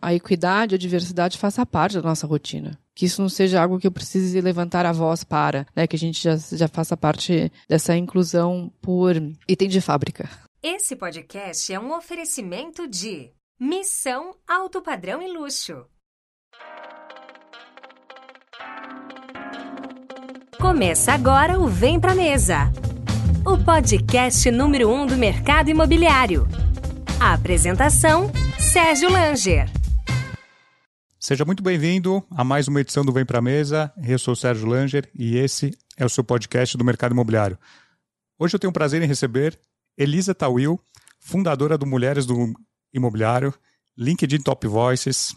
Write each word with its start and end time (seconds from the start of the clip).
a 0.00 0.14
equidade, 0.14 0.74
a 0.74 0.78
diversidade 0.78 1.38
faça 1.38 1.64
parte 1.66 1.96
da 1.96 2.02
nossa 2.02 2.26
rotina. 2.26 2.78
Que 2.94 3.06
isso 3.06 3.20
não 3.20 3.28
seja 3.28 3.62
algo 3.62 3.78
que 3.78 3.86
eu 3.86 3.92
precise 3.92 4.40
levantar 4.40 4.86
a 4.86 4.92
voz 4.92 5.24
para, 5.24 5.66
né? 5.74 5.86
Que 5.86 5.96
a 5.96 5.98
gente 5.98 6.22
já, 6.22 6.36
já 6.36 6.68
faça 6.68 6.96
parte 6.96 7.50
dessa 7.68 7.96
inclusão 7.96 8.72
por 8.80 9.14
item 9.48 9.68
de 9.68 9.80
fábrica. 9.80 10.28
Esse 10.62 10.94
podcast 10.94 11.72
é 11.72 11.80
um 11.80 11.96
oferecimento 11.96 12.86
de 12.86 13.30
Missão 13.58 14.34
Alto 14.46 14.82
Padrão 14.82 15.22
e 15.22 15.32
Luxo. 15.32 15.86
Começa 20.60 21.12
agora 21.12 21.58
o 21.58 21.66
Vem 21.66 21.98
Pra 21.98 22.14
Mesa, 22.14 22.70
o 23.46 23.56
podcast 23.64 24.50
número 24.50 24.90
um 24.90 25.06
do 25.06 25.16
mercado 25.16 25.70
imobiliário. 25.70 26.46
A 27.18 27.32
apresentação, 27.32 28.30
Sérgio 28.58 29.10
Langer. 29.10 29.79
Seja 31.22 31.44
muito 31.44 31.62
bem-vindo 31.62 32.24
a 32.30 32.42
mais 32.42 32.66
uma 32.66 32.80
edição 32.80 33.04
do 33.04 33.12
Vem 33.12 33.26
Pra 33.26 33.42
Mesa. 33.42 33.92
Eu 34.02 34.18
sou 34.18 34.32
o 34.32 34.36
Sérgio 34.36 34.66
Langer 34.66 35.06
e 35.14 35.36
esse 35.36 35.76
é 35.94 36.02
o 36.02 36.08
seu 36.08 36.24
podcast 36.24 36.78
do 36.78 36.84
mercado 36.84 37.12
imobiliário. 37.12 37.58
Hoje 38.38 38.56
eu 38.56 38.58
tenho 38.58 38.70
o 38.70 38.72
prazer 38.72 39.02
em 39.02 39.06
receber 39.06 39.60
Elisa 39.98 40.34
Tawil, 40.34 40.80
fundadora 41.18 41.76
do 41.76 41.84
Mulheres 41.84 42.24
do 42.24 42.54
Imobiliário, 42.90 43.52
LinkedIn 43.98 44.40
Top 44.40 44.66
Voices, 44.66 45.36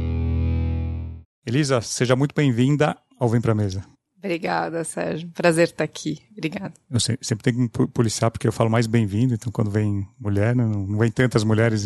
Elisa, 1.45 1.79
seja 1.81 2.15
muito 2.15 2.33
bem-vinda 2.35 2.97
ao 3.19 3.29
Vem 3.29 3.39
Pra 3.39 3.55
Mesa. 3.55 3.85
Obrigada, 4.17 4.83
Sérgio. 4.83 5.29
Prazer 5.35 5.65
estar 5.65 5.83
aqui. 5.83 6.17
Obrigada. 6.31 6.73
Eu 6.89 6.99
sempre 6.99 7.43
tenho 7.43 7.69
que 7.69 7.81
me 7.81 7.87
policiar 7.89 8.31
porque 8.31 8.47
eu 8.47 8.51
falo 8.51 8.71
mais 8.71 8.87
bem-vindo, 8.87 9.35
então 9.35 9.51
quando 9.51 9.69
vem 9.69 10.07
mulher, 10.19 10.55
não 10.55 10.97
vem 10.97 11.11
tantas 11.11 11.43
mulheres 11.43 11.85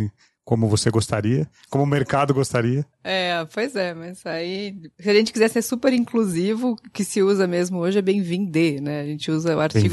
como 0.49 0.67
você 0.67 0.89
gostaria, 0.89 1.47
como 1.69 1.83
o 1.83 1.87
mercado 1.87 2.33
gostaria. 2.33 2.83
É, 3.03 3.45
pois 3.53 3.75
é, 3.75 3.93
mas 3.93 4.25
aí, 4.25 4.75
se 4.99 5.07
a 5.07 5.13
gente 5.13 5.31
quiser 5.31 5.47
ser 5.47 5.61
super 5.61 5.93
inclusivo, 5.93 6.71
o 6.71 6.89
que 6.91 7.03
se 7.03 7.21
usa 7.21 7.45
mesmo 7.45 7.77
hoje 7.77 7.99
é 7.99 8.01
bem-vinde, 8.01 8.81
né? 8.81 9.01
A 9.01 9.05
gente 9.05 9.29
usa 9.29 9.55
o 9.55 9.59
artigo 9.59 9.83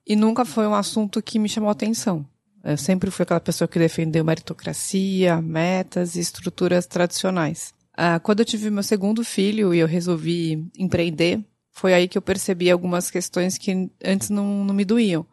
E 0.06 0.16
nunca 0.16 0.44
foi 0.44 0.68
um 0.68 0.76
assunto 0.76 1.22
que 1.22 1.40
me 1.40 1.48
chamou 1.48 1.70
atenção. 1.70 2.26
Eu 2.64 2.78
sempre 2.78 3.12
fui 3.12 3.24
aquela 3.24 3.40
pessoa 3.40 3.68
que 3.68 3.78
defendeu 3.78 4.24
meritocracia, 4.24 5.42
metas 5.42 6.16
e 6.16 6.20
estruturas 6.20 6.86
tradicionais. 6.86 7.74
Ah, 7.96 8.20
quando 8.20 8.40
eu 8.40 8.46
tive 8.46 8.70
meu 8.70 8.84
segundo 8.84 9.24
filho 9.24 9.74
e 9.74 9.80
eu 9.80 9.88
resolvi 9.88 10.68
empreender, 10.78 11.44
foi 11.72 11.94
aí 11.94 12.08
que 12.08 12.18
eu 12.18 12.22
percebi 12.22 12.72
algumas 12.72 13.12
questões 13.12 13.58
que 13.58 13.90
antes 14.03 14.30
não, 14.30 14.64
não 14.64 14.74
me 14.74 14.86
doíam. 14.86 15.26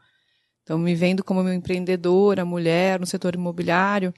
Então, 0.62 0.78
me 0.78 0.94
vendo 0.94 1.24
como 1.24 1.40
uma 1.40 1.54
empreendedora, 1.54 2.44
mulher 2.44 3.00
no 3.00 3.06
setor 3.06 3.34
imobiliário, 3.34 4.12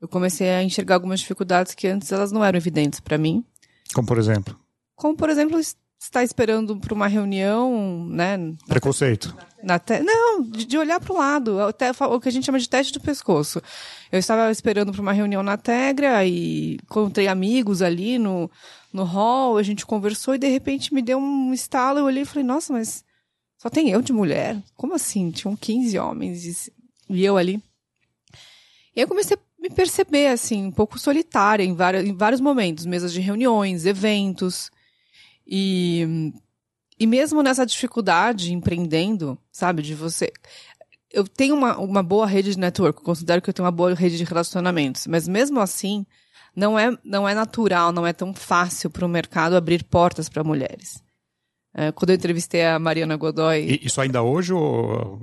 eu 0.00 0.08
comecei 0.08 0.50
a 0.50 0.62
enxergar 0.62 0.96
algumas 0.96 1.20
dificuldades 1.20 1.74
que 1.74 1.86
antes 1.86 2.10
elas 2.12 2.30
não 2.30 2.44
eram 2.44 2.56
evidentes 2.56 3.00
para 3.00 3.18
mim. 3.18 3.44
Como 3.92 4.06
por 4.06 4.18
exemplo? 4.18 4.58
Como 4.94 5.16
por 5.16 5.28
exemplo, 5.28 5.58
está 6.04 6.22
esperando 6.22 6.76
para 6.76 6.94
uma 6.94 7.06
reunião, 7.08 8.06
né? 8.08 8.38
Preconceito. 8.66 9.34
Na 9.62 9.78
te... 9.78 10.00
Não, 10.00 10.42
de, 10.42 10.64
de 10.64 10.78
olhar 10.78 11.00
para 11.00 11.12
o 11.12 11.16
lado, 11.16 11.60
até 11.60 11.90
o 11.90 12.20
que 12.20 12.28
a 12.28 12.32
gente 12.32 12.44
chama 12.44 12.58
de 12.58 12.68
teste 12.68 12.92
do 12.92 13.00
pescoço. 13.00 13.62
Eu 14.12 14.18
estava 14.18 14.50
esperando 14.50 14.92
para 14.92 15.00
uma 15.00 15.12
reunião 15.12 15.42
na 15.42 15.56
Tegra 15.56 16.24
e 16.26 16.74
encontrei 16.74 17.26
amigos 17.26 17.80
ali 17.80 18.18
no, 18.18 18.50
no 18.92 19.04
hall, 19.04 19.56
a 19.56 19.62
gente 19.62 19.86
conversou 19.86 20.34
e 20.34 20.38
de 20.38 20.48
repente 20.48 20.92
me 20.92 21.02
deu 21.02 21.18
um 21.18 21.52
estalo, 21.54 21.98
eu 21.98 22.04
olhei 22.04 22.22
e 22.22 22.26
falei, 22.26 22.44
nossa, 22.44 22.72
mas 22.72 23.02
só 23.58 23.70
tem 23.70 23.88
eu 23.90 24.02
de 24.02 24.12
mulher? 24.12 24.62
Como 24.76 24.94
assim? 24.94 25.30
Tinham 25.30 25.56
15 25.56 25.98
homens 25.98 26.70
e 27.08 27.24
eu 27.24 27.38
ali. 27.38 27.62
E 28.94 29.00
eu 29.00 29.08
comecei 29.08 29.36
a 29.36 29.40
me 29.64 29.70
perceber, 29.70 30.26
assim, 30.26 30.66
um 30.66 30.70
pouco 30.70 30.98
solitária 30.98 31.64
em 31.64 31.74
vários, 31.74 32.04
em 32.04 32.14
vários 32.14 32.40
momentos, 32.40 32.84
mesas 32.84 33.14
de 33.14 33.20
reuniões, 33.20 33.86
eventos. 33.86 34.70
E, 35.46 36.32
e 37.00 37.06
mesmo 37.06 37.42
nessa 37.42 37.64
dificuldade 37.64 38.52
empreendendo, 38.52 39.38
sabe, 39.50 39.80
de 39.80 39.94
você. 39.94 40.30
Eu 41.10 41.26
tenho 41.26 41.54
uma, 41.54 41.78
uma 41.78 42.02
boa 42.02 42.26
rede 42.26 42.50
de 42.50 42.58
network, 42.58 43.02
considero 43.02 43.40
que 43.40 43.48
eu 43.48 43.54
tenho 43.54 43.64
uma 43.64 43.72
boa 43.72 43.94
rede 43.94 44.18
de 44.18 44.24
relacionamentos, 44.24 45.06
mas 45.06 45.26
mesmo 45.26 45.60
assim, 45.60 46.04
não 46.54 46.78
é, 46.78 46.94
não 47.02 47.26
é 47.26 47.34
natural, 47.34 47.90
não 47.90 48.06
é 48.06 48.12
tão 48.12 48.34
fácil 48.34 48.90
para 48.90 49.06
o 49.06 49.08
mercado 49.08 49.56
abrir 49.56 49.82
portas 49.84 50.28
para 50.28 50.44
mulheres. 50.44 51.02
É, 51.76 51.90
quando 51.90 52.10
eu 52.10 52.16
entrevistei 52.16 52.64
a 52.64 52.78
Mariana 52.78 53.16
Godoy. 53.16 53.80
Isso 53.82 54.00
ainda 54.00 54.22
hoje 54.22 54.52
ou 54.52 55.18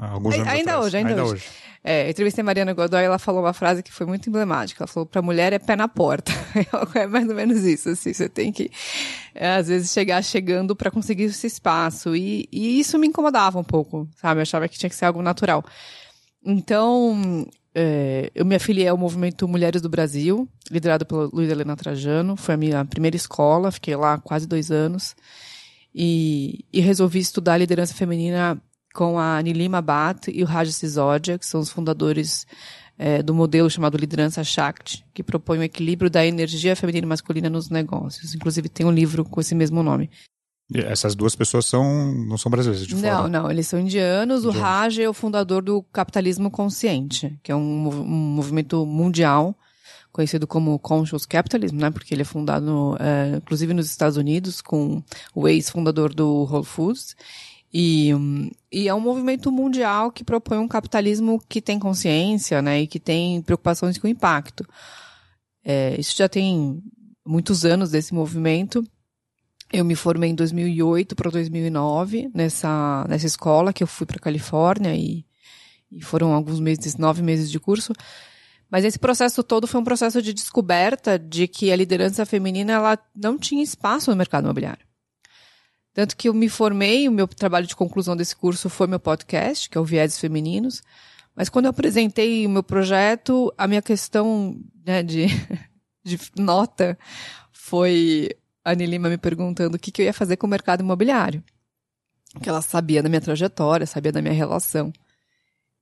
alguns 0.00 0.34
anos 0.34 0.48
Ainda 0.48 0.72
atrás? 0.72 0.86
hoje, 0.86 0.96
ainda, 0.96 1.10
ainda 1.10 1.22
hoje. 1.22 1.34
hoje. 1.34 1.44
É, 1.84 2.06
eu 2.06 2.10
entrevistei 2.10 2.42
a 2.42 2.44
Mariana 2.44 2.72
Godoy 2.72 3.02
e 3.02 3.04
ela 3.04 3.18
falou 3.18 3.42
uma 3.42 3.52
frase 3.52 3.82
que 3.82 3.92
foi 3.92 4.04
muito 4.04 4.28
emblemática. 4.28 4.82
Ela 4.82 4.88
falou: 4.88 5.06
para 5.06 5.22
mulher 5.22 5.52
é 5.52 5.58
pé 5.60 5.76
na 5.76 5.86
porta. 5.86 6.32
é 6.94 7.06
mais 7.06 7.28
ou 7.28 7.34
menos 7.34 7.64
isso. 7.64 7.90
Assim, 7.90 8.12
você 8.12 8.28
tem 8.28 8.52
que, 8.52 8.70
é, 9.34 9.54
às 9.54 9.68
vezes, 9.68 9.92
chegar 9.92 10.22
chegando 10.22 10.74
para 10.74 10.90
conseguir 10.90 11.24
esse 11.24 11.46
espaço. 11.46 12.16
E, 12.16 12.48
e 12.50 12.80
isso 12.80 12.98
me 12.98 13.06
incomodava 13.06 13.58
um 13.58 13.64
pouco, 13.64 14.08
sabe? 14.16 14.38
Eu 14.38 14.42
achava 14.42 14.68
que 14.68 14.78
tinha 14.78 14.90
que 14.90 14.96
ser 14.96 15.04
algo 15.04 15.22
natural. 15.22 15.64
Então, 16.44 17.46
é, 17.74 18.30
eu 18.34 18.44
me 18.44 18.54
afiliei 18.54 18.88
ao 18.88 18.96
movimento 18.96 19.48
Mulheres 19.48 19.80
do 19.80 19.88
Brasil, 19.88 20.48
liderado 20.70 21.06
pela 21.06 21.28
Luiz 21.32 21.50
Helena 21.50 21.76
Trajano. 21.76 22.36
Foi 22.36 22.54
a 22.54 22.58
minha 22.58 22.84
primeira 22.84 23.16
escola, 23.16 23.70
fiquei 23.70 23.96
lá 23.96 24.18
quase 24.18 24.46
dois 24.46 24.70
anos. 24.70 25.16
E, 25.94 26.64
e 26.72 26.80
resolvi 26.80 27.18
estudar 27.18 27.58
liderança 27.58 27.92
feminina 27.94 28.60
com 28.94 29.18
a 29.18 29.40
Nilima 29.42 29.80
Bat 29.80 30.30
e 30.30 30.42
o 30.42 30.46
Raj 30.46 30.70
Sisodia, 30.70 31.38
que 31.38 31.46
são 31.46 31.60
os 31.60 31.70
fundadores 31.70 32.46
é, 32.98 33.22
do 33.22 33.34
modelo 33.34 33.70
chamado 33.70 33.96
Liderança 33.96 34.44
Shakti, 34.44 35.04
que 35.12 35.22
propõe 35.22 35.58
o 35.58 35.62
equilíbrio 35.62 36.10
da 36.10 36.24
energia 36.24 36.76
feminina 36.76 37.06
e 37.06 37.08
masculina 37.08 37.50
nos 37.50 37.70
negócios. 37.70 38.34
Inclusive 38.34 38.68
tem 38.68 38.86
um 38.86 38.92
livro 38.92 39.24
com 39.24 39.40
esse 39.40 39.54
mesmo 39.54 39.82
nome. 39.82 40.10
E 40.74 40.80
essas 40.80 41.14
duas 41.14 41.34
pessoas 41.34 41.66
são 41.66 42.14
não 42.14 42.38
são 42.38 42.50
brasileiras 42.50 42.86
de 42.86 42.94
fora? 42.94 43.22
Não, 43.22 43.28
não, 43.28 43.50
eles 43.50 43.66
são 43.66 43.78
indianos. 43.78 44.44
O 44.44 44.50
Raj 44.50 44.98
é 44.98 45.08
o 45.08 45.12
fundador 45.12 45.62
do 45.62 45.82
capitalismo 45.92 46.50
consciente, 46.50 47.38
que 47.42 47.52
é 47.52 47.56
um, 47.56 47.88
um 47.88 48.34
movimento 48.34 48.86
mundial 48.86 49.54
conhecido 50.12 50.46
como 50.46 50.78
Conscious 50.78 51.24
Capitalism, 51.24 51.76
né? 51.76 51.90
Porque 51.90 52.14
ele 52.14 52.22
é 52.22 52.24
fundado, 52.24 52.96
é, 53.00 53.36
inclusive 53.38 53.72
nos 53.72 53.86
Estados 53.86 54.16
Unidos, 54.16 54.60
com 54.60 55.02
o 55.34 55.48
ex-fundador 55.48 56.14
do 56.14 56.44
Whole 56.44 56.64
Foods. 56.64 57.16
E, 57.72 58.10
e 58.70 58.86
é 58.86 58.94
um 58.94 59.00
movimento 59.00 59.50
mundial 59.50 60.12
que 60.12 60.22
propõe 60.22 60.58
um 60.58 60.68
capitalismo 60.68 61.42
que 61.48 61.62
tem 61.62 61.78
consciência, 61.78 62.60
né? 62.60 62.82
E 62.82 62.86
que 62.86 63.00
tem 63.00 63.40
preocupações 63.40 63.96
com 63.96 64.06
impacto. 64.06 64.66
É, 65.64 65.98
isso 65.98 66.14
já 66.16 66.28
tem 66.28 66.82
muitos 67.24 67.64
anos 67.64 67.90
desse 67.90 68.12
movimento. 68.12 68.86
Eu 69.72 69.86
me 69.86 69.94
formei 69.94 70.28
em 70.28 70.34
2008 70.34 71.16
para 71.16 71.30
2009 71.30 72.30
nessa, 72.34 73.06
nessa 73.08 73.26
escola 73.26 73.72
que 73.72 73.82
eu 73.82 73.86
fui 73.86 74.06
para 74.06 74.18
Califórnia 74.18 74.94
e, 74.94 75.24
e 75.90 76.02
foram 76.02 76.34
alguns 76.34 76.60
meses, 76.60 76.98
nove 76.98 77.22
meses 77.22 77.50
de 77.50 77.58
curso. 77.58 77.94
Mas 78.72 78.86
esse 78.86 78.98
processo 78.98 79.42
todo 79.44 79.66
foi 79.66 79.78
um 79.78 79.84
processo 79.84 80.22
de 80.22 80.32
descoberta 80.32 81.18
de 81.18 81.46
que 81.46 81.70
a 81.70 81.76
liderança 81.76 82.24
feminina 82.24 82.72
ela 82.72 82.98
não 83.14 83.38
tinha 83.38 83.62
espaço 83.62 84.10
no 84.10 84.16
mercado 84.16 84.44
imobiliário. 84.44 84.86
Tanto 85.92 86.16
que 86.16 86.26
eu 86.26 86.32
me 86.32 86.48
formei, 86.48 87.06
o 87.06 87.12
meu 87.12 87.28
trabalho 87.28 87.66
de 87.66 87.76
conclusão 87.76 88.16
desse 88.16 88.34
curso 88.34 88.70
foi 88.70 88.86
meu 88.86 88.98
podcast, 88.98 89.68
que 89.68 89.76
é 89.76 89.80
o 89.80 89.84
Vieses 89.84 90.18
Femininos. 90.18 90.82
Mas 91.36 91.50
quando 91.50 91.66
eu 91.66 91.70
apresentei 91.70 92.46
o 92.46 92.48
meu 92.48 92.62
projeto, 92.62 93.52
a 93.58 93.68
minha 93.68 93.82
questão 93.82 94.58
né, 94.86 95.02
de, 95.02 95.26
de 96.02 96.18
nota 96.38 96.98
foi 97.52 98.30
a 98.64 98.72
Anny 98.72 98.86
Lima 98.86 99.10
me 99.10 99.18
perguntando 99.18 99.76
o 99.76 99.78
que, 99.78 99.90
que 99.90 100.00
eu 100.00 100.06
ia 100.06 100.14
fazer 100.14 100.38
com 100.38 100.46
o 100.46 100.50
mercado 100.50 100.80
imobiliário. 100.80 101.44
Que 102.42 102.48
ela 102.48 102.62
sabia 102.62 103.02
da 103.02 103.10
minha 103.10 103.20
trajetória, 103.20 103.86
sabia 103.86 104.12
da 104.12 104.22
minha 104.22 104.32
relação. 104.32 104.90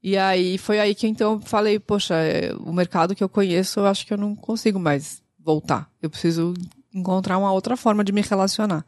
E 0.03 0.17
aí 0.17 0.57
foi 0.57 0.81
aí 0.81 0.95
que 0.95 1.07
então 1.07 1.41
falei, 1.41 1.79
poxa, 1.79 2.15
é, 2.15 2.55
o 2.55 2.73
mercado 2.73 3.15
que 3.15 3.23
eu 3.23 3.29
conheço, 3.29 3.81
eu 3.81 3.87
acho 3.87 4.07
que 4.07 4.13
eu 4.13 4.19
não 4.19 4.35
consigo 4.35 4.79
mais 4.79 5.23
voltar. 5.39 5.91
Eu 6.01 6.09
preciso 6.09 6.55
encontrar 6.93 7.39
uma 7.39 7.53
outra 7.53 7.77
forma 7.77 8.03
de 8.03 8.13
me 8.13 8.23
relacionar. 8.23 8.85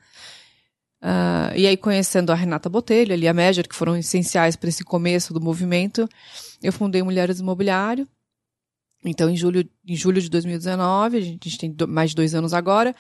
Uh, 1.03 1.51
e 1.57 1.67
aí, 1.67 1.77
conhecendo 1.77 2.31
a 2.31 2.35
Renata 2.35 2.69
Botelho, 2.69 3.13
ali 3.13 3.27
a 3.27 3.35
Major, 3.35 3.67
que 3.67 3.75
foram 3.75 3.97
essenciais 3.97 4.55
para 4.55 4.69
esse 4.69 4.85
começo 4.85 5.35
do 5.35 5.41
movimento, 5.41 6.09
eu 6.63 6.73
fundei 6.73 7.03
Mulheres 7.03 7.41
Imobiliário. 7.41 8.07
Então, 9.05 9.29
em 9.29 9.37
julho, 9.37 9.69
em 9.85 9.97
julho 9.97 10.23
de 10.23 10.31
2019, 10.31 11.17
a 11.17 11.21
gente, 11.21 11.59
tem 11.59 11.75
mais 11.89 12.11
de 12.11 12.17
dois 12.17 12.37
anos 12.37 12.55
agora, 12.55 12.95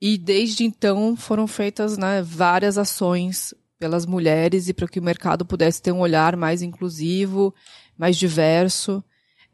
e 0.00 0.16
desde 0.16 0.64
então 0.64 1.14
foram 1.14 1.46
feitas 1.46 1.98
né, 1.98 2.22
várias 2.22 2.78
ações 2.78 3.52
pelas 3.82 4.06
mulheres 4.06 4.68
e 4.68 4.72
para 4.72 4.86
que 4.86 5.00
o 5.00 5.02
mercado 5.02 5.44
pudesse 5.44 5.82
ter 5.82 5.90
um 5.90 5.98
olhar 5.98 6.36
mais 6.36 6.62
inclusivo, 6.62 7.52
mais 7.98 8.16
diverso. 8.16 9.02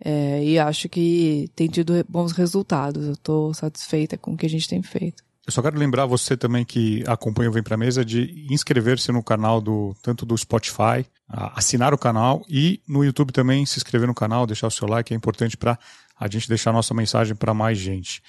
É, 0.05 0.45
e 0.45 0.59
acho 0.59 0.87
que 0.87 1.51
tem 1.57 1.67
tido 1.67 1.95
bons 2.07 2.33
resultados. 2.33 3.07
Eu 3.07 3.13
estou 3.15 3.55
satisfeita 3.55 4.19
com 4.19 4.33
o 4.33 4.37
que 4.37 4.45
a 4.45 4.51
gente 4.51 4.69
tem 4.69 4.83
feito. 4.83 5.25
Eu 5.47 5.51
só 5.51 5.63
quero 5.63 5.79
lembrar 5.79 6.05
você 6.05 6.37
também 6.37 6.63
que 6.63 7.03
acompanha 7.07 7.49
o 7.49 7.53
Vem 7.53 7.63
Pra 7.63 7.79
Mesa 7.79 8.05
de 8.05 8.47
inscrever-se 8.51 9.11
no 9.11 9.23
canal 9.23 9.63
do 9.63 9.97
tanto 10.03 10.27
do 10.27 10.37
Spotify, 10.37 11.07
assinar 11.27 11.95
o 11.95 11.99
canal 11.99 12.45
e 12.51 12.83
no 12.87 13.03
YouTube 13.03 13.33
também 13.33 13.65
se 13.65 13.79
inscrever 13.79 14.07
no 14.07 14.15
canal, 14.15 14.47
deixar 14.47 14.67
o 14.67 14.71
seu 14.71 14.87
like, 14.87 15.15
é 15.15 15.17
importante 15.17 15.57
para 15.57 15.79
a 16.21 16.29
gente 16.29 16.51
deixar 16.51 16.69
a 16.69 16.75
nossa 16.75 16.93
mensagem 16.93 17.35
para 17.35 17.55
mais 17.55 17.79
gente. 17.79 18.23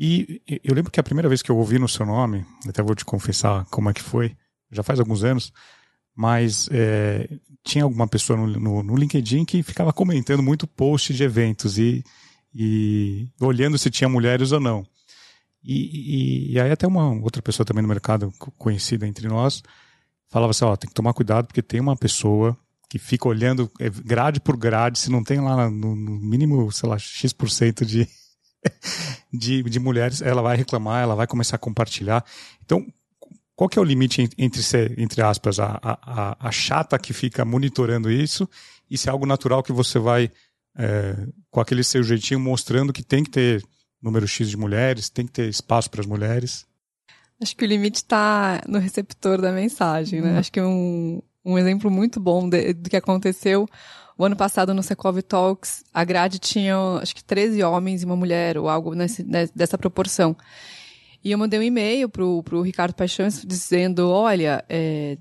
E 0.00 0.42
eu 0.64 0.74
lembro 0.74 0.90
que 0.90 0.98
a 0.98 1.04
primeira 1.04 1.28
vez 1.28 1.42
que 1.42 1.50
eu 1.50 1.56
ouvi 1.56 1.78
no 1.78 1.88
seu 1.88 2.04
nome, 2.04 2.44
até 2.68 2.82
vou 2.82 2.96
te 2.96 3.04
confessar 3.04 3.64
como 3.66 3.88
é 3.88 3.94
que 3.94 4.02
foi, 4.02 4.36
já 4.70 4.82
faz 4.82 5.00
alguns 5.00 5.24
anos, 5.24 5.52
mas 6.14 6.68
é, 6.72 7.28
tinha 7.64 7.84
alguma 7.84 8.08
pessoa 8.08 8.38
no, 8.38 8.46
no, 8.46 8.82
no, 8.82 8.96
LinkedIn 8.96 9.44
que 9.44 9.62
ficava 9.62 9.92
comentando 9.92 10.42
muito 10.42 10.66
post 10.66 11.14
de 11.14 11.22
eventos 11.22 11.78
e, 11.78 12.02
e 12.54 13.28
olhando 13.40 13.78
se 13.78 13.90
tinha 13.90 14.08
mulheres 14.08 14.52
ou 14.52 14.60
não. 14.60 14.86
E, 15.62 15.74
e, 15.74 16.52
e, 16.52 16.60
aí 16.60 16.70
até 16.70 16.86
uma 16.86 17.10
outra 17.22 17.42
pessoa 17.42 17.66
também 17.66 17.82
no 17.82 17.88
mercado 17.88 18.32
conhecida 18.56 19.06
entre 19.06 19.28
nós 19.28 19.62
falava 20.28 20.50
assim, 20.50 20.64
ó, 20.64 20.76
tem 20.76 20.88
que 20.88 20.94
tomar 20.94 21.12
cuidado 21.12 21.46
porque 21.46 21.62
tem 21.62 21.80
uma 21.80 21.96
pessoa 21.96 22.56
que 22.88 22.98
fica 22.98 23.28
olhando 23.28 23.70
é, 23.78 23.90
grade 23.90 24.40
por 24.40 24.56
grade, 24.56 24.98
se 24.98 25.10
não 25.10 25.22
tem 25.22 25.40
lá 25.40 25.68
no, 25.70 25.94
no 25.94 26.18
mínimo, 26.18 26.70
sei 26.72 26.88
lá, 26.88 26.98
X% 26.98 27.84
de, 27.84 28.08
de, 29.32 29.62
de 29.62 29.78
mulheres, 29.78 30.22
ela 30.22 30.40
vai 30.40 30.56
reclamar, 30.56 31.02
ela 31.02 31.14
vai 31.14 31.26
começar 31.26 31.56
a 31.56 31.58
compartilhar. 31.58 32.24
Então, 32.64 32.86
qual 33.58 33.68
que 33.68 33.76
é 33.76 33.82
o 33.82 33.84
limite 33.84 34.30
entre 34.38 34.62
ser, 34.62 34.96
entre 35.00 35.20
aspas, 35.20 35.58
a, 35.58 35.80
a, 35.82 36.48
a 36.48 36.52
chata 36.52 36.96
que 36.96 37.12
fica 37.12 37.44
monitorando 37.44 38.08
isso 38.08 38.48
e 38.88 38.96
se 38.96 39.08
é 39.08 39.10
algo 39.10 39.26
natural 39.26 39.64
que 39.64 39.72
você 39.72 39.98
vai, 39.98 40.30
é, 40.76 41.16
com 41.50 41.60
aquele 41.60 41.82
seu 41.82 42.04
jeitinho, 42.04 42.38
mostrando 42.38 42.92
que 42.92 43.02
tem 43.02 43.24
que 43.24 43.30
ter 43.30 43.64
número 44.00 44.28
X 44.28 44.48
de 44.48 44.56
mulheres, 44.56 45.10
tem 45.10 45.26
que 45.26 45.32
ter 45.32 45.48
espaço 45.48 45.90
para 45.90 46.00
as 46.00 46.06
mulheres? 46.06 46.64
Acho 47.42 47.56
que 47.56 47.64
o 47.64 47.66
limite 47.66 47.96
está 47.96 48.62
no 48.68 48.78
receptor 48.78 49.40
da 49.40 49.50
mensagem, 49.50 50.20
né? 50.20 50.34
Uhum. 50.34 50.38
Acho 50.38 50.52
que 50.52 50.60
um, 50.60 51.20
um 51.44 51.58
exemplo 51.58 51.90
muito 51.90 52.20
bom 52.20 52.48
de, 52.48 52.74
do 52.74 52.88
que 52.88 52.96
aconteceu 52.96 53.68
o 54.16 54.24
ano 54.24 54.36
passado 54.36 54.72
no 54.72 54.84
Secov 54.84 55.20
Talks, 55.20 55.82
a 55.92 56.04
grade 56.04 56.38
tinha, 56.38 56.76
acho 57.02 57.12
que 57.12 57.24
13 57.24 57.60
homens 57.64 58.02
e 58.02 58.04
uma 58.04 58.14
mulher, 58.14 58.56
ou 58.56 58.68
algo 58.68 58.94
nesse, 58.94 59.24
dessa 59.52 59.76
proporção. 59.76 60.36
E 61.28 61.30
eu 61.30 61.36
mandei 61.36 61.60
um 61.60 61.62
e-mail 61.62 62.08
pro, 62.08 62.42
pro 62.42 62.62
Ricardo 62.62 62.94
Paixão 62.94 63.28
dizendo, 63.44 64.08
olha, 64.08 64.64
é, 64.66 65.18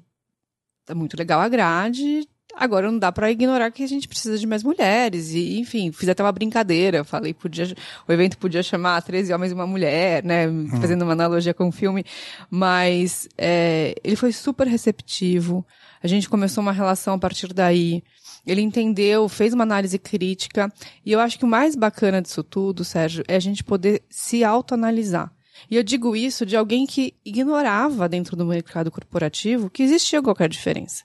tá 0.86 0.95
muito 0.95 1.18
legal 1.18 1.42
a 1.42 1.50
grade, 1.50 2.25
agora 2.56 2.89
não 2.89 2.98
dá 2.98 3.12
para 3.12 3.30
ignorar 3.30 3.69
que 3.71 3.83
a 3.83 3.88
gente 3.88 4.07
precisa 4.07 4.38
de 4.38 4.48
mais 4.48 4.63
mulheres. 4.63 5.33
E, 5.33 5.59
enfim, 5.59 5.92
fiz 5.92 6.07
até 6.07 6.24
uma 6.24 6.31
brincadeira. 6.31 7.04
Falei, 7.04 7.33
podia, 7.33 7.75
o 8.07 8.13
evento 8.13 8.38
podia 8.38 8.63
chamar 8.63 9.01
13 9.01 9.33
homens 9.33 9.51
e 9.51 9.54
uma 9.54 9.68
mulher, 9.68 10.24
né? 10.24 10.48
Hum. 10.48 10.69
Fazendo 10.80 11.01
uma 11.01 11.12
analogia 11.12 11.54
com 11.54 11.68
o 11.68 11.74
filme. 11.74 12.06
Mas 12.50 13.27
é, 13.38 13.94
ele 14.01 14.15
foi 14.15 14.31
super 14.31 14.65
receptivo. 14.65 15.65
A 16.01 16.07
gente 16.07 16.30
começou 16.30 16.62
uma 16.62 16.71
relação 16.71 17.15
a 17.15 17.19
partir 17.19 17.54
daí. 17.54 18.01
Ele 18.45 18.62
entendeu, 18.62 19.27
fez 19.27 19.54
uma 19.54 19.63
análise 19.63 20.00
crítica. 20.00 20.71
E 21.06 21.12
eu 21.12 21.19
acho 21.19 21.38
que 21.38 21.44
o 21.44 21.50
mais 21.50 21.75
bacana 21.75 22.21
disso 22.21 22.45
tudo, 22.45 22.86
Sérgio, 22.86 23.25
é 23.27 23.36
a 23.36 23.42
gente 23.42 23.62
poder 23.62 24.04
se 24.09 24.42
autoanalisar. 24.42 25.36
E 25.69 25.75
eu 25.75 25.83
digo 25.83 26.15
isso 26.15 26.45
de 26.45 26.56
alguém 26.56 26.86
que 26.86 27.13
ignorava 27.25 28.07
dentro 28.07 28.36
do 28.36 28.45
mercado 28.45 28.92
corporativo 28.92 29.69
que 29.69 29.83
existia 29.83 30.21
qualquer 30.21 30.49
diferença. 30.49 31.04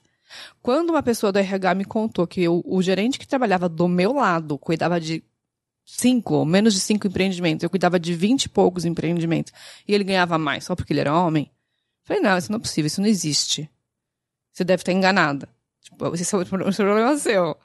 Quando 0.63 0.91
uma 0.91 1.03
pessoa 1.03 1.33
do 1.33 1.39
RH 1.39 1.75
me 1.75 1.85
contou 1.85 2.27
que 2.27 2.43
eu, 2.43 2.63
o 2.65 2.81
gerente 2.83 3.19
que 3.19 3.27
trabalhava 3.27 3.69
do 3.69 3.89
meu 3.89 4.13
lado 4.15 4.59
cuidava 4.59 5.01
de 5.01 5.23
cinco, 5.85 6.35
ou 6.35 6.45
menos 6.45 6.75
de 6.75 6.81
cinco 6.81 7.07
empreendimentos, 7.07 7.63
eu 7.63 7.71
cuidava 7.71 7.99
de 7.99 8.15
vinte 8.15 8.45
e 8.45 8.49
poucos 8.49 8.85
empreendimentos, 8.85 9.53
e 9.87 9.95
ele 9.95 10.05
ganhava 10.05 10.39
mais 10.39 10.65
só 10.65 10.75
porque 10.75 10.93
ele 10.93 11.01
era 11.01 11.15
homem, 11.15 11.45
eu 11.45 12.07
falei, 12.07 12.23
não, 12.23 12.39
isso 12.39 12.51
não 12.51 12.57
é 12.57 12.61
possível, 12.61 12.87
isso 12.87 13.01
não 13.01 13.09
existe. 13.09 13.69
Você 14.53 14.65
deve 14.65 14.83
estar 14.83 14.93
enganada. 14.93 15.49
Tipo, 15.83 16.15
esse 16.15 16.35
é 16.35 16.39
o 16.39 16.45
problema 16.47 17.17
seu. 17.17 17.57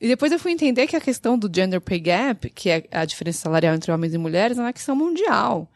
E 0.00 0.08
depois 0.08 0.32
eu 0.32 0.38
fui 0.38 0.52
entender 0.52 0.86
que 0.86 0.96
a 0.96 1.00
questão 1.00 1.38
do 1.38 1.50
gender 1.52 1.80
pay 1.80 1.98
gap, 1.98 2.50
que 2.50 2.70
é 2.70 2.84
a 2.90 3.04
diferença 3.04 3.40
salarial 3.40 3.74
entre 3.74 3.90
homens 3.90 4.14
e 4.14 4.18
mulheres, 4.18 4.58
é 4.58 4.60
uma 4.60 4.72
questão 4.72 4.94
mundial. 4.94 5.70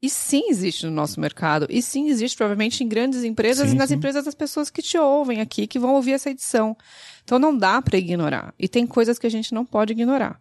E 0.00 0.08
sim 0.08 0.48
existe 0.48 0.86
no 0.86 0.92
nosso 0.92 1.20
mercado. 1.20 1.66
E 1.68 1.82
sim 1.82 2.08
existe, 2.08 2.36
provavelmente, 2.36 2.84
em 2.84 2.88
grandes 2.88 3.24
empresas 3.24 3.68
sim, 3.68 3.74
e 3.74 3.78
nas 3.78 3.88
sim. 3.88 3.96
empresas 3.96 4.24
das 4.24 4.34
pessoas 4.34 4.70
que 4.70 4.80
te 4.80 4.96
ouvem 4.96 5.40
aqui, 5.40 5.66
que 5.66 5.78
vão 5.78 5.94
ouvir 5.94 6.12
essa 6.12 6.30
edição. 6.30 6.76
Então 7.24 7.38
não 7.38 7.56
dá 7.56 7.82
para 7.82 7.98
ignorar. 7.98 8.54
E 8.58 8.68
tem 8.68 8.86
coisas 8.86 9.18
que 9.18 9.26
a 9.26 9.30
gente 9.30 9.52
não 9.52 9.66
pode 9.66 9.92
ignorar. 9.92 10.40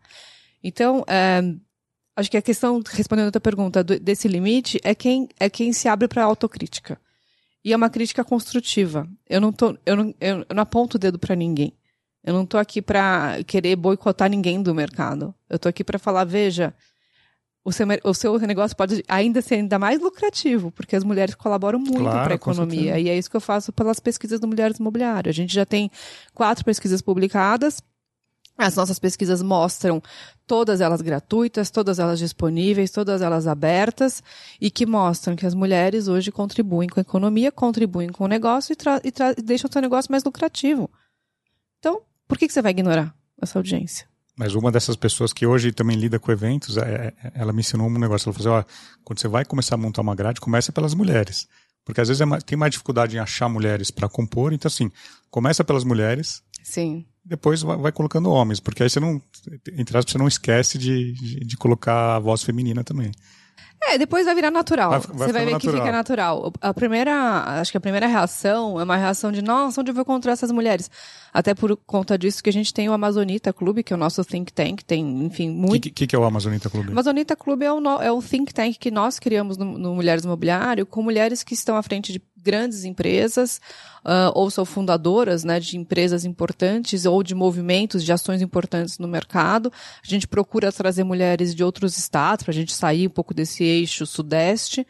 Então, 0.64 1.04
é, 1.08 1.42
acho 2.16 2.30
que 2.30 2.38
a 2.38 2.42
questão, 2.42 2.82
respondendo 2.88 3.30
a 3.30 3.32
tua 3.32 3.42
pergunta, 3.42 3.84
do, 3.84 4.00
desse 4.00 4.28
limite, 4.28 4.80
é 4.84 4.94
quem, 4.94 5.28
é 5.40 5.50
quem 5.50 5.74
se 5.74 5.88
abre 5.88 6.08
para 6.08 6.24
autocrítica. 6.24 7.00
E 7.66 7.74
é 7.74 7.76
uma 7.76 7.90
crítica 7.90 8.24
construtiva. 8.24 9.08
Eu 9.28 9.42
não, 9.42 9.52
tô, 9.52 9.76
eu 9.86 9.96
não, 9.96 10.16
eu 10.22 10.46
não 10.54 10.64
aponto 10.64 10.96
o 10.96 11.00
dedo 11.00 11.18
para 11.18 11.36
ninguém. 11.36 11.74
Eu 12.24 12.34
não 12.34 12.44
estou 12.44 12.60
aqui 12.60 12.82
para 12.82 13.44
querer 13.46 13.76
boicotar 13.76 14.30
ninguém 14.30 14.62
do 14.62 14.76
mercado. 14.76 15.34
Eu 15.50 15.56
estou 15.56 15.70
aqui 15.70 15.84
para 15.84 15.98
falar, 15.98 16.26
veja, 16.26 16.76
o 17.68 17.72
seu, 17.74 17.86
o 18.06 18.14
seu 18.14 18.40
negócio 18.40 18.78
pode 18.78 19.04
ainda 19.10 19.42
ser 19.42 19.56
ainda 19.56 19.78
mais 19.78 20.00
lucrativo, 20.00 20.72
porque 20.72 20.96
as 20.96 21.04
mulheres 21.04 21.36
colaboram 21.36 21.78
muito 21.78 22.00
claro, 22.00 22.24
para 22.24 22.34
a 22.34 22.36
economia. 22.36 22.98
E 22.98 23.10
é 23.10 23.18
isso 23.18 23.30
que 23.30 23.36
eu 23.36 23.42
faço 23.42 23.74
pelas 23.74 24.00
pesquisas 24.00 24.40
do 24.40 24.48
Mulheres 24.48 24.78
Imobiliário. 24.78 25.30
A 25.30 25.34
gente 25.34 25.54
já 25.54 25.66
tem 25.66 25.92
quatro 26.34 26.64
pesquisas 26.64 27.02
publicadas. 27.02 27.82
As 28.58 28.78
nossas 28.78 28.98
pesquisas 29.00 29.42
mostram 29.42 30.02
todas 30.48 30.80
elas 30.80 31.02
gratuitas, 31.02 31.70
todas 31.70 32.00
elas 32.00 32.20
disponíveis, 32.20 32.90
todas 32.90 33.22
elas 33.22 33.46
abertas 33.46 34.24
e 34.62 34.72
que 34.72 34.86
mostram 34.86 35.36
que 35.36 35.46
as 35.46 35.54
mulheres 35.54 36.08
hoje 36.08 36.32
contribuem 36.32 36.88
com 36.88 37.02
a 37.02 37.02
economia, 37.02 37.52
contribuem 37.52 38.08
com 38.08 38.24
o 38.24 38.28
negócio 38.30 38.74
e, 38.74 38.78
e 39.38 39.42
deixam 39.42 39.70
o 39.70 39.74
seu 39.74 39.82
negócio 39.82 40.10
mais 40.10 40.24
lucrativo. 40.24 40.90
Então, 41.80 42.02
por 42.30 42.38
que, 42.38 42.48
que 42.48 42.54
você 42.54 42.62
vai 42.62 42.72
ignorar 42.72 43.14
essa 43.42 43.60
audiência? 43.60 44.08
Mas 44.38 44.54
uma 44.54 44.72
dessas 44.72 44.96
pessoas 44.96 45.34
que 45.34 45.48
hoje 45.48 45.72
também 45.72 45.98
lida 45.98 46.20
com 46.20 46.32
eventos, 46.32 46.78
é, 46.78 47.14
é 47.24 47.32
ela 47.34 47.52
me 47.52 47.62
ensinou 47.62 47.88
um 47.88 47.98
negócio. 47.98 48.30
Ela 48.30 48.38
falou 48.38 48.60
assim: 48.60 48.68
ó, 48.70 49.00
quando 49.04 49.20
você 49.20 49.28
vai 49.28 49.44
começar 49.44 49.76
a 49.76 49.78
montar 49.78 50.04
uma 50.04 50.16
grade, 50.16 50.40
começa 50.40 50.72
pelas 50.72 50.94
mulheres. 50.94 51.48
Porque 51.84 52.02
às 52.02 52.08
vezes 52.08 52.22
é 52.22 52.26
mais, 52.26 52.44
tem 52.44 52.58
mais 52.58 52.72
dificuldade 52.72 53.16
em 53.16 53.20
achar 53.20 53.50
mulheres 53.50 53.90
para 53.90 54.08
compor. 54.08 54.54
Então, 54.54 54.68
assim, 54.68 54.92
começa 55.32 55.64
pelas 55.64 55.84
mulheres. 55.84 56.44
Sim. 56.62 57.06
Depois 57.26 57.62
vai, 57.62 57.78
vai, 57.78 57.92
colocando 57.92 58.30
homens. 58.30 58.60
Porque 58.60 58.84
aí 58.84 58.90
você 58.90 59.00
não, 59.00 59.22
entre 59.74 59.98
aspas, 59.98 60.12
você 60.12 60.18
não 60.18 60.28
esquece 60.28 60.78
de, 60.78 61.14
de, 61.14 61.40
de 61.40 61.58
colocar 61.58 62.16
a 62.18 62.20
voz 62.20 62.44
feminina 62.44 62.84
também. 62.84 63.12
É, 63.84 63.98
depois 63.98 64.26
vai 64.26 64.34
virar 64.36 64.52
natural. 64.52 64.90
Vai- 64.90 65.00
Você 65.00 65.14
vai 65.14 65.32
vai 65.32 65.46
ver 65.46 65.46
ficando 65.48 65.60
que 65.62 65.68
natural. 65.68 65.86
fica 65.86 65.92
natural. 65.98 66.54
A 66.62 66.74
primeira, 66.74 67.14
acho 67.62 67.72
que 67.72 67.78
a 67.78 67.82
primeira 67.82 68.08
reação 68.08 68.80
é 68.80 68.84
uma 68.84 68.98
reação 68.98 69.32
de, 69.32 69.42
nossa, 69.42 69.80
onde 69.80 69.92
eu 69.92 69.96
vou 69.96 70.02
encontrar 70.02 70.32
essas 70.34 70.52
mulheres? 70.52 70.90
Até 71.34 71.54
por 71.54 71.78
conta 71.86 72.18
disso 72.18 72.42
que 72.44 72.50
a 72.50 72.54
gente 72.54 72.74
tem 72.74 72.90
o 72.90 72.94
Amazonita 72.94 73.54
Clube, 73.54 73.84
que 73.84 73.94
é 73.94 73.96
o 73.96 74.00
nosso 74.00 74.26
think 74.26 74.52
tank, 74.52 74.82
tem, 74.84 75.24
enfim, 75.26 75.52
O 75.52 75.54
muito. 75.54 75.84
que, 75.84 75.92
que, 75.92 76.08
que 76.08 76.16
é 76.16 76.20
o 76.20 76.24
Amazonita 76.24 76.70
Clube? 76.70 76.92
Amazonita 76.92 77.36
Clube 77.36 77.66
é 77.66 77.72
o, 77.72 77.80
no- 77.80 78.02
é 78.02 78.12
o 78.12 78.22
think 78.22 78.54
tank 78.54 78.78
que 78.80 78.90
nós 78.90 79.20
criamos 79.20 79.58
no, 79.58 79.78
no 79.78 79.94
Mulheres 79.96 80.24
Imobiliário, 80.24 80.86
com 80.86 81.04
mulheres 81.04 81.44
que 81.44 81.54
estão 81.54 81.76
à 81.78 81.84
frente 81.84 82.12
de 82.12 82.20
grandes 82.48 82.86
empresas, 82.86 83.60
ah, 84.06 84.32
ou 84.34 84.50
são 84.50 84.64
fundadoras 84.64 85.44
né, 85.44 85.60
de 85.60 85.78
empresas 85.78 86.24
importantes, 86.24 87.06
ou 87.06 87.22
de 87.22 87.36
movimentos, 87.36 88.06
de 88.06 88.14
ações 88.14 88.42
importantes 88.42 88.98
no 88.98 89.08
mercado. 89.08 89.70
A 90.02 90.08
gente 90.08 90.26
procura 90.26 90.72
trazer 90.72 91.04
mulheres 91.04 91.54
de 91.54 91.62
outros 91.62 91.98
estados, 91.98 92.44
para 92.44 92.52
a 92.52 92.56
gente 92.56 92.72
sair 92.72 93.06
um 93.06 93.12
pouco 93.12 93.34
desse 93.34 93.66
eixo 93.66 94.06
sudeste, 94.06 94.88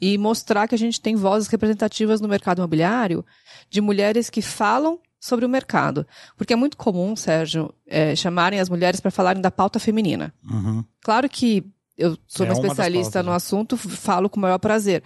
e 0.00 0.16
mostrar 0.16 0.68
que 0.68 0.74
a 0.74 0.78
gente 0.78 1.00
tem 1.00 1.16
vozes 1.16 1.48
representativas 1.48 2.20
no 2.20 2.28
mercado 2.28 2.58
imobiliário 2.58 3.26
de 3.68 3.80
mulheres 3.80 4.30
que 4.30 4.40
falam 4.40 5.00
sobre 5.18 5.44
o 5.44 5.48
mercado. 5.48 6.06
Porque 6.36 6.52
é 6.52 6.56
muito 6.56 6.76
comum, 6.76 7.16
Sérgio, 7.16 7.74
eh, 7.86 8.14
chamarem 8.14 8.60
as 8.60 8.68
mulheres 8.68 9.00
para 9.00 9.10
falarem 9.10 9.42
da 9.42 9.50
pauta 9.50 9.80
feminina. 9.80 10.32
Uhum. 10.48 10.84
Claro 11.02 11.28
que 11.28 11.66
eu 12.00 12.18
sou 12.26 12.46
É 12.46 12.48
uma 12.48 12.58
uma 12.58 12.66
especialista 12.66 13.12
pautas, 13.12 13.24
no 13.24 13.30
né? 13.30 13.36
assunto, 13.36 13.76
falo 13.76 14.30
com 14.30 14.38
o 14.38 14.42
maior 14.42 14.58
prazer. 14.58 15.02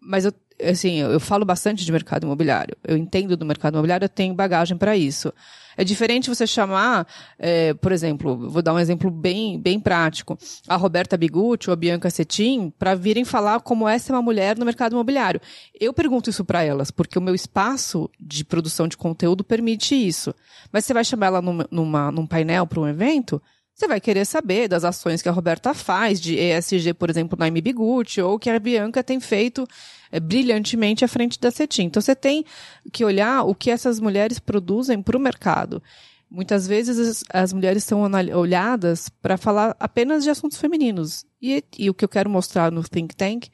Mas 0.00 0.24
eu, 0.24 0.32
assim, 0.62 0.96
eu, 0.96 1.10
eu 1.12 1.20
falo 1.20 1.44
bastante 1.44 1.84
de 1.84 1.90
mercado 1.90 2.24
imobiliário. 2.24 2.76
Eu 2.86 2.96
entendo 2.96 3.36
do 3.36 3.46
mercado 3.46 3.74
imobiliário, 3.74 4.04
eu 4.04 4.08
tenho 4.08 4.34
bagagem 4.34 4.76
para 4.76 4.96
isso. 4.96 5.32
É 5.76 5.84
diferente 5.84 6.28
você 6.28 6.44
chamar, 6.44 7.06
eh, 7.38 7.72
por 7.74 7.92
exemplo, 7.92 8.50
vou 8.50 8.60
dar 8.60 8.74
um 8.74 8.80
exemplo 8.80 9.12
bem, 9.12 9.60
bem 9.60 9.78
prático, 9.78 10.36
a 10.66 10.74
Roberta 10.74 11.16
Bigucci 11.16 11.70
ou 11.70 11.72
a 11.72 11.76
Bianca 11.76 12.10
Cetim 12.10 12.72
para 12.76 12.96
virem 12.96 13.24
falar 13.24 13.60
como 13.60 13.86
é 13.88 13.96
ser 13.96 14.10
uma 14.10 14.20
mulher 14.20 14.58
no 14.58 14.64
mercado 14.64 14.94
imobiliário. 14.94 15.40
Eu 15.80 15.92
pergunto 15.94 16.28
isso 16.30 16.44
para 16.44 16.64
elas, 16.64 16.90
porque 16.90 17.16
o 17.16 17.22
meu 17.22 17.32
espaço 17.32 18.10
de 18.18 18.44
produção 18.44 18.88
de 18.88 18.96
conteúdo 18.96 19.44
permite 19.44 19.94
isso. 19.94 20.34
Mas 20.72 20.84
você 20.84 20.92
vai 20.92 21.04
chamar 21.04 21.26
ela 21.26 21.40
numa, 21.40 21.66
numa, 21.70 22.10
num 22.10 22.26
painel 22.26 22.66
para 22.66 22.80
um 22.80 22.88
evento, 22.88 23.40
você 23.78 23.86
vai 23.86 24.00
querer 24.00 24.24
saber 24.24 24.66
das 24.66 24.82
ações 24.82 25.22
que 25.22 25.28
a 25.28 25.32
Roberta 25.32 25.72
faz, 25.72 26.20
de 26.20 26.36
ESG, 26.36 26.94
por 26.94 27.08
exemplo, 27.08 27.38
na 27.38 27.46
M. 27.46 27.60
Bigucci, 27.60 28.20
ou 28.20 28.36
que 28.36 28.50
a 28.50 28.58
Bianca 28.58 29.04
tem 29.04 29.20
feito 29.20 29.64
é, 30.10 30.18
brilhantemente 30.18 31.04
à 31.04 31.08
frente 31.08 31.38
da 31.38 31.48
CETIM. 31.48 31.84
Então, 31.84 32.02
você 32.02 32.16
tem 32.16 32.44
que 32.92 33.04
olhar 33.04 33.44
o 33.44 33.54
que 33.54 33.70
essas 33.70 34.00
mulheres 34.00 34.40
produzem 34.40 35.00
para 35.00 35.16
o 35.16 35.20
mercado. 35.20 35.80
Muitas 36.28 36.66
vezes 36.66 37.22
as, 37.32 37.52
mulheres 37.52 37.84
são 37.84 38.02
olhadas 38.34 39.08
para 39.08 39.36
falar 39.36 39.76
apenas 39.78 40.24
de 40.24 40.30
assuntos 40.30 40.58
femininos. 40.58 41.24
E, 41.40 41.62
e 41.78 41.88
o 41.88 41.94
que 41.94 42.04
eu 42.04 42.08
quero 42.08 42.28
mostrar 42.28 42.72
no 42.72 42.82
Think 42.82 43.14
Tank 43.14 43.46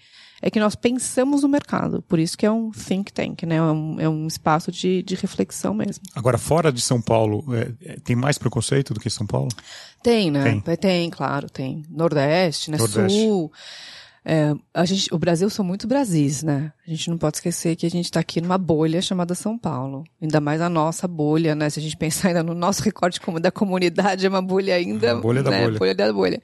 é 0.46 0.50
que 0.50 0.60
nós 0.60 0.74
pensamos 0.74 1.42
no 1.42 1.48
mercado. 1.48 2.02
Por 2.02 2.18
isso 2.18 2.36
que 2.36 2.44
é 2.44 2.50
um 2.52 2.70
think 2.70 3.10
tank, 3.10 3.44
né? 3.44 3.56
É 3.56 3.62
um, 3.62 4.00
é 4.00 4.06
um 4.06 4.26
espaço 4.26 4.70
de, 4.70 5.02
de 5.02 5.14
reflexão 5.14 5.72
mesmo. 5.72 6.04
Agora, 6.14 6.36
fora 6.36 6.70
de 6.70 6.82
São 6.82 7.00
Paulo, 7.00 7.42
é, 7.54 7.72
é, 7.82 7.96
tem 8.00 8.14
mais 8.14 8.36
preconceito 8.36 8.92
do 8.92 9.00
que 9.00 9.08
São 9.08 9.26
Paulo? 9.26 9.48
Tem, 10.02 10.30
né? 10.30 10.60
Tem. 10.62 10.76
Tem, 10.76 11.08
claro, 11.08 11.48
tem. 11.48 11.82
Nordeste, 11.88 12.70
né? 12.70 12.76
Nordeste. 12.76 13.18
Sul. 13.18 13.50
É, 14.22 14.52
a 14.74 14.84
gente, 14.84 15.14
o 15.14 15.18
Brasil 15.18 15.48
são 15.48 15.64
muito 15.64 15.88
Brasis, 15.88 16.42
né? 16.42 16.74
A 16.86 16.90
gente 16.90 17.08
não 17.08 17.16
pode 17.16 17.38
esquecer 17.38 17.74
que 17.74 17.86
a 17.86 17.90
gente 17.90 18.04
está 18.04 18.20
aqui 18.20 18.38
numa 18.42 18.58
bolha 18.58 19.00
chamada 19.00 19.34
São 19.34 19.56
Paulo. 19.56 20.04
Ainda 20.20 20.42
mais 20.42 20.60
a 20.60 20.68
nossa 20.68 21.08
bolha, 21.08 21.54
né? 21.54 21.70
Se 21.70 21.80
a 21.80 21.82
gente 21.82 21.96
pensar 21.98 22.28
ainda 22.28 22.42
no 22.42 22.54
nosso 22.54 22.82
recorte 22.82 23.18
como 23.18 23.40
da 23.40 23.50
comunidade, 23.50 24.26
é 24.26 24.28
uma 24.28 24.42
bolha 24.42 24.74
ainda. 24.74 25.14
Uma 25.14 25.22
bolha 25.22 25.42
da 25.42 25.50
né? 25.50 25.62
bolha. 25.64 25.78
Bolha 25.78 25.94
da 25.94 26.12
bolha. 26.12 26.42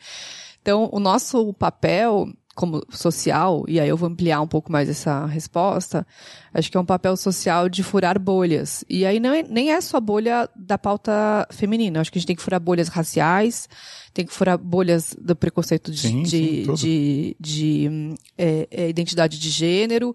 Então, 0.63 0.89
o 0.91 0.99
nosso 0.99 1.53
papel 1.55 2.31
como 2.55 2.85
social, 2.91 3.65
e 3.69 3.79
aí 3.79 3.89
eu 3.89 3.97
vou 3.97 4.09
ampliar 4.09 4.41
um 4.41 4.47
pouco 4.47 4.71
mais 4.71 4.89
essa 4.89 5.25
resposta, 5.27 6.07
acho 6.53 6.71
que 6.71 6.77
é 6.77 6.81
um 6.81 6.85
papel 6.85 7.17
social 7.17 7.69
de 7.69 7.83
furar 7.83 8.19
bolhas. 8.19 8.85
E 8.89 9.07
aí 9.07 9.21
não 9.21 9.33
é, 9.33 9.43
nem 9.43 9.73
é 9.73 9.81
só 9.81 10.01
bolha 10.01 10.49
da 10.55 10.77
pauta 10.77 11.47
feminina, 11.51 12.01
acho 12.01 12.11
que 12.11 12.19
a 12.19 12.21
gente 12.21 12.27
tem 12.27 12.37
que 12.37 12.43
furar 12.43 12.61
bolhas 12.61 12.89
raciais, 12.89 13.69
tem 14.13 14.27
que 14.27 14.33
furar 14.33 14.59
bolhas 14.59 15.17
do 15.19 15.37
preconceito 15.37 15.91
de, 15.91 16.01
Sim, 16.01 16.23
de, 16.23 16.65
sim, 16.65 16.75
de, 16.75 17.37
de, 17.39 18.15
é, 18.37 18.69
é, 18.71 18.89
identidade 18.89 19.39
de 19.39 19.49
gênero 19.49 20.15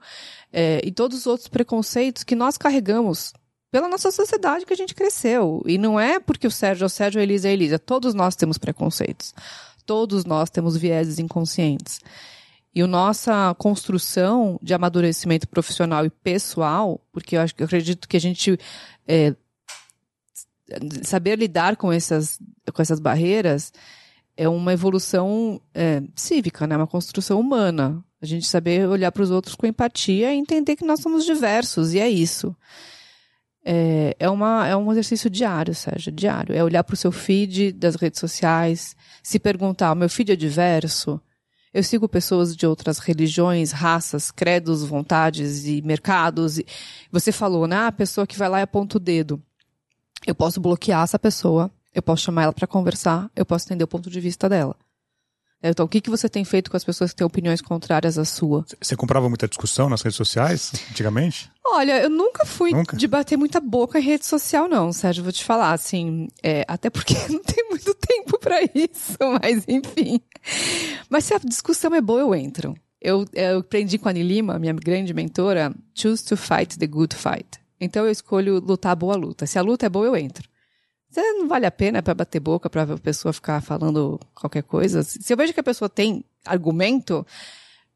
é, 0.51 0.82
e 0.84 0.92
todos 0.92 1.20
os 1.20 1.27
outros 1.27 1.48
preconceitos 1.48 2.24
que 2.24 2.36
nós 2.36 2.58
carregamos 2.58 3.34
pela 3.72 3.89
nossa 3.89 4.10
sociedade 4.12 4.65
que 4.65 4.72
a 4.72 4.77
gente 4.77 4.96
cresceu. 4.96 5.62
E 5.65 5.77
não 5.77 6.00
é 6.00 6.18
porque 6.18 6.48
o 6.48 6.51
Sérgio 6.51 6.84
é 6.84 6.88
o 6.88 6.89
Sérgio, 6.89 7.20
a 7.20 7.24
Elisa 7.24 7.50
é 7.50 7.51
a 7.51 7.54
Elisa. 7.54 7.77
Todos 7.77 8.13
nós 8.13 8.36
temos 8.36 8.58
preconceitos. 8.58 9.34
Todos 9.86 10.25
nós 10.25 10.50
temos 10.50 10.75
vieses 10.75 11.20
inconscientes. 11.20 12.00
E 12.74 12.82
a 12.82 12.88
nossa 12.88 13.56
construção 13.58 14.60
de 14.62 14.74
amadurecimento 14.74 15.48
profissional 15.48 16.06
e 16.06 16.10
pessoal, 16.10 17.00
porque 17.12 17.38
eu, 17.38 17.42
acho, 17.42 17.54
eu 17.58 17.65
acredito 17.65 18.08
que 18.08 18.18
a 18.18 18.22
gente 18.22 18.60
é, 19.08 19.34
saber 21.04 21.38
lidar 21.38 21.77
com 21.77 21.92
essas, 21.92 22.39
com 22.74 22.82
essas 22.82 23.00
barreiras 23.00 23.72
é 24.38 24.50
uma 24.50 24.74
evolução 24.74 25.62
é, 25.74 26.04
cívica, 26.15 26.68
né? 26.68 26.75
uma 26.75 26.88
construção 26.88 27.39
humana. 27.39 28.04
A 28.22 28.25
gente 28.25 28.46
saber 28.48 28.88
olhar 28.88 29.12
para 29.12 29.24
os 29.24 29.32
outros 29.32 29.56
com 29.56 29.65
empatia 29.65 30.34
e 30.34 30.38
entender 30.38 30.75
que 30.75 30.86
nós 30.86 31.00
somos 31.00 31.25
diversos, 31.25 31.94
e 31.94 32.00
é 32.00 32.10
isso. 32.10 32.56
É, 33.67 34.15
é, 34.19 34.29
uma, 34.29 34.67
é 34.67 34.75
um 34.77 34.91
exercício 34.91 35.27
diário, 35.27 35.74
Sérgio, 35.74 36.12
diário. 36.12 36.55
É 36.55 36.63
olhar 36.63 36.84
para 36.84 36.93
o 36.93 36.98
seu 36.98 37.12
feed 37.12 37.72
das 37.72 37.95
redes 37.95 38.19
sociais, 38.19 38.95
se 39.24 39.39
perguntar: 39.39 39.91
o 39.91 39.95
meu 39.95 40.07
feed 40.07 40.31
é 40.31 40.36
diverso? 40.36 41.19
Eu 41.74 41.84
sigo 41.84 42.07
pessoas 42.07 42.55
de 42.55 42.65
outras 42.65 43.00
religiões, 43.00 43.72
raças, 43.72 44.31
credos, 44.31 44.84
vontades 44.84 45.65
e 45.65 45.81
mercados. 45.81 46.62
Você 47.12 47.31
falou, 47.34 47.67
né? 47.67 47.75
Ah, 47.75 47.88
a 47.88 47.91
pessoa 47.91 48.25
que 48.25 48.38
vai 48.38 48.48
lá 48.48 48.60
e 48.60 48.63
aponta 48.63 48.95
o 48.95 49.00
dedo. 49.00 49.41
Eu 50.25 50.34
posso 50.34 50.62
bloquear 50.62 51.03
essa 51.03 51.19
pessoa, 51.19 51.69
eu 51.93 52.01
posso 52.01 52.24
chamar 52.24 52.43
ela 52.43 52.53
para 52.53 52.65
conversar, 52.65 53.29
eu 53.36 53.45
posso 53.45 53.65
entender 53.65 53.84
o 53.84 53.88
ponto 53.88 54.10
de 54.10 54.22
vista 54.22 54.48
dela. 54.48 54.75
Então, 55.69 55.86
o 55.86 55.89
que, 55.89 56.00
que 56.00 56.10
você 56.10 56.29
tem 56.29 56.45
feito 56.45 56.69
com 56.69 56.77
as 56.77 56.84
pessoas 56.84 57.12
que 57.12 57.17
têm 57.17 57.25
opiniões 57.25 57.60
contrárias 57.62 58.17
à 58.17 58.25
sua? 58.25 58.63
Você 58.79 58.95
comprava 58.95 59.27
muita 59.27 59.48
discussão 59.48 59.89
nas 59.89 60.01
redes 60.01 60.15
sociais, 60.15 60.72
antigamente? 60.91 61.50
Olha, 61.65 62.03
eu 62.03 62.10
nunca 62.10 62.45
fui 62.45 62.72
Nunca? 62.72 62.95
de 62.95 63.07
bater 63.07 63.36
muita 63.36 63.60
boca 63.60 64.00
em 64.00 64.03
rede 64.03 64.25
social, 64.25 64.67
não, 64.67 64.93
Sérgio. 64.93 65.24
Vou 65.24 65.34
te 65.34 65.43
falar, 65.43 65.74
assim, 65.74 66.27
é, 66.43 66.63
até 66.67 66.89
porque 66.91 67.15
não 67.29 67.41
tem 67.41 67.67
muito 67.69 67.93
tempo 67.95 68.38
para 68.38 68.62
isso, 68.63 69.17
mas 69.41 69.65
enfim. 69.67 70.22
Mas 71.10 71.25
se 71.25 71.34
a 71.34 71.39
discussão 71.39 71.93
é 71.95 72.01
boa, 72.01 72.22
eu 72.22 72.36
entro. 72.36 72.75
Eu, 73.01 73.25
eu 73.34 73.60
aprendi 73.60 73.98
com 73.98 74.07
a 74.07 74.12
Annie 74.12 74.24
Lima, 74.24 74.60
minha 74.60 74.74
grande 74.74 75.13
mentora, 75.13 75.74
choose 75.93 76.24
to 76.24 76.38
fight 76.38 76.77
the 76.77 76.88
good 76.88 77.15
fight. 77.15 77.60
Então 77.79 78.05
eu 78.05 78.12
escolho 78.12 78.60
lutar 78.60 78.91
a 78.91 78.95
boa 78.95 79.15
luta. 79.15 79.45
Se 79.45 79.60
a 79.60 79.62
luta 79.62 79.86
é 79.86 79.89
boa, 79.89 80.05
eu 80.05 80.15
entro. 80.15 80.48
Não 81.22 81.48
vale 81.48 81.65
a 81.65 81.72
pena 81.72 82.01
para 82.03 82.13
bater 82.13 82.39
boca, 82.39 82.69
para 82.69 82.84
a 82.84 82.98
pessoa 82.98 83.31
ficar 83.34 83.62
falando 83.62 84.19
qualquer 84.34 84.63
coisa. 84.63 85.03
Se 85.03 85.31
eu 85.31 85.38
vejo 85.38 85.53
que 85.53 85.60
a 85.60 85.63
pessoa 85.63 85.88
tem 85.89 86.24
argumento, 86.45 87.25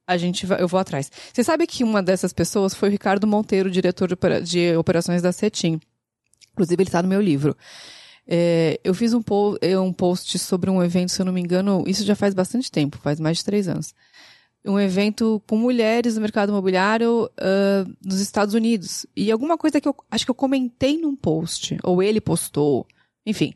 a 0.07 0.17
gente 0.17 0.45
vai, 0.45 0.61
eu 0.61 0.67
vou 0.67 0.79
atrás. 0.79 1.11
Você 1.33 1.43
sabe 1.43 1.67
que 1.67 1.83
uma 1.83 2.01
dessas 2.01 2.33
pessoas 2.33 2.73
foi 2.73 2.89
o 2.89 2.91
Ricardo 2.91 3.27
Monteiro, 3.27 3.69
diretor 3.69 4.07
de, 4.07 4.13
opera- 4.15 4.41
de 4.41 4.75
operações 4.75 5.21
da 5.21 5.31
CETIM. 5.31 5.79
Inclusive, 6.53 6.81
ele 6.81 6.89
está 6.89 7.01
no 7.01 7.07
meu 7.09 7.21
livro. 7.21 7.55
É, 8.27 8.79
eu 8.83 8.93
fiz 8.93 9.13
um, 9.13 9.21
po- 9.21 9.57
eh, 9.61 9.77
um 9.79 9.91
post 9.91 10.38
sobre 10.38 10.69
um 10.69 10.83
evento, 10.83 11.11
se 11.11 11.21
eu 11.21 11.25
não 11.25 11.33
me 11.33 11.41
engano, 11.41 11.83
isso 11.88 12.03
já 12.03 12.15
faz 12.15 12.33
bastante 12.33 12.71
tempo, 12.71 12.97
faz 12.99 13.19
mais 13.19 13.38
de 13.38 13.45
três 13.45 13.67
anos. 13.67 13.93
Um 14.63 14.79
evento 14.79 15.41
com 15.47 15.55
mulheres 15.57 16.15
no 16.15 16.21
mercado 16.21 16.49
imobiliário 16.49 17.29
ah, 17.39 17.85
nos 18.03 18.19
Estados 18.19 18.53
Unidos. 18.53 19.05
E 19.15 19.31
alguma 19.31 19.57
coisa 19.57 19.79
que 19.81 19.88
eu 19.88 19.95
acho 20.11 20.25
que 20.25 20.31
eu 20.31 20.35
comentei 20.35 20.97
num 20.97 21.15
post, 21.15 21.77
ou 21.81 22.03
ele 22.03 22.19
postou, 22.21 22.85
enfim. 23.25 23.53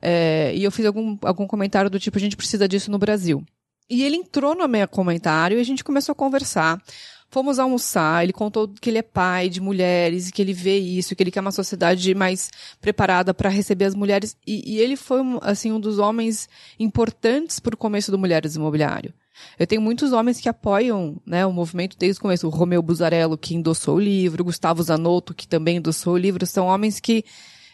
É, 0.00 0.52
e 0.54 0.64
eu 0.64 0.70
fiz 0.70 0.86
algum, 0.86 1.18
algum 1.22 1.46
comentário 1.46 1.90
do 1.90 2.00
tipo, 2.00 2.16
a 2.16 2.20
gente 2.20 2.36
precisa 2.36 2.66
disso 2.66 2.90
no 2.90 2.98
Brasil. 2.98 3.44
E 3.88 4.04
ele 4.04 4.16
entrou 4.16 4.54
no 4.54 4.68
meu 4.68 4.86
comentário 4.86 5.58
e 5.58 5.60
a 5.60 5.64
gente 5.64 5.82
começou 5.84 6.12
a 6.12 6.16
conversar. 6.16 6.80
Fomos 7.28 7.60
almoçar, 7.60 8.24
ele 8.24 8.32
contou 8.32 8.68
que 8.68 8.90
ele 8.90 8.98
é 8.98 9.02
pai 9.02 9.48
de 9.48 9.60
mulheres, 9.60 10.28
e 10.28 10.32
que 10.32 10.42
ele 10.42 10.52
vê 10.52 10.78
isso, 10.78 11.14
que 11.14 11.22
ele 11.22 11.30
quer 11.30 11.40
uma 11.40 11.52
sociedade 11.52 12.12
mais 12.12 12.50
preparada 12.80 13.32
para 13.32 13.48
receber 13.48 13.84
as 13.84 13.94
mulheres. 13.94 14.36
E, 14.44 14.74
e 14.74 14.78
ele 14.80 14.96
foi, 14.96 15.20
assim, 15.42 15.70
um 15.70 15.78
dos 15.78 15.98
homens 15.98 16.48
importantes 16.78 17.60
para 17.60 17.74
o 17.74 17.78
começo 17.78 18.10
do 18.10 18.18
Mulheres 18.18 18.56
Imobiliário. 18.56 19.14
Eu 19.58 19.66
tenho 19.66 19.80
muitos 19.80 20.12
homens 20.12 20.40
que 20.40 20.48
apoiam 20.48 21.20
né, 21.24 21.46
o 21.46 21.52
movimento 21.52 21.96
desde 21.96 22.18
o 22.18 22.22
começo. 22.22 22.46
O 22.48 22.50
Romeu 22.50 22.82
Buzarello, 22.82 23.38
que 23.38 23.54
endossou 23.54 23.96
o 23.96 24.00
livro, 24.00 24.44
Gustavo 24.44 24.82
Zanotto, 24.82 25.32
que 25.32 25.46
também 25.46 25.76
endossou 25.76 26.14
o 26.14 26.18
livro. 26.18 26.44
São 26.46 26.66
homens 26.66 26.98
que 26.98 27.24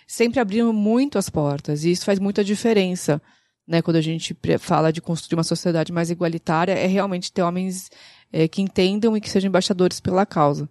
sempre 0.07 0.41
abriram 0.41 0.73
muito 0.73 1.19
as 1.19 1.29
portas, 1.29 1.85
e 1.85 1.91
isso 1.91 2.05
faz 2.05 2.19
muita 2.19 2.45
diferença. 2.45 3.21
Né, 3.67 3.83
quando 3.83 3.97
a 3.97 4.01
gente 4.01 4.37
fala 4.61 4.93
de 4.93 5.01
construir 5.01 5.37
uma 5.37 5.43
sociedade 5.43 5.93
mais 5.93 6.09
igualitária, 6.09 6.73
é 6.73 6.87
realmente 6.87 7.33
ter 7.33 7.43
homens 7.43 7.91
é, 8.33 8.47
que 8.47 8.63
entendam 8.63 9.17
e 9.17 9.21
que 9.21 9.29
sejam 9.29 9.49
embaixadores 9.49 9.99
pela 9.99 10.25
causa. 10.25 10.69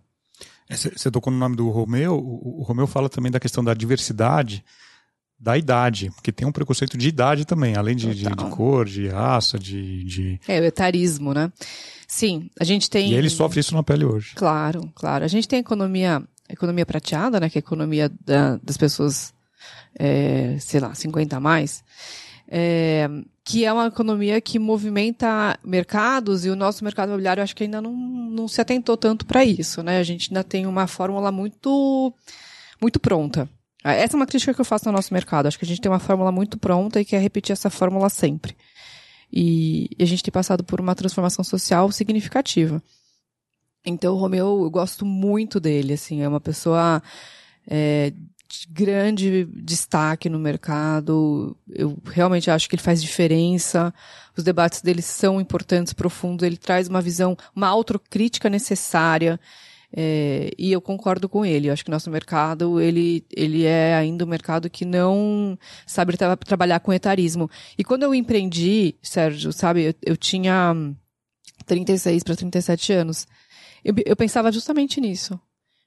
Você 0.69 1.09
é, 1.09 1.11
tocou 1.11 1.31
no 1.31 1.37
nome 1.37 1.57
do 1.57 1.69
Romeu, 1.69 2.15
o, 2.15 2.61
o 2.61 2.63
Romeu 2.63 2.87
fala 2.87 3.09
também 3.09 3.29
da 3.29 3.39
questão 3.39 3.61
da 3.61 3.73
diversidade 3.73 4.63
da 5.37 5.57
idade, 5.57 6.09
porque 6.15 6.31
tem 6.31 6.47
um 6.47 6.51
preconceito 6.51 6.97
de 6.97 7.09
idade 7.09 7.45
também, 7.45 7.75
além 7.75 7.95
de, 7.95 8.13
de, 8.15 8.23
de, 8.25 8.49
cor, 8.51 8.85
de 8.85 9.07
raça, 9.07 9.59
de, 9.59 10.03
de. 10.03 10.39
É, 10.47 10.59
o 10.59 10.63
etarismo, 10.63 11.33
né? 11.33 11.51
Sim, 12.07 12.49
a 12.59 12.63
gente 12.63 12.89
tem. 12.89 13.11
E 13.11 13.15
ele 13.15 13.29
sofre 13.29 13.59
isso 13.59 13.75
na 13.75 13.83
pele 13.83 14.05
hoje. 14.05 14.33
Claro, 14.35 14.89
claro. 14.95 15.25
A 15.25 15.27
gente 15.27 15.47
tem 15.47 15.59
economia, 15.59 16.23
economia 16.49 16.85
prateada, 16.85 17.39
né? 17.39 17.49
Que 17.49 17.57
é 17.57 17.59
a 17.59 17.65
economia 17.65 18.11
da, 18.23 18.57
das 18.63 18.77
pessoas, 18.77 19.33
é, 19.97 20.57
sei 20.59 20.79
lá, 20.79 20.93
50 20.93 21.37
a 21.37 21.39
mais. 21.39 21.83
É, 22.47 23.09
que 23.43 23.65
é 23.65 23.73
uma 23.73 23.87
economia 23.87 24.39
que 24.39 24.59
movimenta 24.59 25.57
mercados 25.63 26.45
e 26.45 26.49
o 26.49 26.55
nosso 26.55 26.83
mercado 26.83 27.09
imobiliário 27.09 27.41
acho 27.41 27.55
que 27.55 27.63
ainda 27.63 27.81
não, 27.81 27.93
não 27.95 28.47
se 28.47 28.61
atentou 28.61 28.95
tanto 28.95 29.25
para 29.25 29.43
isso, 29.43 29.81
né? 29.81 29.99
A 29.99 30.03
gente 30.03 30.29
ainda 30.29 30.43
tem 30.43 30.65
uma 30.65 30.87
fórmula 30.87 31.31
muito 31.31 32.13
muito 32.81 32.99
pronta. 32.99 33.49
Essa 33.83 34.15
é 34.15 34.17
uma 34.17 34.25
crítica 34.25 34.53
que 34.53 34.59
eu 34.59 34.65
faço 34.65 34.85
no 34.85 34.91
nosso 34.91 35.13
mercado. 35.13 35.45
Acho 35.45 35.59
que 35.59 35.65
a 35.65 35.67
gente 35.67 35.79
tem 35.79 35.91
uma 35.91 35.99
fórmula 35.99 36.31
muito 36.31 36.57
pronta 36.57 36.99
e 36.99 37.05
quer 37.05 37.21
repetir 37.21 37.53
essa 37.53 37.69
fórmula 37.69 38.09
sempre. 38.09 38.55
E, 39.31 39.89
a 39.99 40.05
gente 40.05 40.23
tem 40.23 40.31
passado 40.31 40.63
por 40.63 40.81
uma 40.81 40.95
transformação 40.95 41.43
social 41.43 41.91
significativa. 41.91 42.81
Então, 43.85 44.15
o 44.15 44.17
Romeu, 44.17 44.63
eu 44.63 44.69
gosto 44.69 45.05
muito 45.05 45.59
dele, 45.59 45.93
assim, 45.93 46.21
é 46.21 46.27
uma 46.27 46.41
pessoa 46.41 47.01
é, 47.67 48.11
de 48.47 48.67
grande 48.69 49.45
destaque 49.45 50.29
no 50.29 50.39
mercado. 50.39 51.55
Eu 51.69 51.97
realmente 52.05 52.49
acho 52.49 52.69
que 52.69 52.75
ele 52.75 52.81
faz 52.81 53.01
diferença. 53.01 53.93
Os 54.35 54.43
debates 54.43 54.81
dele 54.81 55.01
são 55.01 55.39
importantes, 55.39 55.93
profundos. 55.93 56.45
Ele 56.45 56.57
traz 56.57 56.87
uma 56.87 57.01
visão, 57.01 57.37
uma 57.55 57.67
autocrítica 57.67 58.49
necessária. 58.49 59.39
É, 59.97 60.51
e 60.57 60.71
eu 60.71 60.81
concordo 60.81 61.29
com 61.29 61.45
ele. 61.45 61.69
Eu 61.69 61.73
acho 61.73 61.85
que 61.85 61.91
nosso 61.91 62.09
mercado, 62.09 62.81
ele, 62.81 63.25
ele 63.35 63.65
é 63.65 63.95
ainda 63.95 64.25
um 64.25 64.27
mercado 64.27 64.69
que 64.69 64.85
não 64.85 65.57
sabe 65.85 66.17
tra 66.17 66.35
trabalhar 66.35 66.79
com 66.79 66.91
etarismo. 66.91 67.49
E 67.77 67.83
quando 67.83 68.03
eu 68.03 68.13
empreendi, 68.13 68.95
Sérgio, 69.01 69.53
sabe, 69.53 69.83
eu, 69.83 69.93
eu 70.01 70.17
tinha 70.17 70.73
36 71.65 72.23
para 72.23 72.35
37 72.35 72.93
anos. 72.93 73.27
Eu, 73.85 73.93
eu 74.03 74.15
pensava 74.15 74.51
justamente 74.51 74.99
nisso. 74.99 75.39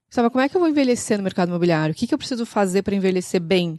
Pensava, 0.08 0.30
como 0.30 0.42
é 0.42 0.48
que 0.48 0.56
eu 0.56 0.60
vou 0.60 0.70
envelhecer 0.70 1.18
no 1.18 1.24
mercado 1.24 1.48
imobiliário? 1.48 1.92
O 1.92 1.96
que, 1.96 2.06
que 2.06 2.14
eu 2.14 2.18
preciso 2.18 2.46
fazer 2.46 2.82
para 2.82 2.94
envelhecer 2.94 3.40
bem? 3.40 3.76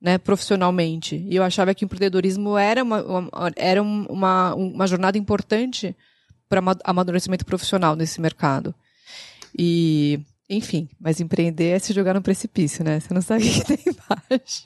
Né, 0.00 0.18
profissionalmente. 0.18 1.16
E 1.16 1.34
eu 1.34 1.42
achava 1.42 1.74
que 1.74 1.82
o 1.82 1.86
empreendedorismo 1.86 2.58
era 2.58 2.82
uma, 2.82 3.02
uma 3.02 3.52
era 3.56 3.82
uma, 3.82 4.54
uma 4.54 4.86
jornada 4.86 5.16
importante 5.16 5.96
para 6.46 6.60
amadurecimento 6.84 7.46
profissional 7.46 7.96
nesse 7.96 8.20
mercado. 8.20 8.74
E, 9.58 10.20
enfim, 10.50 10.90
mas 11.00 11.20
empreender 11.20 11.68
é 11.68 11.78
se 11.78 11.94
jogar 11.94 12.12
no 12.12 12.20
precipício, 12.20 12.84
né? 12.84 13.00
Você 13.00 13.14
não 13.14 13.22
sabe 13.22 13.48
o 13.48 13.50
que 13.50 13.64
tem 13.64 13.78
embaixo. 13.86 14.64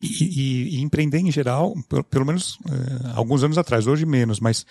E, 0.00 0.06
e, 0.06 0.76
e, 0.76 0.80
empreender 0.82 1.18
em 1.18 1.32
geral, 1.32 1.74
pelo, 1.88 2.04
pelo 2.04 2.26
menos 2.26 2.58
é, 2.70 3.10
alguns 3.16 3.42
anos 3.42 3.58
atrás, 3.58 3.88
hoje 3.88 4.06
menos, 4.06 4.38
mas 4.38 4.64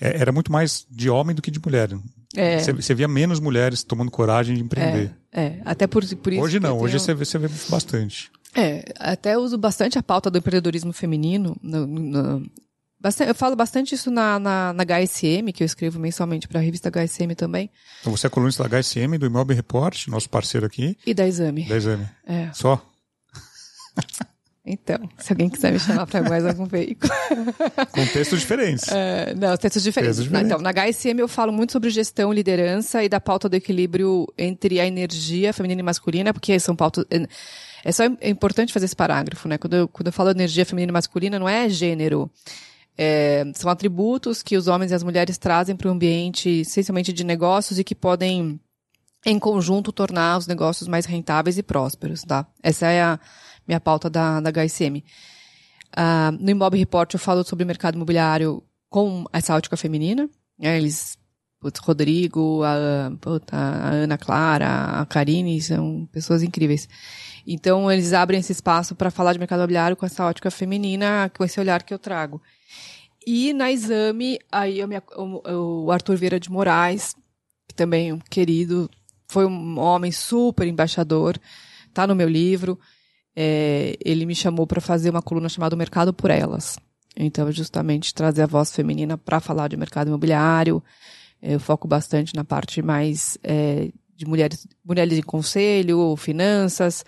é, 0.00 0.20
era 0.20 0.32
muito 0.32 0.50
mais 0.50 0.86
de 0.90 1.08
homem 1.08 1.34
do 1.34 1.42
que 1.42 1.50
de 1.50 1.60
mulher. 1.60 1.90
É. 2.36 2.58
Você, 2.58 2.72
você 2.72 2.94
via 2.94 3.08
menos 3.08 3.40
mulheres 3.40 3.82
tomando 3.82 4.10
coragem 4.10 4.56
de 4.56 4.62
empreender. 4.62 5.14
É, 5.32 5.44
é. 5.44 5.60
até 5.64 5.86
por, 5.86 6.04
por 6.16 6.32
isso. 6.32 6.42
Hoje 6.42 6.60
não, 6.60 6.78
hoje 6.78 6.98
você, 6.98 7.14
vê, 7.14 7.24
você 7.24 7.38
vê 7.38 7.48
bastante. 7.68 8.30
É, 8.54 8.84
até 8.98 9.36
uso 9.36 9.58
bastante 9.58 9.98
a 9.98 10.02
pauta 10.02 10.30
do 10.30 10.38
empreendedorismo 10.38 10.92
feminino 10.92 11.56
no, 11.60 11.86
no, 11.86 12.50
Bastante, 13.04 13.28
eu 13.28 13.34
falo 13.34 13.54
bastante 13.54 13.94
isso 13.94 14.10
na, 14.10 14.38
na, 14.38 14.72
na 14.72 14.82
HSM, 14.82 15.52
que 15.52 15.62
eu 15.62 15.66
escrevo 15.66 16.00
mensalmente 16.00 16.48
para 16.48 16.58
a 16.58 16.62
revista 16.62 16.88
HSM 16.88 17.34
também. 17.36 17.70
Então 18.00 18.16
você 18.16 18.28
é 18.28 18.30
colunista 18.30 18.66
da 18.66 18.78
HSM, 18.78 19.18
do 19.18 19.26
Imob 19.26 19.52
Report, 19.52 20.08
nosso 20.08 20.30
parceiro 20.30 20.64
aqui. 20.64 20.96
E 21.04 21.12
da 21.12 21.28
Exame. 21.28 21.64
Da 21.64 21.76
Exame. 21.76 22.08
É. 22.26 22.50
Só? 22.54 22.82
Então, 24.66 24.98
se 25.18 25.30
alguém 25.30 25.50
quiser 25.50 25.72
me 25.72 25.78
chamar 25.78 26.06
para 26.06 26.22
mais 26.22 26.46
algum 26.46 26.64
veículo. 26.64 27.12
Com 27.92 28.06
textos 28.06 28.40
diferentes. 28.40 28.88
É, 28.88 29.34
não, 29.34 29.54
textos 29.58 29.82
diferentes. 29.82 30.16
Textos 30.16 30.24
diferentes. 30.24 30.50
Então, 30.50 30.62
na 30.62 30.72
HSM 30.72 31.18
eu 31.18 31.28
falo 31.28 31.52
muito 31.52 31.72
sobre 31.72 31.90
gestão, 31.90 32.32
liderança 32.32 33.04
e 33.04 33.08
da 33.08 33.20
pauta 33.20 33.46
do 33.46 33.56
equilíbrio 33.56 34.26
entre 34.38 34.80
a 34.80 34.86
energia 34.86 35.52
feminina 35.52 35.80
e 35.80 35.84
masculina, 35.84 36.32
porque 36.32 36.58
são 36.58 36.74
pautas. 36.74 37.04
É, 37.10 37.26
é 37.84 37.92
só 37.92 38.04
é 38.04 38.30
importante 38.30 38.72
fazer 38.72 38.86
esse 38.86 38.96
parágrafo, 38.96 39.46
né? 39.48 39.58
Quando 39.58 39.74
eu, 39.74 39.86
quando 39.86 40.06
eu 40.06 40.12
falo 40.12 40.30
energia 40.30 40.64
feminina 40.64 40.90
e 40.90 40.94
masculina, 40.94 41.38
não 41.38 41.48
é 41.48 41.68
gênero. 41.68 42.30
É, 42.96 43.44
são 43.54 43.70
atributos 43.70 44.42
que 44.42 44.56
os 44.56 44.66
homens 44.66 44.92
e 44.92 44.94
as 44.94 45.02
mulheres 45.02 45.36
trazem 45.36 45.76
para 45.76 45.88
o 45.88 45.92
ambiente, 45.92 46.48
essencialmente 46.60 47.12
de 47.12 47.22
negócios, 47.22 47.78
e 47.78 47.84
que 47.84 47.94
podem, 47.94 48.58
em 49.26 49.38
conjunto, 49.38 49.92
tornar 49.92 50.38
os 50.38 50.46
negócios 50.46 50.88
mais 50.88 51.04
rentáveis 51.04 51.58
e 51.58 51.62
prósperos, 51.62 52.22
tá? 52.22 52.46
Essa 52.62 52.86
é 52.86 53.02
a 53.02 53.20
minha 53.66 53.80
pauta 53.80 54.08
da, 54.10 54.40
da 54.40 54.50
HSM. 54.50 54.98
Uh, 54.98 55.02
ah, 55.96 56.32
no 56.32 56.50
Imob 56.50 56.76
Report 56.76 57.12
eu 57.12 57.20
falo 57.20 57.44
sobre 57.44 57.64
o 57.64 57.66
mercado 57.66 57.94
imobiliário 57.94 58.62
com 58.90 59.24
essa 59.32 59.54
ótica 59.54 59.76
feminina. 59.76 60.28
Né? 60.58 60.76
Eles, 60.78 61.18
Rodrigo, 61.82 62.62
a, 62.62 63.10
a 63.52 63.90
Ana 63.90 64.18
Clara, 64.18 65.00
a 65.00 65.06
Karine, 65.06 65.60
são 65.60 66.08
pessoas 66.12 66.42
incríveis. 66.42 66.88
Então, 67.46 67.90
eles 67.90 68.12
abrem 68.12 68.40
esse 68.40 68.52
espaço 68.52 68.94
para 68.94 69.10
falar 69.10 69.32
de 69.32 69.38
mercado 69.38 69.60
imobiliário 69.60 69.96
com 69.96 70.06
essa 70.06 70.24
ótica 70.24 70.50
feminina, 70.50 71.30
com 71.36 71.44
esse 71.44 71.60
olhar 71.60 71.82
que 71.82 71.92
eu 71.92 71.98
trago. 71.98 72.40
E 73.26 73.52
na 73.52 73.72
exame, 73.72 74.38
aí 74.52 74.78
eu 74.80 74.88
me, 74.88 74.98
o, 75.16 75.84
o 75.86 75.90
Arthur 75.90 76.16
Vieira 76.16 76.38
de 76.38 76.50
Moraes, 76.50 77.14
que 77.66 77.74
também 77.74 78.10
é 78.10 78.14
um 78.14 78.18
querido, 78.18 78.90
foi 79.26 79.46
um 79.46 79.78
homem 79.78 80.12
super 80.12 80.66
embaixador, 80.66 81.38
tá 81.92 82.06
no 82.06 82.14
meu 82.14 82.28
livro. 82.28 82.78
É, 83.36 83.96
ele 84.04 84.26
me 84.26 84.34
chamou 84.34 84.66
para 84.66 84.80
fazer 84.80 85.10
uma 85.10 85.22
coluna 85.22 85.48
chamada 85.48 85.74
Mercado 85.76 86.12
por 86.12 86.30
Elas. 86.30 86.78
Então, 87.16 87.50
justamente 87.52 88.14
trazer 88.14 88.42
a 88.42 88.46
voz 88.46 88.74
feminina 88.74 89.16
para 89.16 89.40
falar 89.40 89.68
de 89.68 89.76
mercado 89.76 90.08
imobiliário. 90.08 90.82
Eu 91.40 91.60
foco 91.60 91.86
bastante 91.86 92.34
na 92.34 92.44
parte 92.44 92.82
mais 92.82 93.38
é, 93.42 93.90
de 94.16 94.26
mulheres, 94.26 94.66
mulheres 94.84 95.18
em 95.18 95.22
conselho, 95.22 96.16
finanças. 96.16 97.04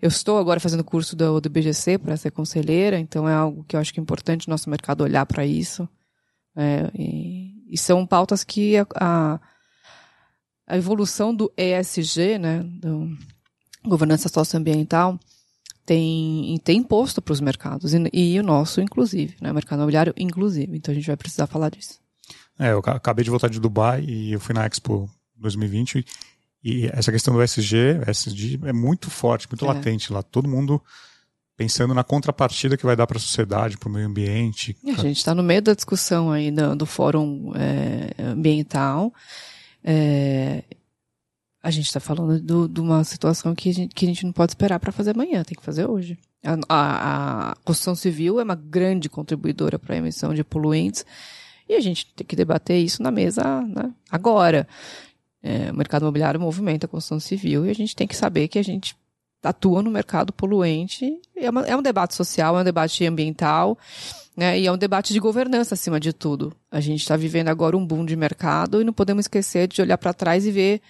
Eu 0.00 0.08
estou 0.08 0.38
agora 0.38 0.60
fazendo 0.60 0.84
curso 0.84 1.16
do, 1.16 1.40
do 1.40 1.50
BGC 1.50 1.98
para 1.98 2.16
ser 2.16 2.30
conselheira, 2.30 2.98
então 2.98 3.28
é 3.28 3.34
algo 3.34 3.64
que 3.64 3.76
eu 3.76 3.80
acho 3.80 3.92
que 3.92 4.00
é 4.00 4.02
importante 4.02 4.46
o 4.46 4.50
nosso 4.50 4.70
mercado 4.70 5.02
olhar 5.02 5.26
para 5.26 5.44
isso. 5.44 5.88
É, 6.56 6.90
e, 6.94 7.72
e, 7.72 7.78
são 7.78 8.06
pautas 8.06 8.42
que 8.42 8.76
a, 8.76 8.86
a, 8.94 9.40
a, 10.66 10.76
evolução 10.76 11.34
do 11.34 11.52
ESG, 11.56 12.38
né, 12.38 12.62
do 12.62 13.16
governança 13.86 14.28
socioambiental, 14.28 15.18
tem, 15.84 16.60
tem 16.62 16.78
imposto 16.78 17.20
para 17.20 17.32
os 17.32 17.40
mercados, 17.40 17.94
e, 17.94 18.10
e, 18.12 18.38
o 18.38 18.42
nosso, 18.42 18.80
inclusive, 18.80 19.36
né, 19.40 19.50
o 19.50 19.54
mercado 19.54 19.78
imobiliário, 19.78 20.14
inclusive. 20.16 20.76
Então 20.76 20.92
a 20.92 20.94
gente 20.94 21.06
vai 21.06 21.16
precisar 21.16 21.46
falar 21.46 21.70
disso. 21.70 21.98
É, 22.58 22.72
eu 22.72 22.78
acabei 22.78 23.24
de 23.24 23.30
voltar 23.30 23.48
de 23.48 23.58
Dubai 23.58 24.04
e 24.04 24.32
eu 24.32 24.40
fui 24.40 24.54
na 24.54 24.66
Expo 24.66 25.08
2020 25.36 26.04
e 26.62 26.86
essa 26.92 27.10
questão 27.10 27.32
do 27.32 27.42
SG, 27.42 28.00
SG 28.06 28.60
é 28.64 28.72
muito 28.72 29.10
forte, 29.10 29.48
muito 29.50 29.64
é. 29.64 29.68
latente 29.68 30.12
lá. 30.12 30.22
Todo 30.22 30.48
mundo 30.48 30.80
pensando 31.56 31.94
na 31.94 32.04
contrapartida 32.04 32.76
que 32.76 32.86
vai 32.86 32.96
dar 32.96 33.06
para 33.06 33.18
a 33.18 33.20
sociedade, 33.20 33.76
para 33.76 33.88
o 33.88 33.92
meio 33.92 34.06
ambiente. 34.06 34.76
A 34.86 34.92
gente 34.92 35.18
está 35.18 35.34
no 35.34 35.42
meio 35.42 35.62
da 35.62 35.74
discussão 35.74 36.30
aí 36.30 36.50
do, 36.50 36.76
do 36.76 36.86
Fórum 36.86 37.52
é, 37.54 38.22
Ambiental. 38.22 39.12
É, 39.82 40.62
a 41.62 41.70
gente 41.70 41.86
está 41.86 42.00
falando 42.00 42.68
de 42.68 42.80
uma 42.80 43.04
situação 43.04 43.54
que 43.54 43.68
a, 43.68 43.74
gente, 43.74 43.94
que 43.94 44.04
a 44.04 44.08
gente 44.08 44.24
não 44.24 44.32
pode 44.32 44.52
esperar 44.52 44.80
para 44.80 44.92
fazer 44.92 45.10
amanhã, 45.10 45.42
tem 45.44 45.56
que 45.56 45.64
fazer 45.64 45.86
hoje. 45.86 46.18
A, 46.42 46.56
a, 46.68 47.50
a 47.50 47.54
construção 47.64 47.94
civil 47.94 48.40
é 48.40 48.44
uma 48.44 48.54
grande 48.54 49.10
contribuidora 49.10 49.78
para 49.78 49.94
a 49.94 49.98
emissão 49.98 50.32
de 50.32 50.42
poluentes 50.42 51.04
e 51.68 51.74
a 51.74 51.80
gente 51.80 52.06
tem 52.16 52.26
que 52.26 52.34
debater 52.34 52.82
isso 52.82 53.02
na 53.02 53.10
mesa 53.10 53.60
né, 53.62 53.92
agora. 54.10 54.66
É, 55.42 55.70
o 55.70 55.74
mercado 55.74 56.02
imobiliário 56.02 56.40
movimenta 56.40 56.86
a 56.86 56.88
construção 56.88 57.20
civil 57.20 57.66
e 57.66 57.70
a 57.70 57.74
gente 57.74 57.94
tem 57.94 58.06
que 58.06 58.16
saber 58.16 58.48
que 58.48 58.58
a 58.58 58.64
gente 58.64 58.96
atua 59.42 59.82
no 59.82 59.90
mercado 59.90 60.32
poluente. 60.32 61.20
É, 61.36 61.50
uma, 61.50 61.62
é 61.66 61.76
um 61.76 61.82
debate 61.82 62.14
social, 62.14 62.58
é 62.58 62.62
um 62.62 62.64
debate 62.64 63.06
ambiental, 63.06 63.78
né, 64.34 64.58
e 64.58 64.66
é 64.66 64.72
um 64.72 64.76
debate 64.78 65.12
de 65.12 65.20
governança 65.20 65.74
acima 65.74 66.00
de 66.00 66.12
tudo. 66.12 66.54
A 66.70 66.80
gente 66.80 67.00
está 67.00 67.16
vivendo 67.16 67.48
agora 67.48 67.76
um 67.76 67.86
boom 67.86 68.04
de 68.04 68.16
mercado 68.16 68.80
e 68.80 68.84
não 68.84 68.92
podemos 68.92 69.24
esquecer 69.24 69.68
de 69.68 69.80
olhar 69.80 69.98
para 69.98 70.14
trás 70.14 70.46
e 70.46 70.50
ver 70.50 70.80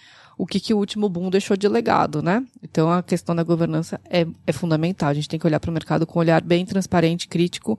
o 0.41 0.47
que, 0.47 0.59
que 0.59 0.73
o 0.73 0.79
último 0.79 1.07
boom 1.07 1.29
deixou 1.29 1.55
de 1.55 1.69
legado, 1.69 2.23
né? 2.23 2.43
Então 2.63 2.91
a 2.91 3.03
questão 3.03 3.37
da 3.37 3.43
governança 3.43 4.01
é, 4.09 4.27
é 4.47 4.53
fundamental. 4.53 5.11
A 5.11 5.15
gente 5.15 5.29
tem 5.29 5.39
que 5.39 5.47
olhar 5.47 5.61
para 5.61 5.71
o 5.71 5.75
mercado 5.75 6.07
com 6.07 6.19
um 6.19 6.21
olhar 6.21 6.43
bem 6.43 6.65
transparente, 6.65 7.29
crítico 7.29 7.79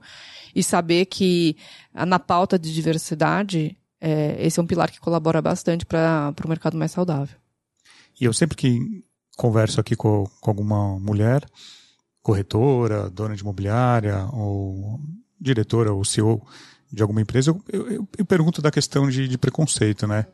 e 0.54 0.62
saber 0.62 1.06
que 1.06 1.56
na 1.92 2.20
pauta 2.20 2.56
de 2.56 2.72
diversidade 2.72 3.76
é, 4.00 4.36
esse 4.38 4.60
é 4.60 4.62
um 4.62 4.66
pilar 4.66 4.92
que 4.92 5.00
colabora 5.00 5.42
bastante 5.42 5.84
para 5.84 6.32
o 6.44 6.48
mercado 6.48 6.78
mais 6.78 6.92
saudável. 6.92 7.36
E 8.20 8.24
eu 8.24 8.32
sempre 8.32 8.56
que 8.56 9.04
converso 9.36 9.80
aqui 9.80 9.96
com, 9.96 10.24
com 10.40 10.50
alguma 10.50 11.00
mulher, 11.00 11.44
corretora, 12.22 13.10
dona 13.10 13.34
de 13.34 13.42
imobiliária, 13.42 14.24
ou 14.32 15.00
diretora, 15.40 15.92
ou 15.92 16.04
CEO 16.04 16.46
de 16.92 17.02
alguma 17.02 17.22
empresa, 17.22 17.50
eu, 17.72 17.90
eu, 17.90 18.08
eu 18.18 18.24
pergunto 18.24 18.62
da 18.62 18.70
questão 18.70 19.08
de, 19.08 19.26
de 19.26 19.38
preconceito, 19.38 20.06
né? 20.06 20.26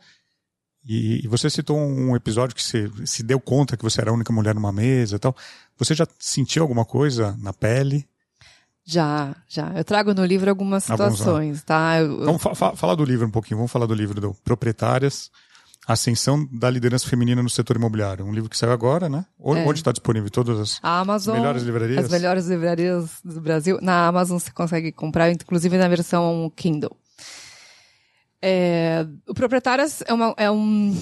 E, 0.84 1.24
e, 1.24 1.28
você 1.28 1.50
citou 1.50 1.76
um 1.78 2.16
episódio 2.16 2.54
que 2.54 2.62
você 2.62 2.90
se 3.04 3.22
deu 3.22 3.38
conta 3.38 3.76
que 3.76 3.82
você 3.82 4.00
era 4.00 4.10
a 4.10 4.14
única 4.14 4.32
mulher 4.32 4.54
numa 4.54 4.72
mesa 4.72 5.16
e 5.16 5.18
tal. 5.18 5.36
Você 5.76 5.94
já 5.94 6.06
sentiu 6.18 6.62
alguma 6.62 6.84
coisa 6.84 7.36
na 7.40 7.52
pele? 7.52 8.08
Já, 8.84 9.36
já. 9.46 9.70
Eu 9.76 9.84
trago 9.84 10.14
no 10.14 10.24
livro 10.24 10.48
algumas 10.48 10.84
ah, 10.84 10.94
situações, 10.94 11.62
tá? 11.62 11.98
Eu, 12.00 12.24
Vamos 12.24 12.42
fa 12.42 12.74
falar 12.74 12.94
do 12.94 13.04
livro 13.04 13.26
um 13.26 13.30
pouquinho. 13.30 13.58
Vamos 13.58 13.70
falar 13.70 13.84
do 13.84 13.92
livro 13.92 14.18
do 14.18 14.32
Proprietárias, 14.42 15.30
Ascensão 15.86 16.48
da 16.50 16.70
Liderança 16.70 17.06
Feminina 17.06 17.42
no 17.42 17.50
Setor 17.50 17.76
Imobiliário. 17.76 18.24
Um 18.24 18.32
livro 18.32 18.48
que 18.48 18.56
saiu 18.56 18.72
agora, 18.72 19.10
né? 19.10 19.26
Onde 19.38 19.60
é. 19.60 19.72
está 19.74 19.92
disponível? 19.92 20.30
Todas 20.30 20.58
as 20.58 20.80
a 20.82 21.00
Amazon, 21.00 21.36
melhores 21.36 21.62
livrarias? 21.64 22.06
As 22.06 22.10
melhores 22.10 22.46
livrarias 22.46 23.10
do 23.22 23.42
Brasil. 23.42 23.78
Na 23.82 24.06
Amazon 24.06 24.38
você 24.38 24.50
consegue 24.50 24.90
comprar, 24.90 25.30
inclusive 25.30 25.76
na 25.76 25.86
versão 25.86 26.50
Kindle. 26.56 26.96
É, 28.40 29.04
o 29.26 29.34
Proprietárias 29.34 30.02
é, 30.06 30.12
uma, 30.12 30.34
é, 30.36 30.50
um, 30.50 30.94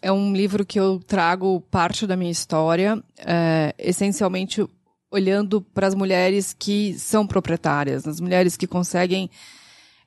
é 0.00 0.12
um 0.12 0.32
livro 0.32 0.64
que 0.64 0.78
eu 0.78 1.00
trago 1.00 1.60
parte 1.70 2.06
da 2.06 2.16
minha 2.16 2.30
história, 2.30 3.02
é, 3.18 3.74
essencialmente 3.78 4.64
olhando 5.10 5.60
para 5.60 5.86
as 5.86 5.94
mulheres 5.94 6.54
que 6.56 6.98
são 6.98 7.26
proprietárias, 7.26 8.06
as 8.06 8.20
mulheres 8.20 8.56
que 8.56 8.66
conseguem 8.66 9.30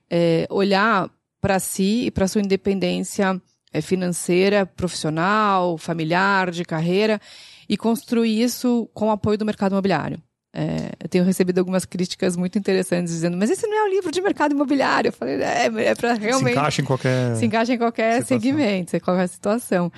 é, 0.09 0.45
olhar 0.49 1.09
para 1.39 1.59
si 1.59 2.05
e 2.05 2.11
para 2.11 2.27
sua 2.27 2.41
independência 2.41 3.41
é, 3.71 3.81
financeira, 3.81 4.65
profissional, 4.65 5.77
familiar, 5.77 6.51
de 6.51 6.65
carreira, 6.65 7.21
e 7.69 7.77
construir 7.77 8.41
isso 8.41 8.89
com 8.93 9.07
o 9.07 9.11
apoio 9.11 9.37
do 9.37 9.45
mercado 9.45 9.73
imobiliário. 9.73 10.21
É, 10.53 10.91
eu 10.99 11.09
tenho 11.09 11.23
recebido 11.23 11.59
algumas 11.59 11.85
críticas 11.85 12.35
muito 12.35 12.57
interessantes 12.57 13.13
dizendo, 13.13 13.37
mas 13.37 13.49
esse 13.49 13.67
não 13.67 13.77
é 13.77 13.83
um 13.83 13.89
livro 13.89 14.11
de 14.11 14.21
mercado 14.21 14.53
imobiliário. 14.53 15.09
Eu 15.09 15.13
falei, 15.13 15.35
é, 15.41 15.65
é 15.65 15.95
para 15.95 16.13
realmente. 16.13 16.53
Se 16.53 16.59
encaixa 16.59 16.81
em 16.81 16.85
qualquer. 16.85 17.35
Se 17.35 17.45
encaixa 17.45 17.73
em 17.73 17.77
qualquer 17.77 18.21
situação. 18.21 18.39
segmento, 18.39 18.95
em 18.95 18.99
qualquer 18.99 19.27
situação. 19.27 19.91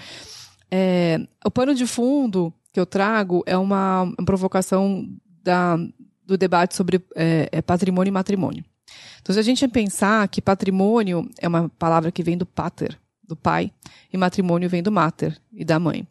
É, 0.72 1.20
o 1.46 1.50
pano 1.50 1.74
de 1.74 1.86
fundo 1.86 2.54
que 2.72 2.80
eu 2.80 2.86
trago 2.86 3.44
é 3.46 3.58
uma, 3.58 4.04
uma 4.04 4.26
provocação 4.26 5.08
da, 5.44 5.78
do 6.26 6.38
debate 6.38 6.76
sobre 6.76 7.02
é, 7.16 7.50
é 7.52 7.62
patrimônio 7.62 8.10
e 8.10 8.14
matrimônio. 8.14 8.64
Então, 9.22 9.34
se 9.34 9.40
a 9.40 9.44
gente 9.44 9.68
pensar 9.68 10.28
que 10.28 10.42
patrimônio 10.42 11.30
é 11.40 11.48
uma 11.48 11.70
palavra 11.70 12.12
que 12.12 12.24
vem 12.24 12.38
do 12.38 12.46
pater, 12.46 12.98
do 13.24 13.36
pai, 13.36 13.72
e 14.12 14.18
matrimônio 14.18 14.70
vem 14.70 14.82
do 14.82 14.92
mater 14.92 15.40
e 15.54 15.64
da 15.64 15.80
mãe. 15.80 16.08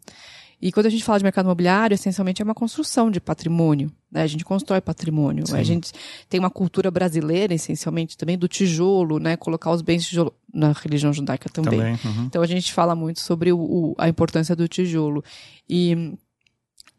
E 0.60 0.72
quando 0.72 0.86
a 0.86 0.90
gente 0.90 1.04
fala 1.04 1.18
de 1.18 1.24
mercado 1.24 1.44
imobiliário, 1.46 1.94
essencialmente 1.94 2.42
é 2.42 2.44
uma 2.44 2.54
construção 2.54 3.10
de 3.10 3.20
patrimônio. 3.20 3.92
Né? 4.10 4.22
A 4.22 4.26
gente 4.26 4.44
constrói 4.44 4.80
patrimônio. 4.80 5.46
Sim. 5.46 5.56
A 5.56 5.62
gente 5.62 5.92
tem 6.28 6.40
uma 6.40 6.50
cultura 6.50 6.90
brasileira, 6.90 7.54
essencialmente, 7.54 8.16
também 8.16 8.36
do 8.36 8.48
tijolo, 8.48 9.20
né? 9.20 9.36
Colocar 9.36 9.70
os 9.70 9.82
bens 9.82 10.06
tijolo 10.06 10.34
na 10.52 10.72
religião 10.72 11.12
judaica 11.12 11.48
também. 11.48 11.78
também 11.78 11.98
uhum. 12.04 12.24
Então 12.24 12.42
a 12.42 12.46
gente 12.46 12.72
fala 12.72 12.94
muito 12.94 13.20
sobre 13.20 13.52
o, 13.52 13.58
o, 13.58 13.94
a 13.98 14.08
importância 14.08 14.56
do 14.56 14.66
tijolo. 14.66 15.22
E 15.68 16.14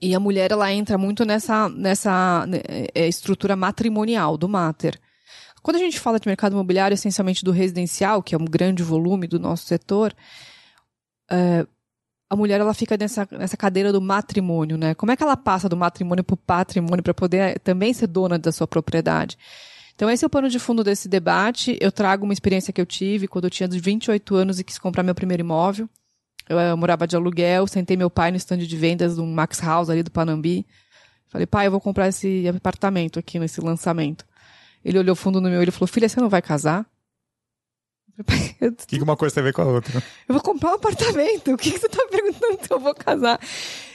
e 0.02 0.15
a 0.15 0.19
mulher 0.19 0.50
ela 0.52 0.72
entra 0.72 0.98
muito 0.98 1.26
nessa 1.26 1.67
nessa 1.67 2.45
né, 2.48 2.62
é, 2.95 3.08
estrutura 3.10 3.58
matrimonial 3.58 4.38
do 4.38 4.48
mater. 4.48 4.98
Quando 5.62 5.76
a 5.76 5.80
gente 5.80 6.00
fala 6.00 6.17
de 6.19 6.28
mercado 6.28 6.54
imobiliário, 6.54 6.95
essencialmente 6.95 7.43
do 7.43 7.52
residencial, 7.52 8.24
que 8.24 8.34
é 8.34 8.38
um 8.38 8.45
grande 8.45 8.82
volume 8.82 9.28
do 9.28 9.38
nosso 9.38 9.65
setor, 9.65 10.15
é, 11.30 11.67
a 12.30 12.36
mulher 12.36 12.62
ela 12.62 12.74
fica 12.74 12.96
nessa, 12.96 13.28
nessa 13.32 13.58
cadeira 13.58 13.92
do 13.92 14.00
matrimônio, 14.00 14.78
né? 14.78 14.94
Como 14.94 15.12
é 15.12 15.15
que 15.15 15.24
ela 15.24 15.36
passa 15.36 15.68
do 15.68 15.76
matrimônio 15.76 16.24
para 16.24 16.36
o 16.36 16.38
patrimônio 16.38 17.02
para 17.02 17.13
poder 17.13 17.38
eh, 17.38 17.56
também 17.56 17.92
ser 17.92 18.08
dona 18.08 18.38
da 18.38 18.52
sua 18.52 18.68
propriedade? 18.68 19.38
Então, 19.96 20.10
esse 20.10 20.24
é 20.24 20.28
o 20.28 20.30
pano 20.30 20.48
de 20.48 20.60
fundo 20.60 20.84
desse 20.84 21.10
debate. 21.10 21.78
Eu 21.82 21.92
trago 21.92 22.24
uma 22.24 22.32
experiência 22.32 22.72
que 22.72 22.80
eu 22.80 22.86
tive 22.86 23.28
quando 23.28 23.46
eu 23.46 23.50
tinha 23.50 23.68
28 23.68 24.36
anos 24.36 24.60
e 24.60 24.63
quis 24.63 24.78
comprar 24.78 25.02
meu 25.02 25.15
primeiro 25.15 25.42
imóvel. 25.42 25.89
Eu, 26.48 26.60
eu 26.60 26.78
morava 26.78 27.08
de 27.08 27.15
aluguel, 27.15 27.65
sentei 27.68 27.98
meu 27.98 28.10
pai 28.10 28.32
no 28.32 28.38
stand 28.38 28.60
de 28.60 28.78
vendas 28.78 29.15
do 29.15 29.26
Max 29.26 29.60
House 29.60 29.89
ali 29.89 30.04
do 30.04 30.12
Panambi. 30.12 30.68
Falei, 31.30 31.48
pai, 31.48 31.68
eu 31.68 31.72
vou 31.72 31.82
comprar 31.82 32.08
esse 32.08 32.48
apartamento 32.48 33.20
aqui 33.20 33.39
nesse 33.39 33.60
lançamento. 33.60 34.24
Ele 34.86 35.00
olhou 35.00 35.15
fundo 35.15 35.42
no 35.42 35.50
meu 35.50 35.60
olho 35.60 35.70
e 35.70 35.72
falou, 35.72 35.88
filha, 35.88 36.08
você 36.08 36.20
não 36.22 36.30
vai 36.30 36.42
casar? 36.42 36.86
O 38.20 38.24
que, 38.86 38.98
que 38.98 39.04
uma 39.04 39.16
coisa 39.16 39.36
tem 39.36 39.42
a 39.42 39.46
ver 39.46 39.54
com 39.54 39.62
a 39.62 39.66
outra? 39.66 40.04
Eu 40.28 40.34
vou 40.34 40.42
comprar 40.42 40.72
um 40.72 40.76
apartamento. 40.76 41.54
O 41.54 41.58
que, 41.58 41.72
que 41.72 41.80
você 41.80 41.88
está 41.88 42.06
perguntando 42.10 42.60
se 42.62 42.72
eu 42.72 42.80
vou 42.80 42.94
casar? 42.94 43.40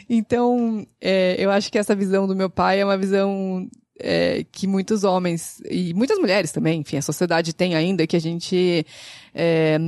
Então, 0.08 0.86
é, 1.00 1.36
eu 1.38 1.50
acho 1.50 1.70
que 1.70 1.78
essa 1.78 1.94
visão 1.94 2.26
do 2.26 2.34
meu 2.34 2.48
pai 2.48 2.80
é 2.80 2.84
uma 2.84 2.96
visão 2.96 3.68
é, 3.98 4.44
que 4.50 4.66
muitos 4.66 5.04
homens 5.04 5.60
e 5.70 5.94
muitas 5.94 6.18
mulheres 6.18 6.52
também, 6.52 6.80
enfim, 6.80 6.96
a 6.96 7.02
sociedade 7.02 7.54
tem 7.54 7.74
ainda 7.74 8.06
que 8.06 8.16
a 8.16 8.20
gente 8.20 8.86
é, 9.34 9.78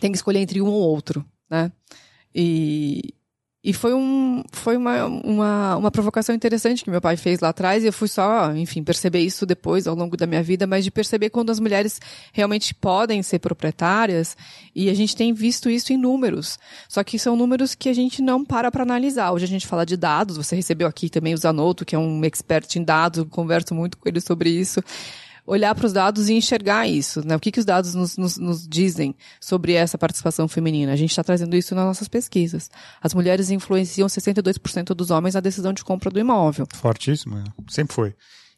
tem 0.00 0.10
que 0.10 0.16
escolher 0.16 0.40
entre 0.40 0.60
um 0.60 0.66
ou 0.66 0.80
outro, 0.80 1.24
né? 1.48 1.70
E, 2.34 3.14
e 3.62 3.74
foi, 3.74 3.92
um, 3.92 4.42
foi 4.52 4.74
uma, 4.74 5.04
uma, 5.04 5.76
uma 5.76 5.90
provocação 5.90 6.34
interessante 6.34 6.82
que 6.82 6.90
meu 6.90 7.00
pai 7.00 7.16
fez 7.18 7.40
lá 7.40 7.50
atrás, 7.50 7.84
e 7.84 7.88
eu 7.88 7.92
fui 7.92 8.08
só, 8.08 8.54
enfim, 8.54 8.82
perceber 8.82 9.20
isso 9.20 9.44
depois, 9.44 9.86
ao 9.86 9.94
longo 9.94 10.16
da 10.16 10.26
minha 10.26 10.42
vida, 10.42 10.66
mas 10.66 10.82
de 10.82 10.90
perceber 10.90 11.28
quando 11.28 11.50
as 11.50 11.60
mulheres 11.60 12.00
realmente 12.32 12.74
podem 12.74 13.22
ser 13.22 13.38
proprietárias, 13.38 14.34
e 14.74 14.88
a 14.88 14.94
gente 14.94 15.14
tem 15.14 15.34
visto 15.34 15.68
isso 15.68 15.92
em 15.92 15.98
números. 15.98 16.58
Só 16.88 17.04
que 17.04 17.18
são 17.18 17.36
números 17.36 17.74
que 17.74 17.90
a 17.90 17.92
gente 17.92 18.22
não 18.22 18.42
para 18.42 18.70
para 18.70 18.82
analisar. 18.82 19.30
Hoje 19.32 19.44
a 19.44 19.48
gente 19.48 19.66
fala 19.66 19.84
de 19.84 19.96
dados, 19.96 20.38
você 20.38 20.56
recebeu 20.56 20.88
aqui 20.88 21.10
também 21.10 21.34
o 21.34 21.36
Zanotto, 21.36 21.84
que 21.84 21.94
é 21.94 21.98
um 21.98 22.24
expert 22.24 22.76
em 22.76 22.82
dados, 22.82 23.26
converso 23.28 23.74
muito 23.74 23.98
com 23.98 24.08
ele 24.08 24.22
sobre 24.22 24.48
isso 24.48 24.82
olhar 25.50 25.74
para 25.74 25.84
os 25.84 25.92
dados 25.92 26.28
e 26.28 26.34
enxergar 26.34 26.86
isso. 26.86 27.26
Né? 27.26 27.34
O 27.34 27.40
que, 27.40 27.50
que 27.50 27.58
os 27.58 27.64
dados 27.64 27.94
nos, 27.94 28.16
nos, 28.16 28.38
nos 28.38 28.68
dizem 28.68 29.16
sobre 29.40 29.72
essa 29.72 29.98
participação 29.98 30.46
feminina? 30.46 30.92
A 30.92 30.96
gente 30.96 31.10
está 31.10 31.24
trazendo 31.24 31.56
isso 31.56 31.74
nas 31.74 31.84
nossas 31.84 32.06
pesquisas. 32.06 32.70
As 33.02 33.12
mulheres 33.12 33.50
influenciam 33.50 34.06
62% 34.06 34.94
dos 34.94 35.10
homens 35.10 35.34
na 35.34 35.40
decisão 35.40 35.72
de 35.72 35.82
compra 35.82 36.10
do 36.10 36.20
imóvel. 36.20 36.66
Fortíssimo, 36.74 37.38
é. 37.38 37.44
sempre 37.68 37.94
foi. 37.94 38.14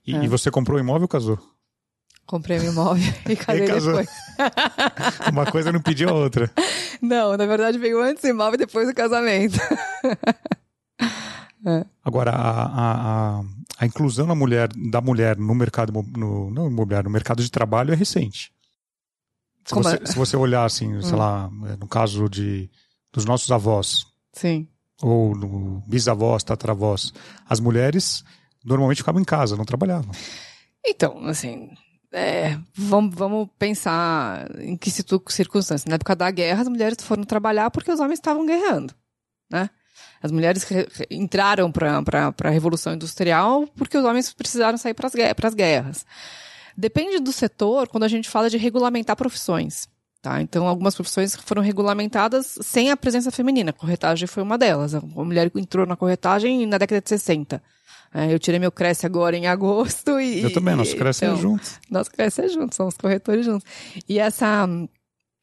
E, 0.06 0.14
é. 0.14 0.24
e 0.24 0.28
você 0.28 0.50
comprou 0.50 0.76
o 0.76 0.80
imóvel 0.80 1.02
ou 1.02 1.08
casou? 1.08 1.38
Comprei 2.26 2.60
um 2.60 2.72
imóvel 2.72 3.12
e 3.28 3.36
casei 3.36 3.64
e 3.64 3.72
depois. 3.72 4.08
Uma 5.32 5.50
coisa 5.50 5.72
não 5.72 5.80
pediu 5.80 6.10
a 6.10 6.12
outra. 6.12 6.50
Não, 7.00 7.36
na 7.36 7.46
verdade 7.46 7.78
veio 7.78 8.02
antes 8.02 8.22
o 8.22 8.28
imóvel 8.28 8.54
e 8.54 8.58
depois 8.58 8.88
o 8.88 8.94
casamento. 8.94 9.58
É. 11.64 11.84
Agora, 12.04 12.32
a, 12.32 13.38
a, 13.38 13.42
a, 13.78 13.86
inclusão 13.86 14.26
da 14.26 14.34
mulher, 14.34 14.68
da 14.90 15.00
mulher 15.00 15.36
no 15.36 15.54
mercado 15.54 15.92
no, 15.92 16.50
não 16.50 16.66
imobiliário, 16.66 17.08
no 17.08 17.12
mercado 17.12 17.42
de 17.42 17.50
trabalho 17.50 17.92
é 17.92 17.96
recente. 17.96 18.52
Se, 19.64 19.74
você, 19.74 19.96
é? 19.96 20.06
se 20.06 20.16
você, 20.16 20.36
olhar 20.36 20.64
assim, 20.64 20.96
hum. 20.96 21.02
sei 21.02 21.16
lá, 21.16 21.48
no 21.78 21.86
caso 21.86 22.28
de 22.28 22.70
dos 23.12 23.24
nossos 23.24 23.50
avós, 23.52 24.06
sim, 24.32 24.66
ou 25.02 25.36
no 25.36 25.82
bisavós, 25.86 26.42
tataravós, 26.42 27.12
as 27.46 27.60
mulheres 27.60 28.24
normalmente 28.64 28.98
ficavam 28.98 29.20
em 29.20 29.24
casa, 29.24 29.56
não 29.56 29.64
trabalhavam. 29.64 30.12
Então, 30.84 31.26
assim, 31.26 31.70
é, 32.12 32.58
vamos, 32.74 33.14
vamos 33.14 33.48
pensar 33.58 34.48
em 34.60 34.76
que 34.76 34.90
circunstâncias. 34.90 35.84
Na 35.84 35.94
época 35.94 36.16
da 36.16 36.30
guerra, 36.30 36.62
as 36.62 36.68
mulheres 36.68 36.98
foram 37.02 37.24
trabalhar 37.24 37.70
porque 37.70 37.90
os 37.90 38.00
homens 38.00 38.18
estavam 38.18 38.46
guerrando, 38.46 38.94
né? 39.50 39.70
As 40.22 40.30
mulheres 40.30 40.66
entraram 41.10 41.72
para 41.72 42.34
a 42.44 42.50
Revolução 42.50 42.94
Industrial 42.94 43.66
porque 43.76 43.98
os 43.98 44.04
homens 44.04 44.32
precisaram 44.32 44.78
sair 44.78 44.94
para 44.94 45.48
as 45.48 45.54
guerras. 45.54 46.06
Depende 46.76 47.18
do 47.18 47.32
setor 47.32 47.88
quando 47.88 48.04
a 48.04 48.08
gente 48.08 48.30
fala 48.30 48.48
de 48.48 48.56
regulamentar 48.56 49.16
profissões. 49.16 49.88
Tá? 50.22 50.40
Então, 50.40 50.68
algumas 50.68 50.94
profissões 50.94 51.34
foram 51.34 51.60
regulamentadas 51.60 52.56
sem 52.62 52.92
a 52.92 52.96
presença 52.96 53.32
feminina. 53.32 53.70
A 53.70 53.72
corretagem 53.72 54.28
foi 54.28 54.42
uma 54.42 54.56
delas. 54.56 54.94
A 54.94 55.00
mulher 55.00 55.50
entrou 55.56 55.84
na 55.84 55.96
corretagem 55.96 56.64
na 56.64 56.78
década 56.78 57.00
de 57.00 57.08
60. 57.08 57.60
É, 58.14 58.32
eu 58.32 58.38
tirei 58.38 58.60
meu 58.60 58.70
Cresce 58.70 59.04
agora 59.04 59.36
em 59.36 59.48
agosto 59.48 60.20
e. 60.20 60.42
Eu 60.42 60.52
também, 60.52 60.76
nosso 60.76 60.94
Cresce 60.94 61.24
é 61.24 61.28
então, 61.28 61.40
juntos. 61.40 61.80
Nosso 61.90 62.10
Cresce 62.10 62.42
é 62.42 62.48
juntos, 62.48 62.76
somos 62.76 62.96
corretores 62.96 63.44
juntos. 63.44 63.66
E 64.08 64.18
essa, 64.18 64.68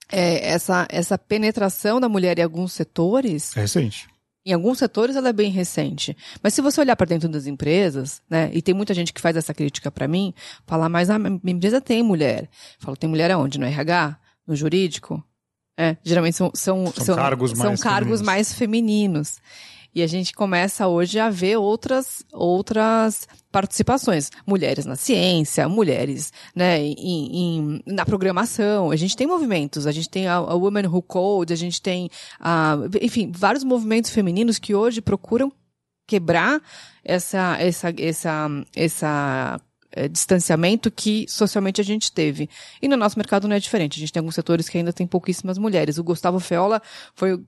é, 0.10 0.50
essa, 0.50 0.88
essa 0.90 1.18
penetração 1.18 2.00
da 2.00 2.08
mulher 2.08 2.38
em 2.40 2.44
alguns 2.44 2.72
setores. 2.72 3.58
É 3.58 3.62
recente. 3.62 4.08
Em 4.46 4.54
alguns 4.54 4.78
setores 4.78 5.16
ela 5.16 5.30
é 5.30 5.34
bem 5.34 5.52
recente. 5.52 6.16
Mas 6.42 6.54
se 6.54 6.62
você 6.62 6.80
olhar 6.80 6.96
para 6.96 7.08
dentro 7.08 7.28
das 7.28 7.46
empresas, 7.46 8.22
né, 8.30 8.50
e 8.54 8.62
tem 8.62 8.74
muita 8.74 8.94
gente 8.94 9.14
que 9.14 9.22
faz 9.22 9.36
essa 9.36 9.54
crítica 9.54 9.92
para 9.92 10.08
mim, 10.08 10.34
falar, 10.66 10.90
mas 10.90 11.10
a 11.10 11.20
minha 11.20 11.40
empresa 11.46 11.82
tem 11.82 12.02
mulher. 12.02 12.50
Falo, 12.80 12.96
tem 12.96 13.10
mulher 13.10 13.32
aonde? 13.32 13.60
No 13.60 13.66
RH? 13.66 14.18
No 14.48 14.56
jurídico? 14.56 15.24
É, 15.78 15.96
geralmente 16.04 16.36
são, 16.36 16.52
são, 16.54 16.88
são, 16.88 17.06
são 17.06 17.16
cargos, 17.16 17.52
são 17.52 17.68
mais, 17.68 17.82
cargos 17.82 18.20
femininos. 18.20 18.26
mais 18.26 18.54
femininos. 18.54 19.38
E 19.94 20.04
a 20.04 20.08
gente 20.08 20.34
começa 20.34 20.88
hoje 20.88 21.20
a 21.20 21.30
ver 21.30 21.58
outras, 21.58 22.24
outras 22.32 23.28
participações. 23.52 24.30
Mulheres 24.46 24.86
na 24.86 24.96
ciência, 24.96 25.68
mulheres 25.68 26.32
né, 26.56 26.80
em, 26.80 26.96
em, 26.98 27.84
na 27.86 28.06
programação. 28.06 28.92
A 28.92 28.96
gente 28.96 29.18
tem 29.18 29.26
movimentos, 29.26 29.88
a 29.88 29.92
gente 29.92 30.10
tem 30.10 30.28
a, 30.28 30.36
a 30.36 30.54
Women 30.54 30.88
Who 30.88 31.02
Code, 31.02 31.54
a 31.54 31.58
gente 31.58 31.82
tem, 31.82 32.10
a, 32.40 32.78
enfim, 33.02 33.32
vários 33.36 33.64
movimentos 33.64 34.12
femininos 34.12 34.60
que 34.60 34.76
hoje 34.76 35.02
procuram 35.02 35.52
quebrar 36.06 36.62
essa, 37.04 37.58
essa, 37.60 37.94
essa, 37.98 38.48
essa 38.76 39.62
é, 39.92 40.08
distanciamento 40.08 40.92
que 40.92 41.26
socialmente 41.28 41.82
a 41.82 41.84
gente 41.84 42.12
teve. 42.12 42.50
E 42.82 42.88
no 42.88 42.96
nosso 42.96 43.18
mercado 43.18 43.48
não 43.48 43.56
é 43.56 43.60
diferente. 43.60 43.98
A 43.98 44.00
gente 44.00 44.14
tem 44.14 44.20
alguns 44.20 44.36
setores 44.36 44.70
que 44.70 44.78
ainda 44.78 44.94
tem 44.94 45.08
pouquíssimas 45.08 45.58
mulheres. 45.58 45.98
O 45.98 46.04
Gustavo 46.04 46.40
Feola 46.40 46.82
foi 47.16 47.44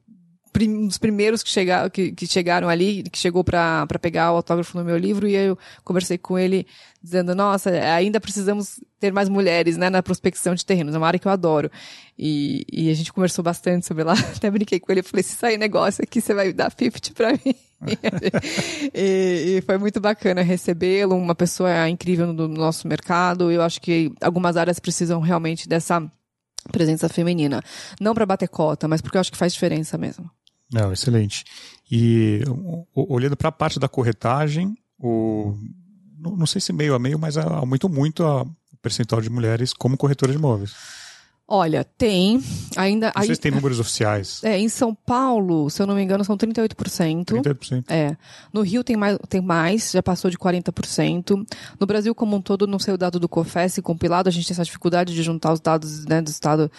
um 0.60 0.88
dos 0.88 0.98
primeiros 0.98 1.42
que, 1.44 1.50
chegar, 1.50 1.90
que, 1.90 2.12
que 2.12 2.28
chegaram 2.28 2.70
ali, 2.70 3.04
que 3.04 3.18
chegou 3.18 3.44
para 3.44 3.88
pegar 4.02 4.32
o 4.32 4.36
autógrafo 4.36 4.78
no 4.78 4.84
meu 4.84 4.98
livro, 4.98 5.28
e 5.28 5.36
eu 5.36 5.58
conversei 5.84 6.18
com 6.18 6.38
ele 6.38 6.66
dizendo, 7.02 7.34
nossa, 7.34 7.72
ainda 7.72 8.20
precisamos 8.20 8.80
ter 9.00 9.12
mais 9.12 9.28
mulheres, 9.28 9.76
né, 9.76 9.90
na 9.90 10.04
prospecção 10.04 10.54
de 10.54 10.66
terrenos, 10.66 10.94
é 10.94 10.98
uma 10.98 11.08
área 11.08 11.20
que 11.20 11.28
eu 11.28 11.32
adoro. 11.32 11.72
E, 12.18 12.64
e 12.72 12.92
a 12.92 12.94
gente 12.94 13.12
conversou 13.12 13.44
bastante 13.44 13.88
sobre 13.88 14.04
lá, 14.04 14.14
até 14.36 14.52
brinquei 14.52 14.80
com 14.80 14.92
ele, 14.92 15.02
falei, 15.02 15.24
se 15.24 15.36
sair 15.36 15.58
negócio 15.58 16.04
aqui, 16.04 16.22
você 16.22 16.34
vai 16.34 16.54
dar 16.54 16.72
50 16.72 17.14
para 17.14 17.32
mim. 17.34 17.56
e, 18.94 19.58
e, 19.58 19.62
foi 19.66 19.78
muito 19.80 20.00
bacana 20.00 20.44
recebê-lo, 20.44 21.16
uma 21.16 21.34
pessoa 21.34 21.90
incrível 21.90 22.32
no 22.32 22.48
nosso 22.48 22.88
mercado, 22.88 23.52
eu 23.52 23.64
acho 23.64 23.82
que 23.82 24.12
algumas 24.22 24.56
áreas 24.56 24.80
precisam 24.80 25.20
realmente 25.20 25.68
dessa 25.68 26.00
presença 26.72 27.10
feminina. 27.10 27.64
Não 28.00 28.14
para 28.14 28.26
bater 28.26 28.48
cota, 28.48 28.88
mas 28.88 29.02
porque 29.02 29.18
eu 29.18 29.22
acho 29.22 29.32
que 29.32 29.38
faz 29.38 29.54
diferença 29.54 29.98
mesmo. 29.98 30.30
Não, 30.72 30.92
excelente. 30.92 31.44
E 31.92 32.42
olhando 32.96 33.36
para 33.36 33.50
a 33.50 33.52
parte 33.52 33.80
da 33.80 33.90
corretagem, 33.90 34.76
o, 34.98 35.58
não 36.18 36.46
sei 36.46 36.62
se 36.62 36.72
meio 36.72 36.96
a 36.96 37.00
meio, 37.00 37.20
mas 37.20 37.38
aumentou 37.38 37.90
muito 37.90 38.24
o 38.24 38.48
percentual 38.82 39.22
de 39.22 39.30
mulheres 39.30 39.74
como 39.74 39.98
corretora 39.98 40.32
de 40.32 40.38
imóveis. 40.38 40.74
Olha, 41.54 41.84
tem. 41.84 42.42
Ainda. 42.78 43.12
Vocês 43.14 43.38
têm 43.38 43.52
números 43.52 43.78
oficiais? 43.78 44.42
É, 44.42 44.58
em 44.58 44.70
São 44.70 44.96
Paulo, 44.96 45.70
se 45.70 45.82
eu 45.82 45.86
não 45.86 45.96
me 45.96 46.02
engano, 46.02 46.24
são 46.24 46.38
38%. 46.38 47.26
38%. 47.26 47.84
É. 47.90 48.16
No 48.54 48.62
Rio 48.62 48.86
tem 48.86 48.96
mais, 48.96 49.18
tem 49.28 49.42
mais, 49.42 49.92
já 49.92 50.02
passou 50.02 50.32
de 50.32 50.38
40%. 50.38 51.46
No 51.78 51.86
Brasil 51.86 52.16
como 52.16 52.38
um 52.38 52.42
todo, 52.42 52.66
não 52.66 52.80
sei 52.80 52.94
o 52.94 52.98
dado 52.98 53.20
do 53.20 53.28
COFES 53.28 53.80
compilado, 53.84 54.30
a 54.30 54.32
gente 54.32 54.48
tem 54.48 54.54
essa 54.54 54.64
dificuldade 54.64 55.14
de 55.14 55.22
juntar 55.22 55.52
os 55.52 55.60
dados 55.60 56.06
né, 56.06 56.22
do 56.22 56.30
estado 56.30 56.72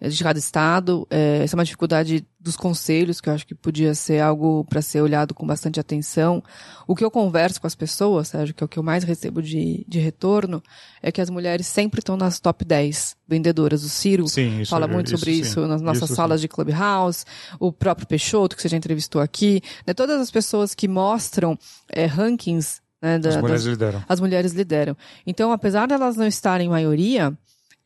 de 0.00 0.22
cada 0.22 0.38
estado. 0.38 1.06
É, 1.10 1.42
essa 1.42 1.54
é 1.54 1.58
uma 1.58 1.64
dificuldade 1.64 2.26
dos 2.38 2.56
conselhos, 2.56 3.20
que 3.20 3.28
eu 3.28 3.32
acho 3.32 3.46
que 3.46 3.54
podia 3.54 3.94
ser 3.94 4.20
algo 4.20 4.64
para 4.64 4.80
ser 4.80 5.00
olhado 5.00 5.34
com 5.34 5.46
bastante 5.46 5.80
atenção. 5.80 6.42
O 6.86 6.94
que 6.94 7.04
eu 7.04 7.10
converso 7.10 7.60
com 7.60 7.66
as 7.66 7.74
pessoas, 7.74 8.28
Sérgio, 8.28 8.54
que 8.54 8.62
é 8.62 8.66
o 8.66 8.68
que 8.68 8.78
eu 8.78 8.82
mais 8.82 9.02
recebo 9.02 9.42
de, 9.42 9.84
de 9.88 9.98
retorno, 9.98 10.62
é 11.02 11.10
que 11.10 11.20
as 11.20 11.28
mulheres 11.28 11.66
sempre 11.66 12.00
estão 12.00 12.16
nas 12.16 12.38
top 12.38 12.64
10 12.64 13.16
vendedoras. 13.26 13.82
O 13.82 13.88
Ciro 13.88 14.28
sim, 14.28 14.60
isso, 14.60 14.70
fala 14.70 14.86
muito 14.86 15.08
isso, 15.08 15.18
sobre 15.18 15.32
isso 15.32 15.62
sim. 15.62 15.66
nas 15.66 15.82
nossas 15.82 16.10
isso, 16.10 16.14
salas 16.14 16.40
sim. 16.40 16.42
de 16.42 16.48
Clubhouse, 16.48 17.24
o 17.58 17.72
próprio 17.72 18.06
Peixoto, 18.06 18.54
que 18.54 18.62
você 18.62 18.68
já 18.68 18.76
entrevistou 18.76 19.20
aqui. 19.20 19.60
Né, 19.86 19.92
todas 19.92 20.20
as 20.20 20.30
pessoas 20.30 20.74
que 20.74 20.86
mostram 20.86 21.58
é, 21.88 22.06
rankings 22.06 22.80
né, 23.00 23.18
da, 23.18 23.30
As 23.30 23.36
mulheres 23.36 23.64
das, 23.64 23.70
lideram. 23.70 24.04
as 24.08 24.20
mulheres 24.20 24.52
lideram. 24.52 24.96
Então, 25.26 25.52
apesar 25.52 25.86
de 25.86 25.94
elas 25.94 26.16
não 26.16 26.26
estarem 26.26 26.66
em 26.66 26.70
maioria, 26.70 27.36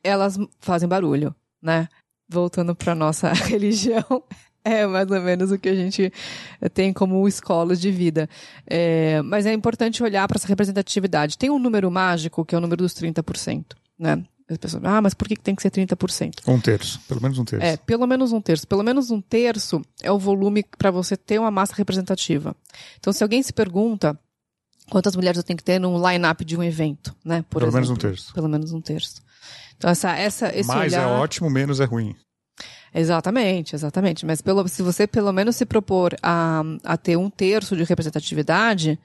elas 0.02 0.38
fazem 0.60 0.88
barulho, 0.88 1.34
né? 1.62 1.88
Voltando 2.28 2.74
para 2.74 2.94
nossa 2.94 3.32
religião, 3.46 4.22
é 4.64 4.86
mais 4.86 5.10
ou 5.10 5.20
menos 5.20 5.50
o 5.50 5.58
que 5.58 5.68
a 5.68 5.74
gente 5.74 6.12
tem 6.74 6.92
como 6.92 7.26
escola 7.26 7.74
de 7.74 7.90
vida. 7.90 8.28
É, 8.66 9.22
mas 9.22 9.46
é 9.46 9.52
importante 9.52 10.02
olhar 10.02 10.26
para 10.28 10.36
essa 10.36 10.48
representatividade. 10.48 11.38
Tem 11.38 11.50
um 11.50 11.58
número 11.58 11.90
mágico, 11.90 12.44
que 12.44 12.54
é 12.54 12.58
o 12.58 12.60
número 12.60 12.82
dos 12.82 12.94
30%, 12.94 13.64
né? 13.98 14.24
As 14.48 14.58
pessoas, 14.58 14.84
ah, 14.84 15.00
mas 15.00 15.14
por 15.14 15.28
que 15.28 15.36
tem 15.36 15.54
que 15.54 15.62
ser 15.62 15.70
30%? 15.70 16.40
Um 16.48 16.58
terço, 16.58 17.00
pelo 17.06 17.22
menos 17.22 17.38
um 17.38 17.44
terço. 17.44 17.64
É, 17.64 17.76
pelo 17.76 18.04
menos 18.04 18.32
um 18.32 18.40
terço. 18.40 18.66
Pelo 18.66 18.82
menos 18.82 19.10
um 19.12 19.20
terço 19.20 19.80
é 20.02 20.10
o 20.10 20.18
volume 20.18 20.64
para 20.76 20.90
você 20.90 21.16
ter 21.16 21.38
uma 21.38 21.52
massa 21.52 21.72
representativa. 21.76 22.54
Então, 22.98 23.12
se 23.12 23.22
alguém 23.22 23.40
se 23.44 23.52
pergunta 23.52 24.18
quantas 24.90 25.14
mulheres 25.14 25.38
eu 25.38 25.44
tenho 25.44 25.56
que 25.56 25.62
ter 25.62 25.78
num 25.78 25.96
line-up 26.04 26.44
de 26.44 26.56
um 26.56 26.64
evento, 26.64 27.14
né? 27.24 27.44
Por 27.48 27.60
pelo 27.60 27.70
exemplo, 27.70 27.74
menos 27.74 27.90
um 27.90 27.96
terço. 27.96 28.34
Pelo 28.34 28.48
menos 28.48 28.72
um 28.72 28.80
terço. 28.80 29.22
Então, 29.76 29.90
essa, 29.90 30.10
essa, 30.12 30.54
esse 30.54 30.68
Mais 30.68 30.92
olhar... 30.92 31.02
é 31.02 31.06
ótimo, 31.06 31.48
menos 31.48 31.80
é 31.80 31.84
ruim. 31.84 32.14
Exatamente, 32.94 33.74
exatamente. 33.74 34.26
Mas 34.26 34.42
pelo, 34.42 34.66
se 34.68 34.82
você 34.82 35.06
pelo 35.06 35.32
menos 35.32 35.56
se 35.56 35.64
propor 35.64 36.16
a, 36.22 36.62
a 36.84 36.96
ter 36.96 37.16
um 37.16 37.30
terço 37.30 37.76
de 37.76 37.84
representatividade, 37.84 38.98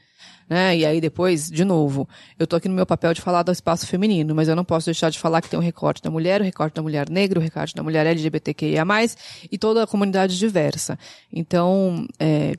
né? 0.50 0.78
E 0.78 0.86
aí 0.86 1.02
depois, 1.02 1.50
de 1.50 1.64
novo, 1.64 2.08
eu 2.38 2.46
tô 2.46 2.56
aqui 2.56 2.68
no 2.68 2.76
meu 2.76 2.86
papel 2.86 3.14
de 3.14 3.22
falar 3.22 3.44
do 3.44 3.52
espaço 3.52 3.88
feminino, 3.88 4.34
mas 4.36 4.48
eu 4.48 4.56
não 4.56 4.66
posso 4.66 4.86
deixar 4.86 5.10
de 5.10 5.20
falar 5.20 5.42
que 5.42 5.50
tem 5.50 5.60
um 5.60 5.64
recorte 5.64 6.02
da 6.02 6.10
mulher, 6.10 6.42
o 6.42 6.44
recorte 6.44 6.76
da 6.76 6.82
mulher 6.82 7.10
negra, 7.10 7.40
o 7.40 7.44
recorte 7.44 7.76
da 7.76 7.84
mulher 7.84 8.06
LGBTQIA+, 8.06 8.86
e 9.52 9.58
toda 9.58 9.84
a 9.84 9.88
comunidade 9.88 10.38
diversa. 10.38 10.98
Então, 11.32 12.08
é, 12.20 12.54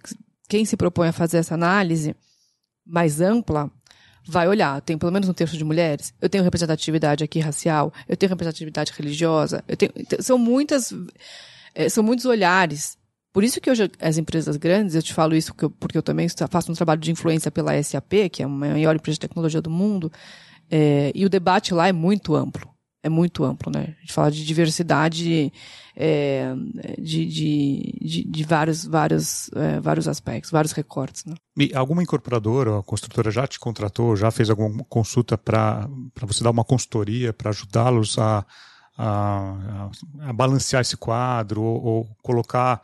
quem 0.49 0.65
se 0.65 0.77
propõe 0.77 1.09
a 1.09 1.13
fazer 1.13 1.39
essa 1.39 1.55
análise 1.55 2.15
mais 2.85 3.21
ampla, 3.21 3.71
vai 4.27 4.49
olhar, 4.49 4.81
tem 4.81 4.99
pelo 4.99 5.13
menos 5.13 5.29
um 5.29 5.33
terço 5.33 5.57
de 5.57 5.65
mulheres, 5.65 6.13
eu 6.21 6.29
tenho 6.29 6.43
representatividade 6.43 7.23
aqui 7.23 7.39
racial, 7.39 7.93
eu 8.09 8.17
tenho 8.17 8.31
representatividade 8.31 8.93
religiosa, 8.97 9.63
eu 9.69 9.77
tenho, 9.77 9.93
são 10.21 10.37
muitas, 10.37 10.93
é, 11.75 11.89
são 11.89 12.03
muitos 12.03 12.27
olhares. 12.27 12.99
Por 13.33 13.45
isso 13.45 13.61
que 13.61 13.71
hoje 13.71 13.91
as 14.01 14.19
empresas 14.19 14.57
grandes, 14.57 14.95
eu 14.95 15.03
te 15.03 15.15
falo 15.15 15.37
isso 15.37 15.53
porque 15.53 15.65
eu, 15.67 15.71
porque 15.71 15.99
eu 15.99 16.03
também 16.03 16.27
faço 16.51 16.73
um 16.73 16.75
trabalho 16.75 17.01
de 17.01 17.13
influência 17.13 17.51
pela 17.51 17.81
SAP, 17.83 18.31
que 18.33 18.43
é 18.43 18.47
a 18.47 18.49
maior 18.49 18.97
empresa 18.97 19.17
de 19.17 19.21
tecnologia 19.21 19.61
do 19.61 19.71
mundo, 19.71 20.11
é, 20.71 21.13
e 21.15 21.25
o 21.25 21.29
debate 21.29 21.73
lá 21.73 21.87
é 21.87 21.93
muito 21.93 22.35
amplo. 22.35 22.76
É 23.07 23.09
muito 23.09 23.45
amplo, 23.45 23.71
né? 23.71 23.95
A 23.97 24.01
gente 24.01 24.13
fala 24.13 24.33
de 24.33 24.45
diversidade 24.45 25.53
é, 25.95 26.53
de, 26.99 27.25
de, 27.25 27.99
de, 28.03 28.25
de, 28.25 28.45
vários, 28.45 28.85
vários, 28.85 29.49
é, 29.55 29.79
vários 29.79 30.09
aspectos, 30.09 30.51
vários 30.51 30.73
recortes. 30.73 31.25
Né? 31.25 31.37
E 31.57 31.73
alguma 31.73 32.03
incorporadora, 32.03 32.81
a 32.81 32.83
construtora 32.83 33.31
já 33.31 33.47
te 33.47 33.61
contratou, 33.61 34.17
já 34.17 34.33
fez 34.33 34.51
alguma 34.51 34.83
consulta 34.89 35.39
para 35.39 35.89
você 36.23 36.43
dar 36.43 36.51
uma 36.51 36.65
consultoria 36.65 37.33
para 37.33 37.51
ajudá-los 37.51 38.19
a, 38.19 38.45
a, 38.99 39.89
a, 40.23 40.33
balancear 40.33 40.83
esse 40.83 40.97
quadro 40.97 41.63
ou, 41.63 41.85
ou 41.85 42.17
colocar 42.25 42.83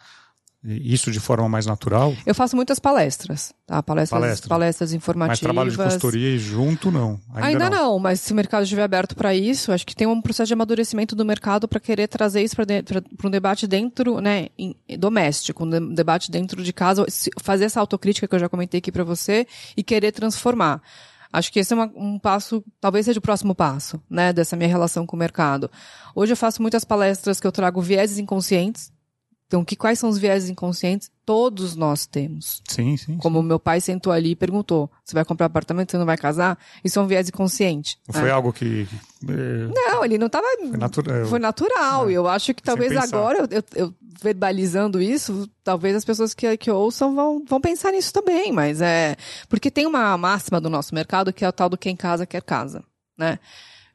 isso 0.64 1.10
de 1.10 1.18
forma 1.18 1.48
mais 1.48 1.66
natural? 1.66 2.14
Eu 2.24 2.34
faço 2.34 2.54
muitas 2.54 2.78
palestras, 2.78 3.52
tá? 3.66 3.82
Palestras, 3.82 4.20
Palestra. 4.20 4.48
palestras 4.48 4.92
informativas. 4.92 5.40
Mas 5.40 5.40
trabalho 5.40 5.70
de 5.70 5.76
consultoria 5.76 6.28
e 6.28 6.38
junto, 6.38 6.90
não. 6.90 7.20
Ainda, 7.34 7.46
Ainda 7.46 7.70
não. 7.70 7.92
não. 7.92 7.98
mas 7.98 8.20
se 8.20 8.32
o 8.32 8.36
mercado 8.36 8.62
estiver 8.62 8.82
aberto 8.84 9.16
para 9.16 9.34
isso, 9.34 9.72
acho 9.72 9.84
que 9.84 9.96
tem 9.96 10.06
um 10.06 10.22
processo 10.22 10.48
de 10.48 10.54
amadurecimento 10.54 11.16
do 11.16 11.24
mercado 11.24 11.66
para 11.66 11.80
querer 11.80 12.06
trazer 12.06 12.42
isso 12.42 12.54
para 12.54 13.28
um 13.28 13.30
debate 13.30 13.66
dentro, 13.66 14.20
né, 14.20 14.48
em, 14.56 14.76
doméstico, 14.98 15.64
um 15.64 15.94
debate 15.94 16.30
dentro 16.30 16.62
de 16.62 16.72
casa, 16.72 17.04
fazer 17.42 17.64
essa 17.64 17.80
autocrítica 17.80 18.28
que 18.28 18.34
eu 18.34 18.40
já 18.40 18.48
comentei 18.48 18.78
aqui 18.78 18.92
para 18.92 19.04
você 19.04 19.46
e 19.76 19.82
querer 19.82 20.12
transformar. 20.12 20.80
Acho 21.32 21.50
que 21.50 21.58
esse 21.58 21.72
é 21.72 21.76
uma, 21.76 21.90
um 21.96 22.18
passo, 22.18 22.62
talvez 22.78 23.06
seja 23.06 23.18
o 23.18 23.22
próximo 23.22 23.54
passo, 23.54 24.00
né, 24.08 24.32
dessa 24.32 24.54
minha 24.54 24.68
relação 24.68 25.06
com 25.06 25.16
o 25.16 25.18
mercado. 25.18 25.70
Hoje 26.14 26.32
eu 26.32 26.36
faço 26.36 26.60
muitas 26.60 26.84
palestras 26.84 27.40
que 27.40 27.46
eu 27.46 27.52
trago 27.52 27.80
vieses 27.80 28.18
inconscientes, 28.18 28.92
então, 29.52 29.62
que, 29.62 29.76
quais 29.76 29.98
são 29.98 30.08
os 30.08 30.16
viéses 30.16 30.48
inconscientes? 30.48 31.10
Todos 31.26 31.76
nós 31.76 32.06
temos. 32.06 32.62
Sim, 32.66 32.96
sim. 32.96 33.18
Como 33.18 33.42
sim. 33.42 33.46
meu 33.46 33.60
pai 33.60 33.82
sentou 33.82 34.10
ali 34.10 34.30
e 34.30 34.36
perguntou: 34.36 34.90
você 35.04 35.12
vai 35.12 35.26
comprar 35.26 35.44
apartamento, 35.44 35.90
você 35.90 35.98
não 35.98 36.06
vai 36.06 36.16
casar? 36.16 36.58
Isso 36.82 36.98
é 36.98 37.02
um 37.02 37.06
viés 37.06 37.28
inconsciente. 37.28 37.98
Não 38.08 38.14
foi 38.14 38.24
né? 38.24 38.30
algo 38.30 38.50
que. 38.50 38.88
É... 39.28 39.68
Não, 39.68 40.04
ele 40.06 40.16
não 40.16 40.28
estava. 40.28 40.46
Foi, 40.58 40.78
natura... 40.78 41.26
foi 41.26 41.38
natural. 41.38 42.08
É. 42.08 42.14
Eu 42.14 42.26
acho 42.26 42.54
que 42.54 42.62
talvez 42.62 42.96
agora, 42.96 43.40
eu, 43.40 43.48
eu, 43.50 43.64
eu, 43.74 43.94
verbalizando 44.22 45.02
isso, 45.02 45.46
talvez 45.62 45.94
as 45.96 46.04
pessoas 46.04 46.32
que, 46.32 46.56
que 46.56 46.70
ouçam 46.70 47.14
vão, 47.14 47.44
vão 47.46 47.60
pensar 47.60 47.92
nisso 47.92 48.10
também. 48.10 48.52
Mas 48.52 48.80
é. 48.80 49.16
Porque 49.50 49.70
tem 49.70 49.86
uma 49.86 50.16
máxima 50.16 50.62
do 50.62 50.70
nosso 50.70 50.94
mercado 50.94 51.30
que 51.30 51.44
é 51.44 51.48
o 51.48 51.52
tal 51.52 51.68
do 51.68 51.76
quem 51.76 51.94
casa 51.94 52.24
quer 52.24 52.40
casa. 52.40 52.82
Né? 53.18 53.38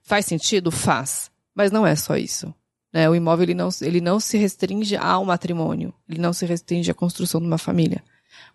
Faz 0.04 0.28
sentido? 0.28 0.70
Faz. 0.70 1.32
Mas 1.56 1.72
não 1.72 1.88
é 1.88 1.96
só 1.96 2.16
isso. 2.16 2.54
Né? 2.98 3.08
O 3.08 3.14
imóvel 3.14 3.44
ele 3.44 3.54
não, 3.54 3.70
ele 3.80 4.02
não 4.02 4.20
se 4.20 4.40
restringe 4.40 4.98
ao 4.98 5.24
matrimônio, 5.24 5.94
ele 6.10 6.20
não 6.20 6.34
se 6.34 6.48
restringe 6.48 6.90
à 6.90 6.96
construção 6.96 7.40
de 7.40 7.46
uma 7.46 7.60
família. 7.60 8.04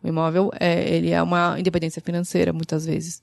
O 0.02 0.08
imóvel 0.08 0.50
é, 0.58 0.96
ele 0.96 1.10
é 1.10 1.22
uma 1.22 1.60
independência 1.60 2.02
financeira, 2.02 2.52
muitas 2.52 2.84
vezes. 2.84 3.22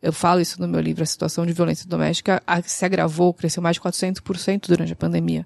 Eu 0.00 0.12
falo 0.12 0.40
isso 0.40 0.60
no 0.60 0.68
meu 0.68 0.80
livro, 0.80 1.02
a 1.02 1.06
situação 1.06 1.44
de 1.44 1.52
violência 1.52 1.88
doméstica 1.88 2.40
se 2.62 2.84
agravou, 2.84 3.34
cresceu 3.34 3.60
mais 3.60 3.74
de 3.74 3.80
400% 3.80 4.68
durante 4.68 4.92
a 4.92 4.96
pandemia. 4.96 5.44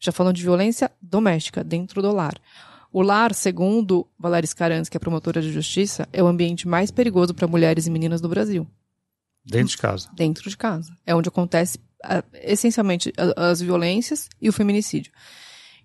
Já 0.00 0.10
falando 0.10 0.36
de 0.36 0.42
violência 0.42 0.90
doméstica, 1.02 1.62
dentro 1.62 2.00
do 2.00 2.10
lar. 2.10 2.40
O 2.90 3.02
lar, 3.02 3.34
segundo 3.34 4.06
Valéria 4.18 4.46
Scarans, 4.46 4.88
que 4.88 4.96
é 4.96 5.00
promotora 5.00 5.42
de 5.42 5.52
justiça, 5.52 6.08
é 6.14 6.22
o 6.22 6.26
ambiente 6.26 6.66
mais 6.66 6.90
perigoso 6.90 7.34
para 7.34 7.46
mulheres 7.46 7.86
e 7.86 7.90
meninas 7.90 8.22
do 8.22 8.28
Brasil. 8.30 8.66
Dentro 9.44 9.68
de 9.68 9.76
casa. 9.76 10.08
Dentro 10.14 10.48
de 10.48 10.56
casa. 10.56 10.96
É 11.04 11.14
onde 11.14 11.28
acontece 11.28 11.78
essencialmente 12.42 13.12
as 13.36 13.60
violências 13.60 14.28
e 14.40 14.48
o 14.48 14.52
feminicídio. 14.52 15.12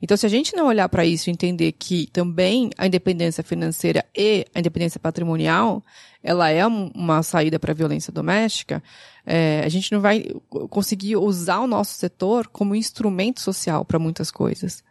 Então, 0.02 0.18
se 0.18 0.26
a 0.26 0.30
gente 0.30 0.56
não 0.56 0.66
olhar 0.66 0.90
para 0.90 1.06
isso 1.06 1.30
e 1.30 1.34
entender 1.34 1.74
que 1.74 2.08
também 2.08 2.72
a 2.76 2.88
independência 2.88 3.44
financeira 3.44 4.04
e 4.18 4.46
a 4.54 4.60
independência 4.60 5.00
patrimonial, 5.00 5.84
ela 6.24 6.50
é 6.50 6.66
uma 6.66 7.22
saída 7.22 7.60
para 7.60 7.72
a 7.72 7.76
violência 7.76 8.12
doméstica, 8.12 8.82
é, 9.26 9.62
a 9.64 9.70
gente 9.70 9.92
não 9.92 10.02
vai 10.02 10.26
conseguir 10.70 11.18
usar 11.18 11.60
o 11.60 11.68
nosso 11.68 11.94
setor 11.94 12.48
como 12.48 12.76
instrumento 12.76 13.40
social 13.42 13.86
para 13.86 14.00
muitas 14.00 14.32
coisas. 14.32 14.84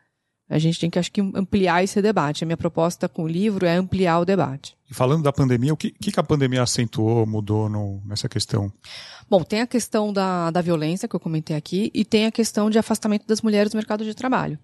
A 0.51 0.59
gente 0.59 0.81
tem 0.81 0.91
que, 0.91 0.99
acho 0.99 1.13
que, 1.13 1.21
ampliar 1.21 1.85
esse 1.85 2.03
debate. 2.03 2.43
A 2.43 2.47
minha 2.47 2.57
proposta 2.57 3.09
com 3.09 3.23
o 3.23 3.29
livro 3.29 3.65
é 3.65 3.77
ampliar 3.77 4.19
o 4.19 4.25
debate. 4.25 4.77
E 4.91 4.93
falando 4.93 5.23
da 5.23 5.33
pandemia, 5.33 5.73
o 5.73 5.77
que, 5.77 5.93
que 5.93 6.19
a 6.19 6.25
pandemia 6.25 6.61
acentuou, 6.61 7.25
mudou 7.25 7.69
no, 7.69 8.03
nessa 8.05 8.29
questão? 8.29 8.73
Bom, 9.31 9.45
tem 9.45 9.61
a 9.61 9.67
questão 9.67 10.13
da, 10.13 10.51
da 10.51 10.61
violência, 10.61 11.07
que 11.07 11.15
eu 11.15 11.21
comentei 11.21 11.55
aqui, 11.55 11.89
e 11.95 12.05
tem 12.05 12.27
a 12.27 12.33
questão 12.33 12.69
de 12.69 12.81
afastamento 12.81 13.29
das 13.29 13.43
mulheres 13.43 13.71
do 13.71 13.77
mercado 13.77 14.05
de 14.05 14.13
trabalho. 14.13 14.59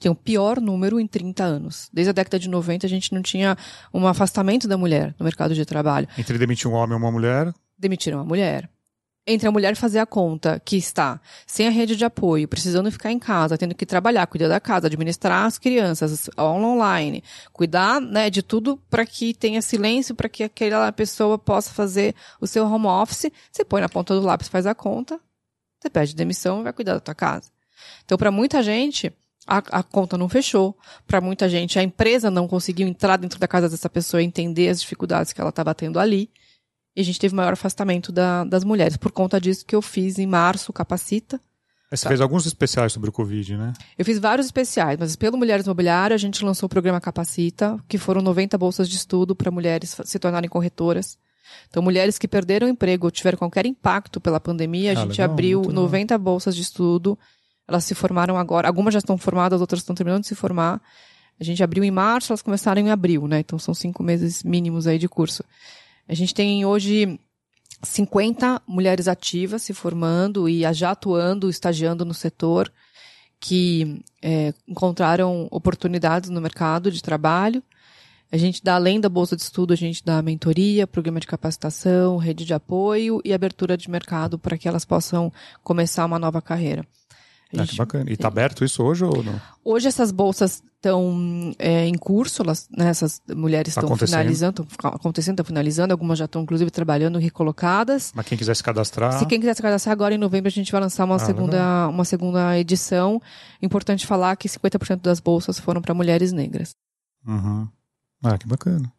Tem 0.00 0.10
o 0.10 0.14
pior 0.14 0.58
número 0.58 0.98
em 0.98 1.06
30 1.06 1.44
anos. 1.44 1.90
Desde 1.92 2.10
a 2.10 2.12
década 2.14 2.38
de 2.38 2.48
90, 2.48 2.86
a 2.86 2.90
gente 2.90 3.12
não 3.12 3.20
tinha 3.20 3.58
um 3.92 4.06
afastamento 4.06 4.66
da 4.66 4.78
mulher 4.78 5.14
no 5.18 5.24
mercado 5.24 5.54
de 5.54 5.66
trabalho. 5.66 6.08
Entre 6.16 6.38
demitir 6.38 6.70
um 6.70 6.74
homem 6.74 6.94
ou 6.94 6.98
uma 6.98 7.12
mulher? 7.12 7.52
Demitiram 7.78 8.20
a 8.20 8.24
mulher 8.24 8.70
entre 9.26 9.48
a 9.48 9.50
mulher 9.50 9.74
fazer 9.74 9.98
a 9.98 10.06
conta 10.06 10.60
que 10.64 10.76
está 10.76 11.20
sem 11.46 11.66
a 11.66 11.70
rede 11.70 11.96
de 11.96 12.04
apoio, 12.04 12.46
precisando 12.46 12.90
ficar 12.92 13.10
em 13.10 13.18
casa, 13.18 13.58
tendo 13.58 13.74
que 13.74 13.84
trabalhar, 13.84 14.26
cuidar 14.26 14.48
da 14.48 14.60
casa, 14.60 14.86
administrar 14.86 15.46
as 15.46 15.58
crianças 15.58 16.30
online, 16.38 17.24
cuidar 17.52 18.00
né, 18.00 18.30
de 18.30 18.42
tudo 18.42 18.78
para 18.88 19.04
que 19.04 19.34
tenha 19.34 19.60
silêncio, 19.60 20.14
para 20.14 20.28
que 20.28 20.44
aquela 20.44 20.92
pessoa 20.92 21.38
possa 21.38 21.72
fazer 21.72 22.14
o 22.40 22.46
seu 22.46 22.64
home 22.64 22.86
office, 22.86 23.30
você 23.50 23.64
põe 23.64 23.80
na 23.80 23.88
ponta 23.88 24.14
do 24.14 24.20
lápis, 24.20 24.48
faz 24.48 24.66
a 24.66 24.74
conta, 24.74 25.18
você 25.80 25.90
pede 25.90 26.14
demissão 26.14 26.60
e 26.60 26.64
vai 26.64 26.72
cuidar 26.72 26.94
da 26.94 27.00
tua 27.00 27.14
casa. 27.14 27.50
Então, 28.04 28.16
para 28.16 28.30
muita 28.30 28.62
gente, 28.62 29.12
a, 29.46 29.58
a, 29.58 29.82
conta 29.82 30.18
não 30.18 30.28
fechou. 30.28 30.76
Para 31.06 31.20
muita 31.20 31.48
gente, 31.48 31.78
a 31.78 31.82
empresa 31.82 32.30
não 32.30 32.48
conseguiu 32.48 32.86
entrar 32.86 33.16
dentro 33.16 33.38
da 33.38 33.46
casa 33.46 33.68
dessa 33.68 33.88
pessoa 33.88 34.22
e 34.22 34.26
entender 34.26 34.68
as 34.68 34.80
dificuldades 34.80 35.32
que 35.32 35.40
ela 35.40 35.50
estava 35.50 35.74
tendo 35.74 36.00
ali. 36.00 36.30
E 36.96 37.00
a 37.02 37.04
gente 37.04 37.20
teve 37.20 37.34
maior 37.34 37.52
afastamento 37.52 38.10
da, 38.10 38.44
das 38.44 38.64
mulheres. 38.64 38.96
Por 38.96 39.12
conta 39.12 39.38
disso 39.38 39.66
que 39.66 39.76
eu 39.76 39.82
fiz 39.82 40.18
em 40.18 40.26
março 40.26 40.72
Capacita. 40.72 41.38
Você 41.90 42.02
tá. 42.02 42.08
fez 42.08 42.20
alguns 42.20 42.46
especiais 42.46 42.92
sobre 42.92 43.10
o 43.10 43.12
Covid, 43.12 43.56
né? 43.56 43.72
Eu 43.96 44.04
fiz 44.04 44.18
vários 44.18 44.46
especiais, 44.46 44.98
mas 44.98 45.14
pelo 45.14 45.36
Mulheres 45.36 45.68
Mobiliário 45.68 46.14
a 46.14 46.18
gente 46.18 46.44
lançou 46.44 46.66
o 46.66 46.70
programa 46.70 47.00
Capacita, 47.00 47.78
que 47.86 47.96
foram 47.96 48.20
90 48.22 48.58
bolsas 48.58 48.88
de 48.88 48.96
estudo 48.96 49.36
para 49.36 49.50
mulheres 49.50 49.96
se 50.04 50.18
tornarem 50.18 50.48
corretoras. 50.48 51.16
Então, 51.68 51.82
mulheres 51.82 52.18
que 52.18 52.26
perderam 52.26 52.66
o 52.66 52.70
emprego 52.70 53.06
ou 53.06 53.10
tiveram 53.10 53.38
qualquer 53.38 53.66
impacto 53.66 54.20
pela 54.20 54.40
pandemia, 54.40 54.90
a 54.90 54.92
ah, 54.94 55.02
gente 55.02 55.20
legal, 55.20 55.30
abriu 55.30 55.62
90 55.62 56.18
bolsas 56.18 56.56
de 56.56 56.62
estudo. 56.62 57.16
Elas 57.68 57.84
se 57.84 57.94
formaram 57.94 58.36
agora. 58.36 58.66
Algumas 58.66 58.92
já 58.92 58.98
estão 58.98 59.16
formadas, 59.16 59.60
outras 59.60 59.80
estão 59.80 59.94
terminando 59.94 60.22
de 60.22 60.28
se 60.28 60.34
formar. 60.34 60.80
A 61.38 61.44
gente 61.44 61.62
abriu 61.62 61.84
em 61.84 61.90
março, 61.90 62.32
elas 62.32 62.42
começaram 62.42 62.80
em 62.80 62.90
abril, 62.90 63.28
né? 63.28 63.40
Então, 63.40 63.58
são 63.58 63.74
cinco 63.74 64.02
meses 64.02 64.42
mínimos 64.42 64.86
aí 64.86 64.98
de 64.98 65.08
curso. 65.08 65.44
A 66.08 66.14
gente 66.14 66.34
tem 66.34 66.64
hoje 66.64 67.18
50 67.82 68.62
mulheres 68.66 69.08
ativas 69.08 69.62
se 69.62 69.74
formando 69.74 70.48
e 70.48 70.62
já 70.72 70.92
atuando, 70.92 71.50
estagiando 71.50 72.04
no 72.04 72.14
setor, 72.14 72.72
que 73.40 74.02
é, 74.22 74.54
encontraram 74.66 75.48
oportunidades 75.50 76.30
no 76.30 76.40
mercado 76.40 76.90
de 76.90 77.02
trabalho. 77.02 77.62
A 78.30 78.36
gente 78.36 78.62
dá, 78.62 78.74
além 78.74 79.00
da 79.00 79.08
bolsa 79.08 79.36
de 79.36 79.42
estudo, 79.42 79.72
a 79.72 79.76
gente 79.76 80.04
dá 80.04 80.20
mentoria, 80.20 80.86
programa 80.86 81.20
de 81.20 81.26
capacitação, 81.26 82.16
rede 82.16 82.44
de 82.44 82.54
apoio 82.54 83.20
e 83.24 83.32
abertura 83.32 83.76
de 83.76 83.88
mercado 83.88 84.38
para 84.38 84.58
que 84.58 84.66
elas 84.66 84.84
possam 84.84 85.32
começar 85.62 86.04
uma 86.04 86.18
nova 86.18 86.42
carreira. 86.42 86.84
Ah, 87.52 87.58
gente, 87.58 87.70
que 87.70 87.76
bacana. 87.76 88.10
E 88.10 88.14
está 88.14 88.28
aberto 88.28 88.64
isso 88.64 88.82
hoje 88.82 89.04
ou 89.04 89.22
não? 89.22 89.40
Hoje 89.64 89.86
essas 89.86 90.10
bolsas 90.10 90.62
estão 90.86 91.54
é, 91.58 91.86
em 91.86 91.98
curso, 91.98 92.42
elas, 92.42 92.68
né, 92.70 92.88
essas 92.88 93.20
mulheres 93.34 93.76
estão 93.76 93.88
tá 93.88 94.06
finalizando, 94.06 94.66
estão 94.70 94.90
acontecendo, 94.90 95.34
estão 95.34 95.44
finalizando, 95.44 95.92
algumas 95.92 96.18
já 96.18 96.26
estão 96.26 96.42
inclusive 96.42 96.70
trabalhando 96.70 97.18
recolocadas. 97.18 98.12
Mas 98.14 98.26
quem 98.26 98.38
quiser 98.38 98.54
se 98.54 98.62
cadastrar. 98.62 99.18
Se 99.18 99.26
quem 99.26 99.40
quiser 99.40 99.54
se 99.54 99.62
cadastrar 99.62 99.92
agora 99.92 100.14
em 100.14 100.18
novembro 100.18 100.48
a 100.48 100.50
gente 100.50 100.70
vai 100.70 100.80
lançar 100.80 101.04
uma, 101.04 101.16
ah, 101.16 101.18
segunda, 101.18 101.88
uma 101.88 102.04
segunda 102.04 102.58
edição. 102.58 103.20
Importante 103.60 104.06
falar 104.06 104.36
que 104.36 104.48
50% 104.48 105.00
das 105.00 105.18
bolsas 105.18 105.58
foram 105.58 105.82
para 105.82 105.92
mulheres 105.92 106.32
negras. 106.32 106.74
Uhum. 107.26 107.68
Ah, 108.22 108.38
que 108.38 108.46
bacana. 108.46 108.90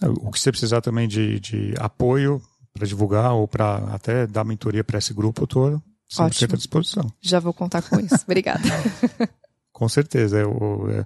É, 0.00 0.08
o 0.08 0.30
que 0.30 0.38
você 0.38 0.50
precisar 0.50 0.80
também 0.80 1.08
de, 1.08 1.40
de 1.40 1.74
apoio 1.78 2.42
para 2.74 2.86
divulgar 2.86 3.32
ou 3.32 3.48
para 3.48 3.76
até 3.94 4.26
dar 4.26 4.44
mentoria 4.44 4.84
para 4.84 4.98
esse 4.98 5.14
grupo, 5.14 5.42
eu 5.42 5.44
estou 5.44 5.82
100% 6.10 6.26
Ótimo. 6.26 6.54
à 6.54 6.56
disposição. 6.56 7.12
Já 7.20 7.40
vou 7.40 7.52
contar 7.52 7.82
com 7.82 7.98
isso. 7.98 8.16
Obrigada. 8.24 8.62
com 9.72 9.88
certeza. 9.88 10.38
Eu, 10.38 10.86
é, 10.90 11.04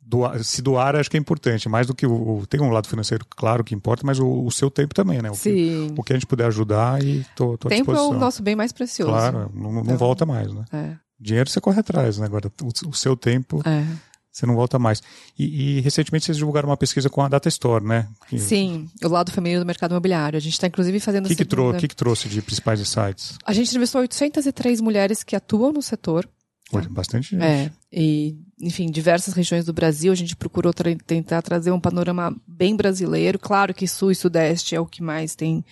doar, 0.00 0.42
se 0.42 0.62
doar, 0.62 0.96
acho 0.96 1.10
que 1.10 1.16
é 1.16 1.20
importante. 1.20 1.68
Mais 1.68 1.86
do 1.86 1.94
que 1.94 2.06
o. 2.06 2.44
Tem 2.48 2.60
um 2.60 2.70
lado 2.70 2.88
financeiro, 2.88 3.24
claro, 3.28 3.64
que 3.64 3.74
importa, 3.74 4.06
mas 4.06 4.18
o, 4.18 4.44
o 4.44 4.50
seu 4.50 4.70
tempo 4.70 4.94
também, 4.94 5.20
né? 5.22 5.30
O 5.30 5.34
Sim. 5.34 5.54
Que, 5.54 5.94
o 5.96 6.02
que 6.02 6.12
a 6.12 6.16
gente 6.16 6.26
puder 6.26 6.46
ajudar 6.46 7.02
e 7.02 7.24
tô, 7.34 7.56
tô 7.56 7.68
tempo 7.68 7.92
é 7.92 8.00
o 8.00 8.14
nosso 8.14 8.42
bem 8.42 8.56
mais 8.56 8.72
precioso. 8.72 9.12
Claro, 9.12 9.50
não, 9.54 9.72
não 9.72 9.82
então, 9.82 9.96
volta 9.96 10.24
mais, 10.26 10.52
né? 10.52 10.64
É. 10.72 10.96
Dinheiro 11.20 11.50
você 11.50 11.60
corre 11.60 11.80
atrás, 11.80 12.18
né? 12.18 12.26
Agora, 12.26 12.50
o, 12.62 12.88
o 12.88 12.94
seu 12.94 13.16
tempo. 13.16 13.60
É 13.64 14.08
você 14.38 14.46
não 14.46 14.54
volta 14.54 14.78
mais. 14.78 15.02
E, 15.36 15.78
e, 15.78 15.80
recentemente 15.80 16.26
vocês 16.26 16.36
divulgaram 16.36 16.68
uma 16.68 16.76
pesquisa 16.76 17.10
com 17.10 17.20
a 17.22 17.28
Data 17.28 17.48
Store, 17.48 17.84
né? 17.84 18.08
Que... 18.28 18.38
Sim, 18.38 18.88
o 19.02 19.08
lado 19.08 19.32
feminino 19.32 19.60
do 19.60 19.66
mercado 19.66 19.90
imobiliário. 19.92 20.36
A 20.36 20.40
gente 20.40 20.52
está 20.52 20.68
inclusive 20.68 21.00
fazendo. 21.00 21.26
O 21.26 21.28
que, 21.28 21.34
que, 21.34 21.44
trou 21.44 21.74
que, 21.74 21.88
que 21.88 21.96
trouxe 21.96 22.28
de 22.28 22.40
principais 22.40 22.80
insights? 22.80 23.36
A 23.44 23.52
gente 23.52 23.68
entrevistou 23.68 24.00
803 24.00 24.80
mulheres 24.80 25.24
que 25.24 25.34
atuam 25.34 25.72
no 25.72 25.82
setor. 25.82 26.28
Olha, 26.72 26.88
bastante 26.88 27.30
gente. 27.30 27.42
É, 27.42 27.70
e, 27.92 28.36
enfim, 28.60 28.90
diversas 28.90 29.34
regiões 29.34 29.64
do 29.64 29.72
Brasil. 29.72 30.12
A 30.12 30.16
gente 30.16 30.36
procurou 30.36 30.72
tra 30.72 30.94
tentar 31.06 31.42
trazer 31.42 31.70
um 31.70 31.80
panorama 31.80 32.36
bem 32.46 32.76
brasileiro. 32.76 33.38
Claro 33.38 33.72
que 33.72 33.88
Sul 33.88 34.10
e 34.10 34.14
Sudeste 34.14 34.74
é 34.74 34.80
o 34.80 34.86
que 34.86 35.02
mais 35.02 35.34
tem 35.34 35.64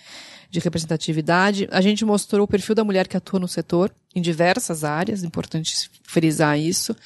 de 0.51 0.61
representatividade. 0.61 1.69
A 1.71 1.81
gente 1.81 2.05
mostrou 2.05 2.45
o 2.45 2.49
perfil 2.49 2.75
da 2.75 2.85
mulher 2.85 3.07
que 3.07 3.17
atua 3.17 3.39
no 3.39 3.49
setor, 3.49 3.93
em 4.15 4.23
diversas 4.23 4.85
áreas, 4.85 5.23
importante 5.23 5.91
frisar 6.03 6.59
isso. 6.59 6.97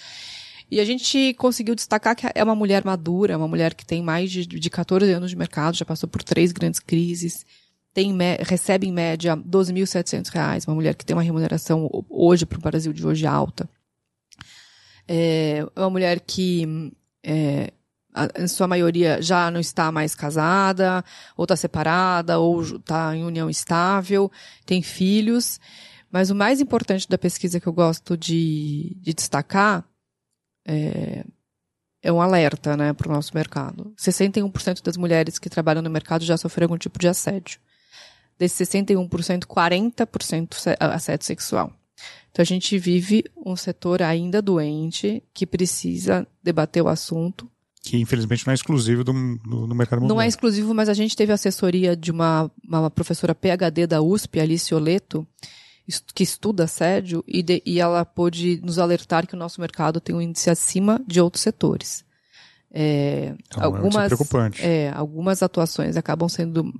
E 0.70 0.78
a 0.78 0.84
gente 0.84 1.34
conseguiu 1.34 1.74
destacar 1.74 2.14
que 2.14 2.26
é 2.32 2.44
uma 2.44 2.54
mulher 2.54 2.84
madura, 2.84 3.36
uma 3.36 3.48
mulher 3.48 3.74
que 3.74 3.84
tem 3.84 4.00
mais 4.00 4.30
de, 4.30 4.46
de 4.46 4.70
14 4.70 5.10
anos 5.10 5.30
de 5.30 5.36
mercado, 5.36 5.76
já 5.76 5.84
passou 5.84 6.08
por 6.08 6.22
três 6.22 6.52
grandes 6.52 6.78
crises, 6.78 7.44
tem, 7.92 8.16
recebe 8.38 8.86
em 8.86 8.92
média 8.92 9.34
R$ 9.34 9.42
12.700, 9.42 10.68
uma 10.68 10.76
mulher 10.76 10.94
que 10.94 11.04
tem 11.04 11.16
uma 11.16 11.24
remuneração 11.24 11.90
hoje 12.08 12.46
para 12.46 12.58
o 12.58 12.62
Brasil 12.62 12.92
de 12.92 13.04
hoje 13.04 13.26
alta. 13.26 13.68
É 15.12 15.66
uma 15.74 15.90
mulher 15.90 16.20
que, 16.20 16.92
é, 17.20 17.72
em 18.38 18.46
sua 18.46 18.68
maioria, 18.68 19.20
já 19.20 19.50
não 19.50 19.58
está 19.58 19.90
mais 19.90 20.14
casada, 20.14 21.04
ou 21.36 21.44
está 21.44 21.56
separada, 21.56 22.38
ou 22.38 22.62
está 22.62 23.16
em 23.16 23.24
união 23.24 23.50
estável, 23.50 24.30
tem 24.64 24.82
filhos. 24.82 25.58
Mas 26.12 26.30
o 26.30 26.34
mais 26.34 26.60
importante 26.60 27.08
da 27.08 27.18
pesquisa 27.18 27.58
que 27.58 27.66
eu 27.66 27.72
gosto 27.72 28.16
de, 28.16 28.96
de 29.00 29.12
destacar 29.12 29.84
é, 30.64 31.24
é 32.00 32.12
um 32.12 32.20
alerta 32.20 32.76
né, 32.76 32.92
para 32.92 33.08
o 33.08 33.12
nosso 33.12 33.32
mercado. 33.34 33.92
61% 33.98 34.80
das 34.80 34.96
mulheres 34.96 35.40
que 35.40 35.50
trabalham 35.50 35.82
no 35.82 35.90
mercado 35.90 36.24
já 36.24 36.36
sofreram 36.36 36.66
algum 36.66 36.78
tipo 36.78 37.00
de 37.00 37.08
assédio. 37.08 37.58
Desses 38.38 38.68
61%, 38.68 39.44
40% 39.44 40.76
assédio 40.78 41.26
sexual. 41.26 41.72
Então 42.30 42.42
a 42.42 42.46
gente 42.46 42.78
vive 42.78 43.24
um 43.44 43.56
setor 43.56 44.02
ainda 44.02 44.40
doente 44.40 45.22
que 45.34 45.46
precisa 45.46 46.26
debater 46.42 46.82
o 46.82 46.88
assunto. 46.88 47.50
Que 47.82 47.96
infelizmente 47.96 48.46
não 48.46 48.52
é 48.52 48.54
exclusivo 48.54 49.02
do, 49.02 49.12
do, 49.12 49.66
do 49.66 49.74
mercado 49.74 50.06
Não 50.06 50.20
é 50.20 50.26
exclusivo, 50.26 50.74
mas 50.74 50.88
a 50.88 50.94
gente 50.94 51.16
teve 51.16 51.32
assessoria 51.32 51.96
de 51.96 52.10
uma, 52.10 52.50
uma 52.66 52.90
professora 52.90 53.34
PhD 53.34 53.86
da 53.86 54.02
USP, 54.02 54.38
Alice 54.38 54.74
Oleto, 54.74 55.26
que 56.14 56.22
estuda 56.22 56.64
assédio 56.64 57.24
e, 57.26 57.42
de, 57.42 57.62
e 57.64 57.80
ela 57.80 58.04
pôde 58.04 58.60
nos 58.62 58.78
alertar 58.78 59.26
que 59.26 59.34
o 59.34 59.38
nosso 59.38 59.60
mercado 59.60 60.00
tem 60.00 60.14
um 60.14 60.20
índice 60.20 60.50
acima 60.50 61.00
de 61.06 61.20
outros 61.20 61.42
setores. 61.42 62.04
É, 62.72 63.34
então, 63.48 63.64
algumas, 63.64 64.04
é 64.04 64.06
preocupante. 64.06 64.62
É, 64.62 64.92
algumas 64.94 65.42
atuações 65.42 65.96
acabam 65.96 66.28
sendo 66.28 66.72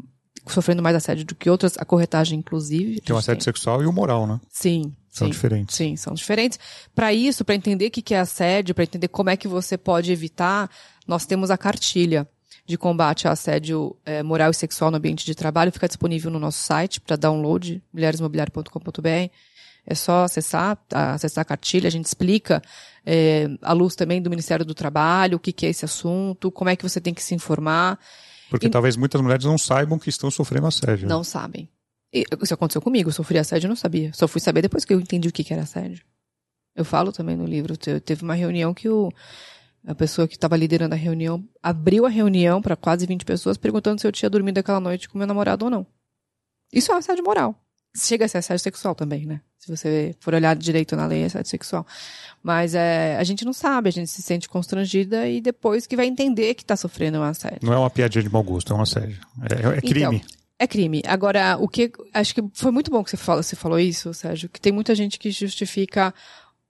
sofrendo 0.47 0.83
mais 0.83 0.97
assédio 0.97 1.25
do 1.25 1.35
que 1.35 1.51
outras, 1.51 1.77
a 1.79 1.85
corretagem 1.85 2.39
inclusive. 2.39 3.01
Tem 3.01 3.15
o 3.15 3.19
assédio 3.19 3.45
tem. 3.45 3.53
sexual 3.53 3.83
e 3.83 3.87
o 3.87 3.93
moral, 3.93 4.27
né? 4.27 4.41
Sim. 4.51 4.95
São 5.11 5.27
sim, 5.27 5.33
diferentes. 5.33 5.77
Sim, 5.77 5.97
são 5.97 6.15
diferentes. 6.15 6.59
Para 6.95 7.13
isso, 7.13 7.45
para 7.45 7.55
entender 7.55 7.89
o 7.89 7.91
que 7.91 8.15
é 8.15 8.21
assédio, 8.21 8.75
para 8.75 8.85
entender 8.85 9.09
como 9.09 9.29
é 9.29 9.37
que 9.37 9.49
você 9.49 9.77
pode 9.77 10.13
evitar, 10.13 10.71
nós 11.07 11.27
temos 11.27 11.51
a 11.51 11.59
cartilha 11.59 12.29
de 12.65 12.79
combate 12.79 13.27
a 13.27 13.33
assédio 13.33 13.97
é, 14.07 14.23
moral 14.23 14.53
e 14.53 14.55
sexual 14.55 14.93
no 14.93 14.97
ambiente 14.97 15.27
de 15.27 15.35
trabalho 15.35 15.73
fica 15.73 15.89
disponível 15.89 16.31
no 16.31 16.39
nosso 16.39 16.63
site 16.63 17.01
para 17.01 17.17
download, 17.17 17.83
mulheresmobiliário.com.br. 17.93 19.33
É 19.87 19.95
só 19.95 20.25
acessar, 20.25 20.79
acessar 20.93 21.43
a 21.43 21.45
cartilha, 21.45 21.89
a 21.89 21.91
gente 21.91 22.05
explica 22.05 22.63
é, 23.05 23.49
à 23.63 23.73
luz 23.73 23.97
também 23.97 24.23
do 24.23 24.31
Ministério 24.31 24.65
do 24.65 24.75
Trabalho, 24.75 25.37
o 25.37 25.41
que, 25.41 25.53
que 25.53 25.67
é 25.67 25.71
esse 25.71 25.85
assunto, 25.85 26.51
como 26.53 26.71
é 26.71 26.77
que 26.77 26.83
você 26.83 27.01
tem 27.01 27.13
que 27.13 27.23
se 27.23 27.35
informar. 27.35 27.99
Porque 28.51 28.67
e, 28.67 28.71
talvez 28.71 28.97
muitas 28.97 29.21
mulheres 29.21 29.45
não 29.45 29.57
saibam 29.57 29.99
que 29.99 30.11
estão 30.11 30.31
sofrendo 30.31 30.67
assédio. 30.67 31.09
Não 31.09 31.23
sabem. 31.23 31.69
E, 32.13 32.25
isso 32.43 32.53
aconteceu 32.53 32.83
comigo, 32.83 33.09
eu 33.09 33.15
sofri 33.15 33.39
assédio 33.39 33.67
e 33.67 33.71
não 33.71 33.77
sabia. 33.77 34.13
Só 34.13 34.27
fui 34.27 34.41
saber 34.41 34.63
depois 34.63 34.85
que 34.85 34.93
eu 34.93 35.01
entendi 35.01 35.29
o 35.29 35.33
que, 35.33 35.45
que 35.45 35.53
era 35.53 35.63
assédio. 35.63 36.05
Eu 36.75 36.85
falo 36.85 37.13
também 37.13 37.37
no 37.37 37.47
livro, 37.47 37.77
teve 37.77 38.23
uma 38.23 38.35
reunião 38.35 38.75
que 38.75 38.89
o 38.89 39.11
a 39.87 39.95
pessoa 39.95 40.29
que 40.29 40.35
estava 40.35 40.57
liderando 40.57 40.95
a 40.95 40.99
reunião 40.99 41.43
abriu 41.63 42.05
a 42.05 42.09
reunião 42.11 42.61
para 42.61 42.77
quase 42.77 43.07
20 43.07 43.25
pessoas 43.25 43.57
perguntando 43.57 43.99
se 43.99 44.07
eu 44.07 44.13
tinha 44.13 44.29
dormido 44.29 44.59
aquela 44.59 44.79
noite 44.79 45.09
com 45.09 45.17
meu 45.17 45.27
namorado 45.27 45.65
ou 45.65 45.71
não. 45.71 45.87
Isso 46.73 46.93
é 46.93 46.95
um 46.95 46.99
assédio 46.99 47.25
moral. 47.25 47.59
chega 47.97 48.27
a 48.27 48.29
ser 48.29 48.39
assédio 48.39 48.63
sexual 48.63 48.95
também, 48.95 49.25
né? 49.25 49.41
Se 49.61 49.69
você 49.69 50.15
for 50.21 50.35
olhar 50.35 50.57
direito 50.57 50.97
na 50.97 51.07
lei, 51.07 51.23
é 51.23 51.27
assédio 51.27 51.51
sexual. 51.51 51.87
Mas 52.43 52.75
é, 52.75 53.19
a 53.19 53.25
gente 53.25 53.45
não 53.45 53.53
sabe, 53.53 53.91
a 53.91 53.93
gente 53.93 54.11
se 54.11 54.23
sente 54.23 54.49
constrangida 54.49 55.29
e 55.29 55.39
depois 55.39 55.87
que 55.87 55.95
vai 55.95 56.07
entender 56.07 56.55
que 56.55 56.63
está 56.63 56.77
sofrendo 56.77 57.19
um 57.19 57.23
assédio. 57.23 57.59
Não 57.63 57.75
é 57.75 57.79
uma 57.79 57.91
piadinha 57.91 58.23
de 58.23 58.33
mau 58.33 58.43
gosto, 58.43 58.73
é 58.73 58.77
um 58.77 58.81
assédio. 58.81 59.21
É, 59.43 59.77
é 59.77 59.81
crime. 59.83 60.17
Então, 60.17 60.41
é 60.59 60.67
crime. 60.67 61.03
Agora, 61.07 61.59
o 61.61 61.69
que. 61.69 61.93
Acho 62.15 62.35
que 62.35 62.43
foi 62.55 62.71
muito 62.71 62.91
bom 62.91 63.05
que 63.05 63.11
você, 63.11 63.19
fala, 63.19 63.43
você 63.43 63.55
falou 63.55 63.79
isso, 63.79 64.15
Sérgio, 64.15 64.49
que 64.49 64.59
tem 64.59 64.73
muita 64.73 64.95
gente 64.95 65.19
que 65.19 65.31
justifica 65.31 66.15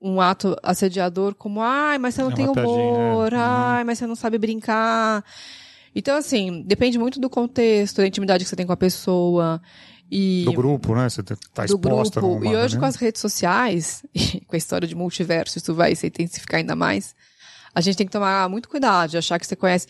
um 0.01 0.19
ato 0.19 0.57
assediador 0.61 1.33
como, 1.33 1.61
ai, 1.61 1.97
mas 1.97 2.15
você 2.15 2.23
não 2.23 2.31
é 2.31 2.35
tem 2.35 2.47
humor, 2.47 3.31
né? 3.31 3.37
ai, 3.39 3.83
mas 3.85 3.99
você 3.99 4.05
não 4.05 4.15
sabe 4.15 4.37
brincar. 4.37 5.23
Então, 5.95 6.17
assim, 6.17 6.61
depende 6.65 6.99
muito 6.99 7.21
do 7.21 7.29
contexto, 7.29 7.97
da 7.97 8.07
intimidade 8.07 8.43
que 8.43 8.49
você 8.49 8.55
tem 8.55 8.65
com 8.65 8.73
a 8.73 8.77
pessoa. 8.77 9.61
E 10.11 10.43
do 10.43 10.51
grupo, 10.51 10.93
né? 10.93 11.07
Você 11.09 11.23
tá 11.23 11.63
exposta 11.63 12.19
do 12.19 12.27
grupo. 12.27 12.45
E 12.45 12.53
hoje, 12.53 12.77
com 12.77 12.83
as 12.83 12.97
redes 12.97 13.21
sociais, 13.21 14.03
com 14.45 14.55
a 14.55 14.57
história 14.57 14.85
de 14.85 14.93
multiverso, 14.93 15.57
isso 15.57 15.73
vai 15.73 15.95
se 15.95 16.07
intensificar 16.07 16.59
ainda 16.59 16.75
mais. 16.75 17.15
A 17.73 17.79
gente 17.79 17.95
tem 17.95 18.05
que 18.05 18.11
tomar 18.11 18.49
muito 18.49 18.67
cuidado 18.67 19.11
de 19.11 19.17
achar 19.17 19.39
que 19.39 19.47
você 19.47 19.55
conhece. 19.55 19.87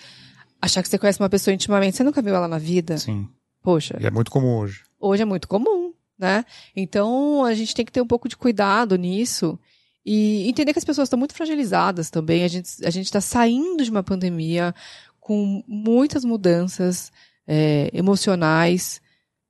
Achar 0.61 0.83
que 0.83 0.89
você 0.89 0.99
conhece 0.99 1.19
uma 1.19 1.29
pessoa 1.29 1.51
intimamente. 1.51 1.97
Você 1.97 2.03
nunca 2.03 2.21
viu 2.21 2.35
ela 2.35 2.47
na 2.47 2.59
vida? 2.59 2.99
Sim. 2.99 3.27
Poxa. 3.63 3.97
E 3.99 4.05
é 4.05 4.11
muito 4.11 4.29
comum 4.29 4.59
hoje. 4.59 4.83
Hoje 4.99 5.23
é 5.23 5.25
muito 5.25 5.47
comum, 5.47 5.91
né? 6.19 6.45
Então, 6.75 7.43
a 7.43 7.55
gente 7.55 7.73
tem 7.73 7.83
que 7.83 7.91
ter 7.91 8.01
um 8.01 8.07
pouco 8.07 8.29
de 8.29 8.37
cuidado 8.37 8.95
nisso. 8.95 9.57
E 10.05 10.47
entender 10.47 10.73
que 10.73 10.79
as 10.79 10.85
pessoas 10.85 11.07
estão 11.07 11.17
muito 11.17 11.33
fragilizadas 11.33 12.11
também. 12.11 12.43
A 12.43 12.47
gente 12.47 12.85
a 12.85 12.89
está 12.89 13.21
saindo 13.21 13.83
de 13.83 13.89
uma 13.89 14.03
pandemia 14.03 14.75
com 15.19 15.63
muitas 15.67 16.23
mudanças 16.23 17.11
é, 17.47 17.89
emocionais. 17.91 19.01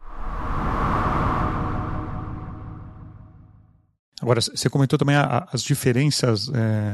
Agora, 4.21 4.39
você 4.41 4.69
comentou 4.69 4.99
também 4.99 5.15
as 5.15 5.63
diferenças 5.63 6.47
é, 6.49 6.93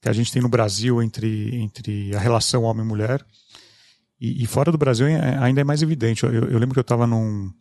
que 0.00 0.08
a 0.08 0.12
gente 0.12 0.32
tem 0.32 0.42
no 0.42 0.48
Brasil 0.48 1.00
entre, 1.00 1.54
entre 1.56 2.12
a 2.16 2.18
relação 2.18 2.64
homem-mulher. 2.64 3.24
E, 4.20 4.42
e, 4.42 4.46
fora 4.46 4.72
do 4.72 4.78
Brasil 4.78 5.06
é, 5.06 5.38
ainda 5.38 5.60
é 5.60 5.64
mais 5.64 5.80
evidente. 5.80 6.24
Eu, 6.24 6.32
eu 6.32 6.58
lembro 6.58 6.74
que 6.74 6.80
eu 6.80 6.82
estava 6.82 7.06
num 7.06 7.52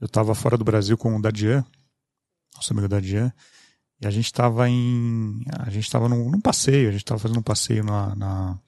eu 0.00 0.06
estava 0.06 0.34
fora 0.34 0.56
do 0.56 0.64
Brasil 0.64 0.96
com 0.96 1.16
o 1.16 1.20
Dadian, 1.20 1.64
nosso 2.54 2.72
amigo 2.72 2.88
Dadian, 2.88 3.32
e 4.00 4.06
a 4.06 4.10
gente 4.10 4.26
estava 4.26 4.68
em. 4.68 5.40
A 5.58 5.70
gente 5.70 5.84
estava 5.84 6.08
num, 6.08 6.30
num, 6.30 6.40
passeio, 6.40 6.88
a 6.88 6.92
gente 6.92 7.02
estava 7.02 7.18
fazendo 7.18 7.38
um 7.38 7.42
passeio 7.42 7.82
na, 7.82 8.14
na. 8.14 8.58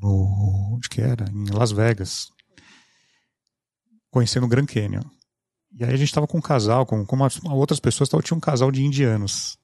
no. 0.00 0.74
onde 0.74 0.88
que 0.88 1.00
era? 1.00 1.30
Em 1.30 1.50
Las 1.50 1.70
Vegas. 1.70 2.28
Conhecendo 4.10 4.46
o 4.46 4.48
Grand 4.48 4.66
Canyon. 4.66 5.02
E 5.72 5.84
aí 5.84 5.94
a 5.94 5.96
gente 5.96 6.08
estava 6.08 6.26
com 6.26 6.38
um 6.38 6.42
casal, 6.42 6.84
com, 6.84 7.06
com 7.06 7.14
umas, 7.14 7.38
outras 7.44 7.78
pessoas, 7.78 8.08
tava, 8.08 8.22
tinha 8.22 8.36
um 8.36 8.40
casal 8.40 8.72
de 8.72 8.82
indianos. 8.82 9.56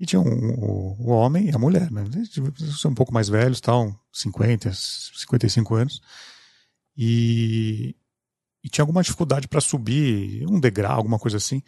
E 0.00 0.04
tinha 0.04 0.18
um, 0.18 0.54
o, 0.58 0.96
o 0.98 1.10
homem 1.10 1.48
e 1.48 1.54
a 1.54 1.58
mulher, 1.58 1.88
né? 1.92 2.02
Eles 2.02 2.80
são 2.80 2.90
um 2.90 2.94
pouco 2.94 3.14
mais 3.14 3.28
velhos, 3.28 3.60
tal, 3.60 3.94
50, 4.12 4.72
55 4.72 5.74
anos. 5.76 6.02
E, 6.96 7.94
e 8.62 8.68
tinha 8.68 8.82
alguma 8.82 9.02
dificuldade 9.02 9.48
para 9.48 9.60
subir, 9.60 10.46
um 10.48 10.60
degrau, 10.60 10.96
alguma 10.96 11.18
coisa 11.18 11.36
assim. 11.36 11.62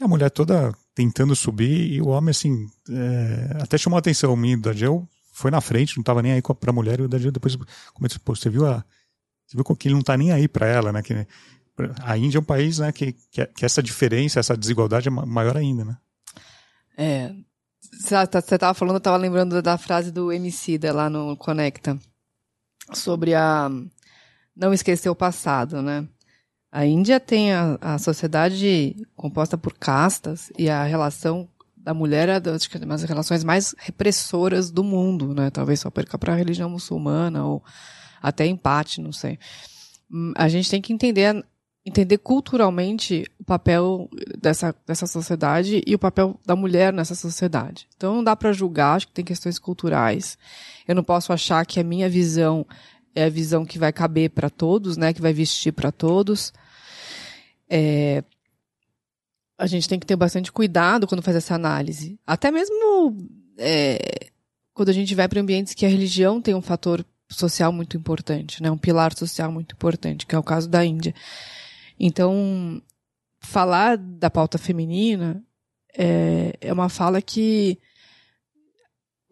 E 0.00 0.04
a 0.04 0.08
mulher 0.08 0.30
toda 0.30 0.72
tentando 0.94 1.34
subir 1.34 1.92
e 1.92 2.00
o 2.00 2.08
homem, 2.08 2.30
assim, 2.30 2.66
é, 2.90 3.62
até 3.62 3.76
chamou 3.76 3.96
a 3.96 4.00
atenção. 4.00 4.34
Menino 4.36 4.62
da 4.62 4.72
Jill 4.72 5.08
foi 5.32 5.50
na 5.50 5.60
frente, 5.60 5.96
não 5.96 6.02
estava 6.02 6.22
nem 6.22 6.32
aí 6.32 6.42
para 6.42 6.70
a 6.70 6.72
mulher. 6.72 7.00
E 7.00 7.02
o 7.02 7.08
da 7.08 7.18
depois 7.18 7.56
comentou: 7.92 8.18
pô, 8.24 8.34
você 8.34 8.48
viu 8.48 8.66
a. 8.66 8.84
Você 9.46 9.56
viu 9.56 9.64
que 9.76 9.88
ele 9.88 9.94
não 9.94 10.00
está 10.00 10.16
nem 10.16 10.32
aí 10.32 10.48
para 10.48 10.66
ela, 10.66 10.92
né? 10.92 11.02
Que, 11.02 11.26
a 12.02 12.16
Índia 12.16 12.38
é 12.38 12.40
um 12.40 12.44
país 12.44 12.78
né, 12.78 12.92
que, 12.92 13.12
que, 13.30 13.44
que, 13.46 13.64
essa 13.64 13.82
diferença, 13.82 14.38
essa 14.38 14.56
desigualdade 14.56 15.08
é 15.08 15.10
maior 15.10 15.56
ainda, 15.56 15.84
né? 15.84 15.96
É. 16.96 17.34
Você 17.80 18.14
estava 18.14 18.42
tá, 18.42 18.74
falando, 18.74 18.94
eu 18.94 18.98
estava 18.98 19.16
lembrando 19.16 19.60
da 19.60 19.76
frase 19.76 20.10
do 20.10 20.32
MC 20.32 20.78
lá 20.92 21.10
no 21.10 21.36
Conecta 21.36 21.98
sobre 22.92 23.34
a 23.34 23.70
não 24.56 24.72
esquecer 24.72 25.08
o 25.08 25.14
passado, 25.14 25.82
né? 25.82 26.06
A 26.70 26.84
Índia 26.84 27.20
tem 27.20 27.52
a, 27.52 27.78
a 27.80 27.98
sociedade 27.98 28.96
composta 29.14 29.56
por 29.56 29.74
castas 29.74 30.50
e 30.58 30.68
a 30.68 30.82
relação 30.82 31.48
da 31.76 31.94
mulher 31.94 32.28
é 32.28 32.40
das, 32.40 32.66
das 32.66 33.02
relações 33.04 33.44
mais 33.44 33.74
repressoras 33.78 34.70
do 34.70 34.82
mundo, 34.82 35.34
né? 35.34 35.50
Talvez 35.50 35.80
só 35.80 35.90
perca 35.90 36.18
para 36.18 36.32
a 36.32 36.36
religião 36.36 36.68
muçulmana 36.68 37.44
ou 37.44 37.62
até 38.22 38.46
empate, 38.46 39.00
não 39.00 39.12
sei. 39.12 39.38
Hum, 40.10 40.32
a 40.34 40.48
gente 40.48 40.70
tem 40.70 40.80
que 40.80 40.92
entender 40.92 41.44
entender 41.86 42.16
culturalmente 42.16 43.26
o 43.38 43.44
papel 43.44 44.08
dessa, 44.40 44.74
dessa 44.86 45.06
sociedade 45.06 45.82
e 45.86 45.94
o 45.94 45.98
papel 45.98 46.40
da 46.44 46.56
mulher 46.56 46.92
nessa 46.92 47.14
sociedade. 47.14 47.86
Então 47.94 48.14
não 48.14 48.24
dá 48.24 48.34
para 48.34 48.54
julgar, 48.54 48.96
acho 48.96 49.08
que 49.08 49.12
tem 49.12 49.24
questões 49.24 49.58
culturais. 49.58 50.38
Eu 50.88 50.94
não 50.94 51.04
posso 51.04 51.30
achar 51.30 51.66
que 51.66 51.78
a 51.78 51.84
minha 51.84 52.08
visão 52.08 52.66
é 53.14 53.24
a 53.24 53.30
visão 53.30 53.64
que 53.64 53.78
vai 53.78 53.92
caber 53.92 54.30
para 54.30 54.50
todos, 54.50 54.96
né? 54.96 55.12
Que 55.12 55.22
vai 55.22 55.32
vestir 55.32 55.72
para 55.72 55.92
todos. 55.92 56.52
É, 57.68 58.22
a 59.56 59.66
gente 59.66 59.88
tem 59.88 59.98
que 59.98 60.06
ter 60.06 60.16
bastante 60.16 60.50
cuidado 60.50 61.06
quando 61.06 61.22
faz 61.22 61.36
essa 61.36 61.54
análise. 61.54 62.18
Até 62.26 62.50
mesmo 62.50 63.16
é, 63.58 64.28
quando 64.72 64.88
a 64.88 64.92
gente 64.92 65.14
vai 65.14 65.28
para 65.28 65.40
ambientes 65.40 65.74
que 65.74 65.86
a 65.86 65.88
religião 65.88 66.40
tem 66.40 66.54
um 66.54 66.62
fator 66.62 67.04
social 67.30 67.72
muito 67.72 67.96
importante, 67.96 68.62
né? 68.62 68.70
Um 68.70 68.78
pilar 68.78 69.16
social 69.16 69.50
muito 69.50 69.74
importante, 69.74 70.26
que 70.26 70.34
é 70.34 70.38
o 70.38 70.42
caso 70.42 70.68
da 70.68 70.84
Índia. 70.84 71.14
Então, 71.98 72.82
falar 73.40 73.96
da 73.96 74.28
pauta 74.28 74.58
feminina 74.58 75.42
é, 75.96 76.54
é 76.60 76.72
uma 76.72 76.88
fala 76.88 77.22
que 77.22 77.78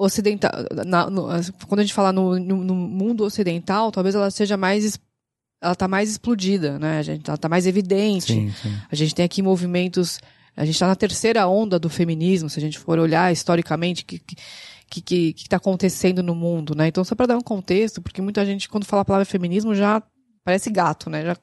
ocidental, 0.04 0.50
na, 0.84 1.08
no, 1.08 1.28
quando 1.68 1.80
a 1.80 1.82
gente 1.82 1.94
fala 1.94 2.12
no, 2.12 2.38
no, 2.38 2.64
no, 2.64 2.74
mundo 2.74 3.24
ocidental, 3.24 3.92
talvez 3.92 4.14
ela 4.14 4.30
seja 4.30 4.56
mais 4.56 4.98
ela 5.62 5.76
tá 5.76 5.86
mais 5.86 6.10
explodida, 6.10 6.76
né? 6.78 6.98
A 6.98 7.02
gente, 7.02 7.28
ela 7.28 7.38
tá 7.38 7.48
mais 7.48 7.68
evidente. 7.68 8.32
Sim, 8.32 8.50
sim. 8.50 8.76
A 8.90 8.96
gente 8.96 9.14
tem 9.14 9.24
aqui 9.24 9.40
movimentos, 9.40 10.18
a 10.56 10.64
gente 10.64 10.74
está 10.74 10.88
na 10.88 10.96
terceira 10.96 11.46
onda 11.46 11.78
do 11.78 11.88
feminismo, 11.88 12.50
se 12.50 12.58
a 12.58 12.62
gente 12.62 12.78
for 12.78 12.98
olhar 12.98 13.32
historicamente 13.32 14.04
que 14.04 14.18
que 14.18 15.00
que, 15.00 15.32
que 15.32 15.48
tá 15.48 15.56
acontecendo 15.56 16.22
no 16.22 16.34
mundo, 16.34 16.74
né? 16.74 16.88
Então 16.88 17.04
só 17.04 17.14
para 17.14 17.26
dar 17.26 17.38
um 17.38 17.42
contexto, 17.42 18.02
porque 18.02 18.20
muita 18.20 18.44
gente 18.44 18.68
quando 18.68 18.84
fala 18.84 19.02
a 19.02 19.04
palavra 19.04 19.24
feminismo 19.24 19.74
já 19.74 20.02
parece 20.44 20.68
gato, 20.68 21.08
né? 21.08 21.24
Já... 21.24 21.36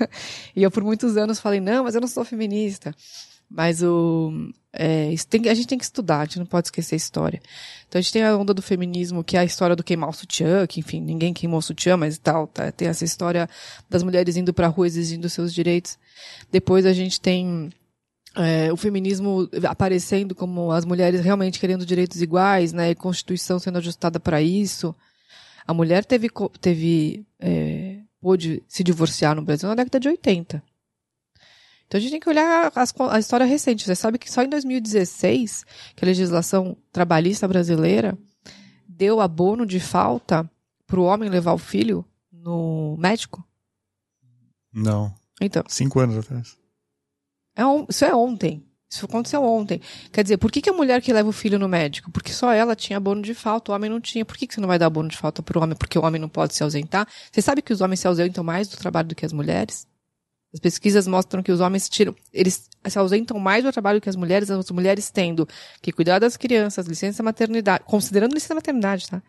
e 0.54 0.62
eu 0.62 0.70
por 0.70 0.84
muitos 0.84 1.16
anos 1.16 1.40
falei 1.40 1.60
não, 1.60 1.84
mas 1.84 1.94
eu 1.94 2.00
não 2.00 2.08
sou 2.08 2.24
feminista. 2.24 2.94
Mas 3.50 3.82
o, 3.82 4.32
é, 4.72 5.14
tem, 5.28 5.48
a 5.48 5.54
gente 5.54 5.68
tem 5.68 5.78
que 5.78 5.84
estudar, 5.84 6.20
a 6.20 6.24
gente 6.24 6.38
não 6.38 6.46
pode 6.46 6.66
esquecer 6.66 6.94
a 6.94 6.96
história. 6.96 7.40
Então 7.94 8.00
a 8.00 8.02
gente 8.02 8.12
tem 8.12 8.24
a 8.24 8.36
onda 8.36 8.52
do 8.52 8.60
feminismo, 8.60 9.22
que 9.22 9.36
é 9.36 9.40
a 9.40 9.44
história 9.44 9.76
do 9.76 9.84
queimar 9.84 10.10
o 10.10 10.12
sutiã, 10.12 10.66
que 10.66 10.80
enfim, 10.80 11.00
ninguém 11.00 11.32
queimou 11.32 11.60
o 11.60 11.62
sutiã, 11.62 11.96
mas 11.96 12.18
tal, 12.18 12.48
tá, 12.48 12.72
tem 12.72 12.88
essa 12.88 13.04
história 13.04 13.48
das 13.88 14.02
mulheres 14.02 14.36
indo 14.36 14.52
pra 14.52 14.66
rua 14.66 14.88
exigindo 14.88 15.30
seus 15.30 15.54
direitos. 15.54 15.96
Depois 16.50 16.86
a 16.86 16.92
gente 16.92 17.20
tem 17.20 17.70
é, 18.34 18.72
o 18.72 18.76
feminismo 18.76 19.48
aparecendo 19.68 20.34
como 20.34 20.72
as 20.72 20.84
mulheres 20.84 21.20
realmente 21.20 21.60
querendo 21.60 21.86
direitos 21.86 22.20
iguais, 22.20 22.72
né, 22.72 22.90
e 22.90 22.96
Constituição 22.96 23.60
sendo 23.60 23.78
ajustada 23.78 24.18
para 24.18 24.42
isso. 24.42 24.92
A 25.64 25.72
mulher 25.72 26.04
teve, 26.04 26.28
teve 26.60 27.24
é, 27.38 27.98
pôde 28.20 28.60
se 28.66 28.82
divorciar 28.82 29.36
no 29.36 29.42
Brasil 29.42 29.68
na 29.68 29.76
década 29.76 30.00
de 30.00 30.08
80. 30.08 30.60
Então 31.94 32.00
a 32.00 32.02
gente 32.02 32.10
tem 32.10 32.20
que 32.20 32.28
olhar 32.28 32.72
as, 32.74 32.92
a 33.08 33.20
história 33.20 33.46
recente. 33.46 33.84
Você 33.84 33.94
sabe 33.94 34.18
que 34.18 34.28
só 34.28 34.42
em 34.42 34.48
2016 34.48 35.64
que 35.94 36.04
a 36.04 36.08
legislação 36.08 36.76
trabalhista 36.90 37.46
brasileira 37.46 38.18
deu 38.88 39.20
abono 39.20 39.64
de 39.64 39.78
falta 39.78 40.50
para 40.88 40.98
o 40.98 41.04
homem 41.04 41.30
levar 41.30 41.52
o 41.52 41.58
filho 41.58 42.04
no 42.32 42.96
médico? 42.98 43.46
Não. 44.72 45.14
Então. 45.40 45.62
Cinco 45.68 46.00
anos 46.00 46.18
atrás. 46.18 46.56
É 47.54 47.64
on, 47.64 47.86
isso 47.88 48.04
é 48.04 48.12
ontem. 48.12 48.66
Isso 48.90 49.04
aconteceu 49.04 49.44
ontem. 49.44 49.80
Quer 50.10 50.24
dizer, 50.24 50.38
por 50.38 50.50
que, 50.50 50.60
que 50.60 50.70
a 50.70 50.72
mulher 50.72 51.00
que 51.00 51.12
leva 51.12 51.28
o 51.28 51.32
filho 51.32 51.60
no 51.60 51.68
médico? 51.68 52.10
Porque 52.10 52.32
só 52.32 52.52
ela 52.52 52.74
tinha 52.74 52.96
abono 52.96 53.22
de 53.22 53.34
falta, 53.34 53.70
o 53.70 53.74
homem 53.74 53.88
não 53.88 54.00
tinha. 54.00 54.24
Por 54.24 54.36
que, 54.36 54.48
que 54.48 54.54
você 54.54 54.60
não 54.60 54.66
vai 54.66 54.80
dar 54.80 54.86
abono 54.86 55.08
de 55.08 55.16
falta 55.16 55.44
para 55.44 55.56
o 55.56 55.62
homem? 55.62 55.76
Porque 55.76 55.96
o 55.96 56.04
homem 56.04 56.20
não 56.20 56.28
pode 56.28 56.56
se 56.56 56.64
ausentar? 56.64 57.06
Você 57.30 57.40
sabe 57.40 57.62
que 57.62 57.72
os 57.72 57.80
homens 57.80 58.00
se 58.00 58.08
ausentam 58.08 58.42
mais 58.42 58.66
do 58.66 58.76
trabalho 58.76 59.06
do 59.06 59.14
que 59.14 59.24
as 59.24 59.32
mulheres? 59.32 59.86
As 60.54 60.60
pesquisas 60.60 61.08
mostram 61.08 61.42
que 61.42 61.50
os 61.50 61.58
homens 61.58 61.88
tiram, 61.88 62.14
eles 62.32 62.70
se 62.86 62.96
ausentam 62.96 63.36
mais 63.40 63.64
do 63.64 63.72
trabalho 63.72 64.00
que 64.00 64.08
as 64.08 64.14
mulheres, 64.14 64.48
as 64.48 64.70
mulheres 64.70 65.10
tendo 65.10 65.48
que 65.82 65.90
cuidar 65.90 66.20
das 66.20 66.36
crianças, 66.36 66.86
licença 66.86 67.24
maternidade, 67.24 67.82
considerando 67.84 68.34
licença 68.34 68.54
maternidade, 68.54 69.10
tá? 69.10 69.20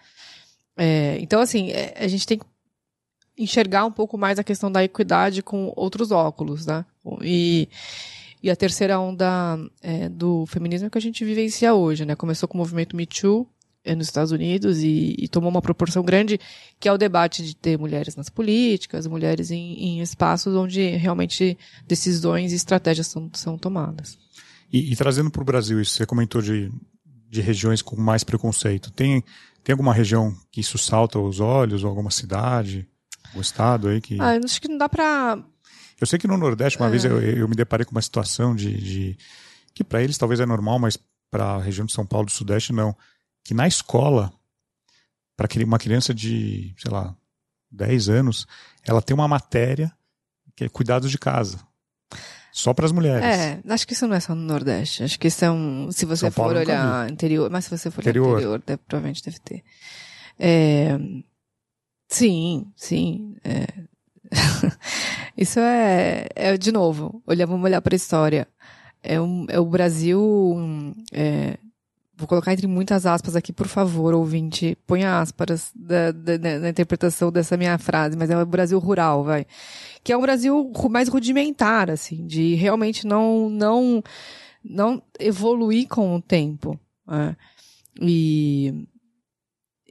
É, 0.78 1.18
então, 1.20 1.42
assim, 1.42 1.72
é, 1.72 1.96
a 1.98 2.08
gente 2.08 2.28
tem 2.28 2.38
que 2.38 2.46
enxergar 3.36 3.86
um 3.86 3.92
pouco 3.92 4.20
mais 4.20 4.38
a 4.38 4.44
questão 4.44 4.72
da 4.72 4.84
equidade 4.84 5.42
com 5.42 5.74
outros 5.76 6.12
óculos, 6.12 6.68
né? 6.68 6.86
E, 7.24 7.68
e 8.44 8.52
a 8.52 8.56
terceira 8.56 9.00
onda 9.00 9.58
é, 9.82 10.08
do 10.08 10.46
feminismo 10.46 10.86
é 10.86 10.90
que 10.92 10.98
a 11.00 11.02
gente 11.02 11.26
vivencia 11.26 11.74
hoje, 11.74 12.06
né? 12.06 12.16
Começou 12.16 12.48
com 12.48 12.56
o 12.56 12.60
movimento 12.60 12.96
Me 12.96 13.08
Too 13.08 13.48
nos 13.94 14.08
Estados 14.08 14.32
Unidos 14.32 14.80
e, 14.80 15.16
e, 15.20 15.28
tomou 15.28 15.50
uma 15.50 15.62
proporção 15.62 16.04
grande, 16.04 16.40
que 16.80 16.88
é 16.88 16.94
o 16.94 16.98
debate 16.98 17.46
de 17.46 17.56
ter 17.56 17.78
mulheres 17.78 18.16
nas 18.16 18.30
políticas, 18.30 19.06
mulheres 19.06 19.52
em, 19.52 19.74
em 19.74 20.02
espaços 20.02 20.56
onde 20.56 20.82
realmente 20.96 21.58
decisões 21.88 22.52
e 22.54 22.56
estratégias 22.56 23.08
são, 23.08 23.30
são 23.34 23.58
tomadas. 23.58 24.18
E, 24.72 24.94
e 24.94 24.96
trazendo 24.96 25.30
para 25.30 25.42
o 25.42 25.46
Brasil 25.46 25.80
isso, 25.80 25.92
você 25.92 26.06
comentou 26.06 26.42
de, 26.42 26.72
de 27.30 27.42
regiões 27.42 27.82
com 27.82 27.96
mais 27.96 28.24
preconceito. 28.24 28.92
Tem, 28.92 29.24
tem 29.64 29.74
alguma 29.74 29.94
região 29.94 30.36
que 30.52 30.62
isso 30.62 30.78
salta 30.78 31.20
aos 31.20 31.40
olhos, 31.40 31.84
ou 31.84 31.90
alguma 31.90 32.12
cidade, 32.12 32.88
o 33.36 33.42
estado 33.42 33.90
aí 33.90 34.02
que... 34.02 34.20
Ah, 34.20 34.40
acho 34.44 34.62
que 34.62 34.68
não 34.68 34.78
dá 34.78 34.90
para 34.90 35.44
eu 36.00 36.06
sei 36.06 36.20
que 36.20 36.28
no 36.28 36.38
Nordeste, 36.38 36.78
uma 36.78 36.88
é. 36.88 36.90
vez 36.90 37.06
eu, 37.06 37.22
eu, 37.22 37.48
me 37.48 37.56
deparei 37.56 37.86
com 37.86 37.92
uma 37.92 38.02
situação 38.02 38.56
de. 38.56 38.74
de 38.78 39.18
que 39.74 39.84
para 39.84 40.02
eles 40.02 40.18
talvez 40.18 40.40
é 40.40 40.46
normal, 40.46 40.80
mas 40.80 40.98
para 41.30 41.56
a 41.56 41.62
região 41.62 41.86
de 41.86 41.94
São 41.94 42.06
Paulo 42.06 42.26
do 42.26 42.32
Sudeste 42.32 42.74
não. 42.74 42.96
Que 43.46 43.54
na 43.54 43.68
escola, 43.68 44.34
para 45.38 45.48
uma 45.64 45.80
criança 45.80 46.14
de, 46.14 46.76
sei 46.78 46.92
lá, 46.92 47.16
10 47.72 48.10
anos, 48.10 48.46
ela 48.84 49.02
tem 49.02 49.14
uma 49.14 49.28
matéria 49.28 49.90
que 50.54 50.66
é 50.66 50.70
cuidados 50.70 51.10
de 51.10 51.18
casa. 51.18 51.60
Só 52.52 52.74
para 52.74 52.86
as 52.86 52.92
mulheres. 52.92 53.24
É, 53.24 53.62
acho 53.70 53.86
que 53.86 53.94
isso 53.94 54.08
não 54.08 54.16
é 54.16 54.20
só 54.20 54.34
no 54.36 54.42
Nordeste. 54.42 55.04
Acho 55.04 55.20
que 55.20 55.28
isso 55.28 55.46
é 55.46 55.52
um. 55.52 55.92
Se 55.92 56.06
você 56.06 56.22
São 56.22 56.32
for 56.32 56.44
Paulo 56.44 56.60
olhar 56.60 57.10
interior, 57.10 57.50
mas 57.50 57.66
se 57.66 57.78
você 57.78 57.92
for 57.92 58.02
interior. 58.02 58.28
olhar 58.28 58.38
interior, 58.38 58.64
deve, 58.66 58.82
provavelmente 58.88 59.24
deve 59.24 59.40
ter. 59.40 59.64
É, 60.40 60.98
sim, 62.08 62.72
sim. 62.76 63.36
É, 63.44 63.68
Isso 65.38 65.60
é, 65.60 66.28
é, 66.36 66.58
de 66.58 66.72
novo, 66.72 67.22
olhar, 67.26 67.46
vamos 67.46 67.66
olhar 67.66 67.82
para 67.82 67.96
a 67.96 67.98
história. 67.98 68.48
É, 69.04 69.20
um, 69.20 69.46
é 69.50 69.60
o 69.60 69.66
Brasil. 69.66 70.66
É, 71.12 71.58
vou 72.18 72.28
colocar 72.28 72.54
entre 72.54 72.68
muitas 72.68 73.06
aspas 73.06 73.36
aqui, 73.36 73.52
por 73.52 73.68
favor, 73.68 74.14
ouvinte, 74.14 74.78
ponha 74.88 75.20
aspas 75.20 75.72
da, 75.76 76.12
da, 76.12 76.60
na 76.60 76.70
interpretação 76.70 77.32
dessa 77.32 77.58
minha 77.58 77.78
frase, 77.78 78.18
mas 78.18 78.30
é 78.30 78.38
o 78.38 78.46
Brasil 78.46 78.80
rural, 78.80 79.24
vai. 79.24 79.46
Que 80.04 80.14
é 80.14 80.18
um 80.18 80.22
Brasil 80.22 80.72
mais 80.90 81.10
rudimentar, 81.10 81.90
assim, 81.90 82.26
de 82.26 82.56
realmente 82.56 83.06
não, 83.06 83.50
não, 83.50 84.04
não 84.64 85.02
evoluir 85.20 85.88
com 85.88 86.16
o 86.16 86.22
tempo. 86.22 86.80
Né? 87.08 87.36
E 88.02 88.88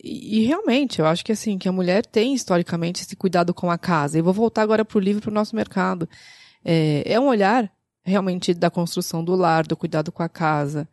e, 0.04 0.40
e, 0.40 0.44
realmente, 0.44 0.98
eu 1.00 1.06
acho 1.06 1.24
que 1.24 1.32
assim, 1.32 1.56
que 1.56 1.66
a 1.66 1.72
mulher 1.72 2.04
tem 2.04 2.34
historicamente 2.34 3.02
esse 3.02 3.16
cuidado 3.16 3.54
com 3.54 3.70
a 3.70 3.78
casa. 3.78 4.18
E 4.18 4.22
vou 4.22 4.34
voltar 4.34 4.60
agora 4.60 4.84
para 4.84 4.98
o 4.98 5.00
livro, 5.00 5.22
para 5.22 5.30
o 5.30 5.34
nosso 5.34 5.56
mercado. 5.56 6.06
É, 6.62 7.02
é, 7.06 7.18
um 7.18 7.26
olhar 7.26 7.72
realmente 8.04 8.52
da 8.52 8.70
construção 8.70 9.24
do 9.24 9.34
lar, 9.34 9.66
do 9.66 9.76
cuidado 9.76 10.12
com 10.12 10.22
a 10.22 10.28
casa, 10.28 10.86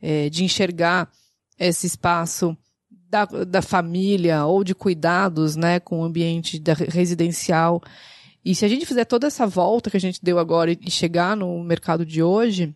é, 0.00 0.28
de 0.28 0.44
enxergar 0.44 1.10
esse 1.58 1.86
espaço 1.86 2.56
da, 2.90 3.24
da 3.24 3.62
família 3.62 4.44
ou 4.44 4.62
de 4.62 4.74
cuidados, 4.74 5.56
né, 5.56 5.80
com 5.80 6.00
o 6.00 6.04
ambiente 6.04 6.58
da, 6.58 6.74
residencial. 6.74 7.82
E 8.44 8.54
se 8.54 8.64
a 8.64 8.68
gente 8.68 8.86
fizer 8.86 9.04
toda 9.04 9.26
essa 9.26 9.46
volta 9.46 9.90
que 9.90 9.96
a 9.96 10.00
gente 10.00 10.22
deu 10.22 10.38
agora 10.38 10.72
e 10.72 10.90
chegar 10.90 11.36
no 11.36 11.62
mercado 11.62 12.04
de 12.04 12.22
hoje, 12.22 12.74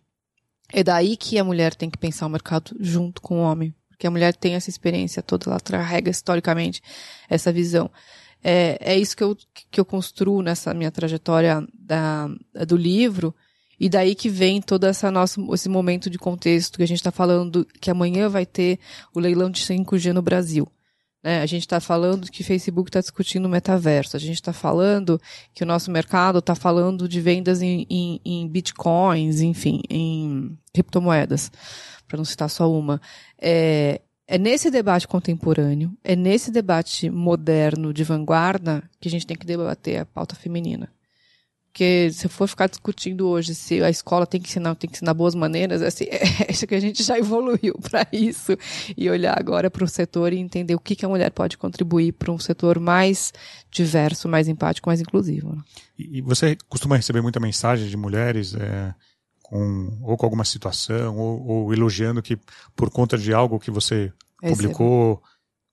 é 0.72 0.82
daí 0.82 1.16
que 1.16 1.38
a 1.38 1.44
mulher 1.44 1.74
tem 1.74 1.90
que 1.90 1.98
pensar 1.98 2.26
o 2.26 2.30
mercado 2.30 2.76
junto 2.80 3.20
com 3.20 3.38
o 3.38 3.42
homem 3.42 3.74
que 4.00 4.06
a 4.06 4.10
mulher 4.10 4.34
tem 4.34 4.54
essa 4.54 4.70
experiência 4.70 5.22
toda, 5.22 5.50
ela 5.50 5.60
carrega 5.60 6.10
historicamente 6.10 6.82
essa 7.28 7.52
visão. 7.52 7.90
É, 8.42 8.78
é 8.80 8.98
isso 8.98 9.14
que 9.14 9.22
eu, 9.22 9.36
que 9.70 9.78
eu 9.78 9.84
construo 9.84 10.40
nessa 10.40 10.72
minha 10.72 10.90
trajetória 10.90 11.62
da, 11.74 12.26
do 12.66 12.76
livro, 12.76 13.34
e 13.80 13.88
daí 13.88 14.14
que 14.14 14.28
vem 14.28 14.60
todo 14.60 14.84
essa 14.84 15.10
nosso, 15.10 15.42
esse 15.54 15.68
momento 15.68 16.10
de 16.10 16.18
contexto 16.18 16.76
que 16.76 16.82
a 16.82 16.86
gente 16.86 16.98
está 16.98 17.10
falando 17.10 17.66
que 17.80 17.90
amanhã 17.90 18.28
vai 18.28 18.44
ter 18.44 18.78
o 19.14 19.18
leilão 19.18 19.50
de 19.50 19.62
5G 19.62 20.12
no 20.12 20.20
Brasil. 20.20 20.68
Né? 21.22 21.40
A 21.40 21.46
gente 21.46 21.62
está 21.62 21.80
falando 21.80 22.30
que 22.30 22.44
Facebook 22.44 22.90
está 22.90 23.00
discutindo 23.00 23.48
metaverso. 23.48 24.16
A 24.16 24.20
gente 24.20 24.34
está 24.34 24.52
falando 24.52 25.20
que 25.54 25.62
o 25.62 25.66
nosso 25.66 25.90
mercado 25.90 26.38
está 26.38 26.54
falando 26.54 27.08
de 27.08 27.20
vendas 27.20 27.62
em, 27.62 27.86
em, 27.88 28.20
em 28.24 28.48
bitcoins, 28.48 29.40
enfim, 29.40 29.80
em 29.88 30.58
criptomoedas 30.72 31.50
para 32.10 32.16
não 32.16 32.24
citar 32.24 32.50
só 32.50 32.70
uma, 32.70 33.00
é, 33.40 34.00
é 34.26 34.36
nesse 34.36 34.68
debate 34.68 35.06
contemporâneo, 35.06 35.96
é 36.02 36.16
nesse 36.16 36.50
debate 36.50 37.08
moderno 37.08 37.94
de 37.94 38.02
vanguarda 38.02 38.82
que 39.00 39.06
a 39.06 39.10
gente 39.10 39.26
tem 39.26 39.36
que 39.36 39.46
debater 39.46 40.00
a 40.00 40.04
pauta 40.04 40.34
feminina. 40.34 40.92
Porque 41.72 42.10
se 42.10 42.28
for 42.28 42.48
ficar 42.48 42.68
discutindo 42.68 43.28
hoje 43.28 43.54
se 43.54 43.80
a 43.82 43.88
escola 43.88 44.26
tem 44.26 44.40
que 44.40 44.48
ensinar, 44.48 44.74
tem 44.74 44.90
que 44.90 44.96
ensinar 44.96 45.14
boas 45.14 45.36
maneiras, 45.36 45.82
assim, 45.82 46.04
é, 46.10 46.50
acho 46.50 46.66
que 46.66 46.74
a 46.74 46.80
gente 46.80 47.02
já 47.02 47.16
evoluiu 47.16 47.78
para 47.78 48.06
isso 48.12 48.56
e 48.96 49.08
olhar 49.08 49.38
agora 49.38 49.70
para 49.70 49.84
o 49.84 49.88
setor 49.88 50.32
e 50.32 50.38
entender 50.38 50.74
o 50.74 50.80
que, 50.80 50.96
que 50.96 51.06
a 51.06 51.08
mulher 51.08 51.30
pode 51.30 51.56
contribuir 51.56 52.12
para 52.12 52.32
um 52.32 52.38
setor 52.40 52.80
mais 52.80 53.32
diverso, 53.70 54.28
mais 54.28 54.48
empático, 54.48 54.88
mais 54.88 55.00
inclusivo. 55.00 55.54
Né? 55.54 55.62
E 55.96 56.20
você 56.20 56.56
costuma 56.68 56.96
receber 56.96 57.22
muita 57.22 57.38
mensagem 57.38 57.88
de 57.88 57.96
mulheres 57.96 58.52
é, 58.54 58.92
com, 59.44 59.96
ou 60.02 60.16
com 60.16 60.26
alguma 60.26 60.44
situação, 60.44 61.16
ou, 61.16 61.46
ou, 61.46 61.72
elogiando 61.72 62.20
que 62.20 62.36
por 62.74 62.90
conta 62.90 63.16
de 63.16 63.32
algo 63.32 63.60
que 63.60 63.70
você 63.70 64.12
publicou. 64.40 65.22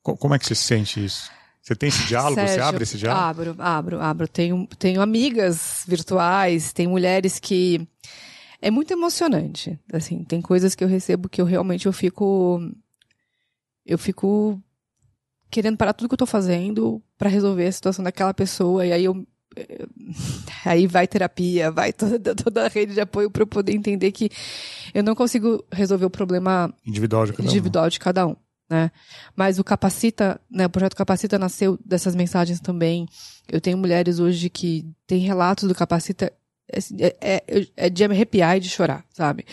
Como 0.04 0.34
é 0.34 0.40
que 0.40 0.46
você 0.46 0.56
sente 0.56 1.04
isso? 1.04 1.30
Você 1.68 1.76
tem 1.76 1.90
esse 1.90 2.08
diálogo? 2.08 2.36
Sérgio, 2.36 2.56
você 2.56 2.62
abre 2.62 2.84
esse 2.84 2.98
diálogo? 2.98 3.26
Abro, 3.26 3.56
abro, 3.60 4.00
abro. 4.00 4.28
Tenho, 4.30 4.66
tenho 4.80 5.02
amigas 5.02 5.84
virtuais, 5.86 6.72
tem 6.72 6.88
mulheres 6.88 7.40
que. 7.40 7.86
É 8.62 8.72
muito 8.72 8.94
emocionante. 8.94 9.78
Assim, 9.92 10.24
tem 10.24 10.42
coisas 10.42 10.74
que 10.74 10.82
eu 10.82 10.88
recebo 10.88 11.28
que 11.28 11.42
eu 11.42 11.46
realmente 11.46 11.86
eu 11.86 11.92
fico. 11.92 12.62
Eu 13.86 13.98
fico 13.98 14.62
querendo 15.52 15.76
parar 15.76 15.92
tudo 15.92 16.08
que 16.08 16.14
eu 16.14 16.20
tô 16.20 16.26
fazendo 16.26 17.04
para 17.18 17.30
resolver 17.30 17.68
a 17.68 17.72
situação 17.74 18.02
daquela 18.02 18.34
pessoa. 18.34 18.86
E 18.86 18.94
aí 18.94 19.04
eu 19.04 19.28
aí 20.64 20.88
vai 20.88 21.06
terapia, 21.06 21.70
vai 21.70 21.92
toda, 21.92 22.32
toda 22.34 22.66
a 22.66 22.70
rede 22.70 22.94
de 22.94 23.02
apoio 23.02 23.30
para 23.30 23.44
eu 23.44 23.48
poder 23.48 23.74
entender 23.74 24.14
que 24.14 24.30
eu 24.94 25.04
não 25.04 25.14
consigo 25.14 25.66
resolver 25.70 26.06
o 26.06 26.10
problema 26.10 26.74
individual 26.86 27.26
de 27.26 27.34
cada 27.34 27.50
individual 27.50 27.86
um. 27.86 27.90
De 27.90 28.00
cada 28.00 28.26
um 28.26 28.38
né? 28.70 28.92
Mas 29.36 29.60
o 29.60 29.64
Capacita, 29.64 30.40
né, 30.50 30.66
o 30.66 30.70
projeto 30.70 30.96
Capacita 30.96 31.40
nasceu 31.40 31.80
dessas 31.86 32.16
mensagens 32.16 32.60
também. 32.60 33.08
Eu 33.50 33.62
tenho 33.62 33.78
mulheres 33.78 34.20
hoje 34.20 34.50
que 34.50 34.86
têm 35.06 35.20
relatos 35.20 35.68
do 35.68 35.76
Capacita 35.76 36.32
é, 36.70 36.80
é, 37.22 37.44
é, 37.48 37.68
é 37.78 37.90
de 37.90 38.04
arrepiar 38.04 38.58
e 38.58 38.60
de 38.60 38.70
chorar, 38.70 39.06
sabe? 39.14 39.46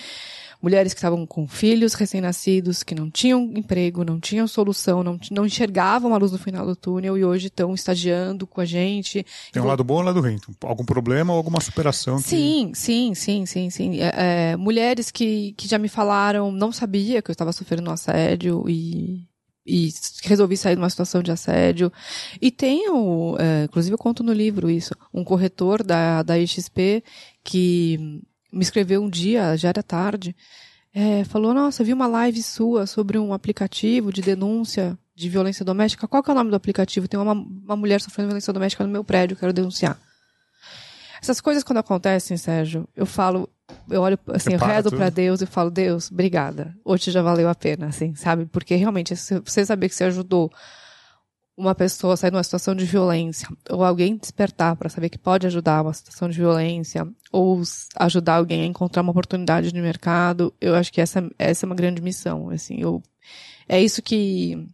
Mulheres 0.65 0.95
que 0.95 0.99
estavam 0.99 1.27
com 1.27 1.47
filhos 1.47 1.93
recém-nascidos, 1.93 2.83
que 2.83 2.95
não 2.95 3.11
tinham 3.11 3.53
emprego, 3.55 4.03
não 4.03 4.19
tinham 4.19 4.49
solução, 4.49 5.05
não, 5.05 5.21
não 5.31 5.45
enxergavam 5.45 6.15
a 6.15 6.17
luz 6.17 6.33
no 6.33 6.39
final 6.39 6.65
do 6.65 6.75
túnel 6.75 7.19
e 7.19 7.25
hoje 7.25 7.49
estão 7.49 7.75
estagiando 7.75 8.47
com 8.47 8.63
a 8.63 8.65
gente. 8.65 9.27
Tem 9.53 9.63
um 9.63 9.67
lado 9.67 9.85
bom 9.85 9.99
e 9.99 10.03
um 10.03 10.07
lado 10.07 10.23
ruim. 10.23 10.39
Algum 10.63 10.85
problema 10.87 11.35
ou 11.35 11.37
alguma 11.37 11.61
superação? 11.61 12.17
Que... 12.17 12.23
Sim, 12.23 12.73
sim, 12.75 13.15
sim, 13.15 13.45
sim, 13.45 13.69
sim. 13.69 14.01
É, 14.01 14.53
é, 14.53 14.57
mulheres 14.57 15.11
que, 15.11 15.53
que 15.53 15.69
já 15.69 15.79
me 15.79 15.89
falaram, 15.89 16.51
não 16.51 16.73
sabia 16.73 17.21
que 17.21 17.31
eu 17.31 17.35
estava 17.35 17.53
sofrendo 17.53 17.91
um 17.91 17.93
assédio 17.93 18.65
e 18.67 19.29
e 19.67 19.89
resolvi 20.25 20.59
sair 20.59 20.75
de 20.75 20.83
uma 20.83 20.91
situação 20.91 21.23
de 21.23 21.33
assédio. 21.33 21.91
E 22.39 22.51
tenho, 22.51 23.35
é, 23.39 23.65
inclusive 23.65 23.95
eu 23.95 23.99
conto 23.99 24.23
no 24.23 24.33
livro 24.33 24.69
isso, 24.69 24.95
um 25.13 25.25
corretor 25.25 25.83
da, 25.83 26.23
da 26.23 26.35
XP 26.47 27.03
que 27.43 28.21
me 28.55 28.63
escreveu 28.63 29.03
um 29.03 29.11
dia, 29.11 29.57
já 29.57 29.69
era 29.69 29.83
tarde, 29.83 30.35
é, 30.95 31.25
falou: 31.25 31.53
Nossa, 31.53 31.83
vi 31.83 31.93
uma 31.93 32.07
live 32.07 32.43
sua 32.43 32.87
sobre 32.87 33.19
um 33.19 33.33
aplicativo 33.33 34.13
de 34.13 34.23
denúncia 34.23 34.97
de 35.15 35.29
violência 35.29 35.65
doméstica, 35.65 36.09
qual 36.09 36.23
que 36.23 36.31
é 36.31 36.33
o 36.33 36.37
nome 36.37 36.51
do 36.51 36.57
aplicativo? 36.57 37.07
Tem 37.07 37.19
uma, 37.19 37.33
uma 37.33 37.77
mulher 37.77 38.01
sofrendo 38.01 38.29
violência 38.29 38.53
doméstica 38.53 38.85
no 38.85 38.91
meu 38.91 39.05
prédio, 39.05 39.37
quero 39.37 39.53
denunciar. 39.53 39.99
Essas 41.23 41.41
coisas 41.41 41.63
quando 41.63 41.79
acontecem, 41.79 42.37
Sérgio, 42.37 42.87
eu 42.97 43.07
falo, 43.07 43.49
eu 43.89 44.03
olho 44.03 44.19
assim, 44.29 44.53
eu 44.53 44.59
rezo 44.59 44.91
para 44.91 45.09
Deus 45.09 45.41
e 45.41 45.47
falo, 45.47 45.71
Deus, 45.71 46.11
obrigada. 46.11 46.77
Hoje 46.85 47.11
já 47.11 47.23
valeu 47.23 47.49
a 47.49 47.55
pena, 47.55 47.87
assim, 47.87 48.15
sabe? 48.15 48.45
Porque 48.47 48.75
realmente, 48.75 49.15
você 49.15 49.65
saber 49.65 49.89
que 49.89 49.95
você 49.95 50.05
ajudou 50.05 50.53
uma 51.57 51.75
pessoa 51.75 52.17
sair 52.17 52.31
de 52.31 52.37
uma 52.37 52.43
situação 52.43 52.75
de 52.75 52.85
violência, 52.85 53.49
ou 53.71 53.85
alguém 53.85 54.17
despertar 54.17 54.75
para 54.77 54.89
saber 54.89 55.09
que 55.09 55.19
pode 55.19 55.47
ajudar 55.47 55.83
uma 55.83 55.93
situação 55.93 56.29
de 56.29 56.37
violência, 56.37 57.07
ou 57.31 57.63
ajudar 57.97 58.37
alguém 58.37 58.63
a 58.63 58.67
encontrar 58.67 59.03
uma 59.03 59.13
oportunidade 59.13 59.73
no 59.73 59.81
mercado, 59.81 60.53
eu 60.61 60.75
acho 60.75 60.93
que 60.93 61.01
essa, 61.01 61.29
essa 61.39 61.65
é 61.65 61.67
uma 61.67 61.77
grande 61.77 62.03
missão, 62.03 62.51
assim, 62.51 62.81
eu, 62.81 63.03
é 63.69 63.81
isso 63.81 64.03
que, 64.03 64.67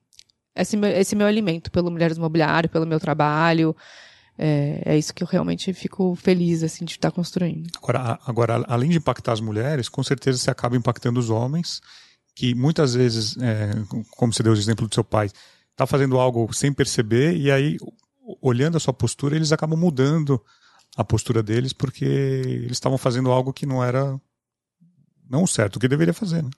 esse 0.57 0.77
meu, 0.77 0.91
esse 0.91 1.15
meu 1.15 1.27
alimento 1.27 1.71
pelo 1.71 1.91
Mulheres 1.91 2.17
Imobiliário, 2.17 2.71
pelo 2.71 2.87
meu 2.87 2.99
trabalho, 2.99 3.77
é, 4.39 4.83
é 4.87 4.99
isso 4.99 5.13
que 5.13 5.23
eu 5.23 5.29
realmente 5.29 5.71
fico 5.75 6.15
feliz 6.15 6.63
assim 6.63 6.87
de 6.87 6.93
estar 6.93 7.11
construindo. 7.11 7.69
Agora, 7.77 8.19
agora, 8.25 8.65
além 8.69 8.89
de 8.89 8.97
impactar 8.97 9.33
as 9.33 9.41
mulheres, 9.41 9.87
com 9.87 10.03
certeza 10.03 10.39
você 10.39 10.51
acaba 10.51 10.79
impactando 10.79 11.21
os 11.21 11.29
homens, 11.29 11.83
que 12.35 12.55
muitas 12.55 12.95
vezes, 12.95 13.37
é, 13.37 13.71
como 14.13 14.33
você 14.33 14.43
deu 14.43 14.53
o 14.53 14.57
exemplo 14.57 14.89
do 14.89 14.95
seu 14.95 15.05
pai, 15.05 15.29
está 15.81 15.87
fazendo 15.87 16.19
algo 16.19 16.53
sem 16.53 16.73
perceber 16.73 17.35
e 17.37 17.51
aí, 17.51 17.79
olhando 18.43 18.77
a 18.77 18.81
sua 18.81 18.93
postura, 18.93 19.35
eles 19.35 19.51
acabam 19.51 19.79
mudando 19.79 20.43
a 20.95 21.03
postura 21.03 21.43
deles 21.43 21.73
porque 21.73 22.05
eles 22.05 22.73
estavam 22.73 22.99
fazendo 22.99 23.31
algo 23.31 23.53
que 23.53 23.65
não 23.65 23.83
era 23.83 24.21
não 25.29 25.47
certo, 25.47 25.77
o 25.77 25.81
que 25.81 25.89
deveria 25.89 26.13
fazer. 26.13 26.43
Né? 26.43 26.51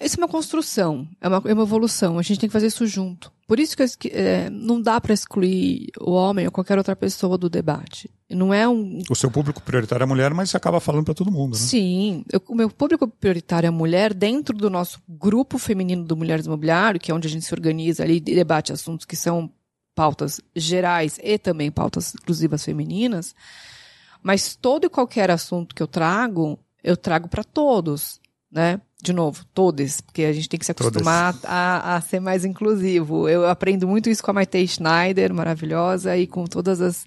Isso 0.00 0.16
é 0.16 0.20
uma 0.20 0.28
construção, 0.28 1.08
é 1.20 1.28
uma, 1.28 1.42
é 1.44 1.52
uma 1.52 1.62
evolução. 1.62 2.18
A 2.18 2.22
gente 2.22 2.38
tem 2.38 2.48
que 2.48 2.52
fazer 2.52 2.68
isso 2.68 2.86
junto. 2.86 3.32
Por 3.48 3.58
isso 3.58 3.76
que 3.98 4.08
é, 4.08 4.50
não 4.50 4.80
dá 4.80 5.00
para 5.00 5.14
excluir 5.14 5.88
o 5.98 6.12
homem 6.12 6.44
ou 6.44 6.52
qualquer 6.52 6.76
outra 6.76 6.94
pessoa 6.94 7.38
do 7.38 7.48
debate. 7.48 8.10
Não 8.30 8.52
é 8.52 8.68
um. 8.68 9.02
O 9.08 9.14
seu 9.14 9.30
público 9.30 9.62
prioritário 9.62 10.02
é 10.02 10.04
a 10.04 10.06
mulher, 10.06 10.34
mas 10.34 10.50
você 10.50 10.56
acaba 10.56 10.80
falando 10.80 11.06
para 11.06 11.14
todo 11.14 11.32
mundo, 11.32 11.54
né? 11.54 11.58
Sim. 11.58 12.24
Eu, 12.30 12.42
o 12.46 12.54
meu 12.54 12.68
público 12.68 13.08
prioritário 13.08 13.66
é 13.66 13.68
a 13.68 13.72
mulher 13.72 14.12
dentro 14.12 14.54
do 14.54 14.68
nosso 14.68 15.00
grupo 15.08 15.56
feminino 15.56 16.04
do 16.04 16.16
Mulheres 16.16 16.44
Imobiliário, 16.44 17.00
que 17.00 17.10
é 17.10 17.14
onde 17.14 17.26
a 17.26 17.30
gente 17.30 17.46
se 17.46 17.54
organiza 17.54 18.02
ali 18.02 18.16
e 18.16 18.20
debate 18.20 18.70
assuntos 18.70 19.06
que 19.06 19.16
são 19.16 19.50
pautas 19.94 20.40
gerais 20.54 21.18
e 21.22 21.38
também 21.38 21.70
pautas 21.70 22.14
exclusivas 22.14 22.62
femininas. 22.62 23.34
Mas 24.22 24.54
todo 24.54 24.84
e 24.84 24.90
qualquer 24.90 25.30
assunto 25.30 25.74
que 25.74 25.82
eu 25.82 25.88
trago, 25.88 26.58
eu 26.84 26.96
trago 26.96 27.28
para 27.28 27.42
todos, 27.42 28.20
né? 28.50 28.80
de 29.00 29.12
novo, 29.12 29.44
todas, 29.54 30.00
porque 30.00 30.24
a 30.24 30.32
gente 30.32 30.48
tem 30.48 30.58
que 30.58 30.66
se 30.66 30.72
acostumar 30.72 31.34
a, 31.44 31.96
a, 31.96 32.00
ser 32.00 32.18
mais 32.20 32.44
inclusivo. 32.44 33.28
Eu 33.28 33.46
aprendo 33.48 33.86
muito 33.86 34.10
isso 34.10 34.22
com 34.22 34.30
a 34.32 34.34
Maite 34.34 34.66
Schneider, 34.66 35.32
maravilhosa, 35.32 36.16
e 36.16 36.26
com 36.26 36.44
todas 36.44 36.80
as, 36.80 37.06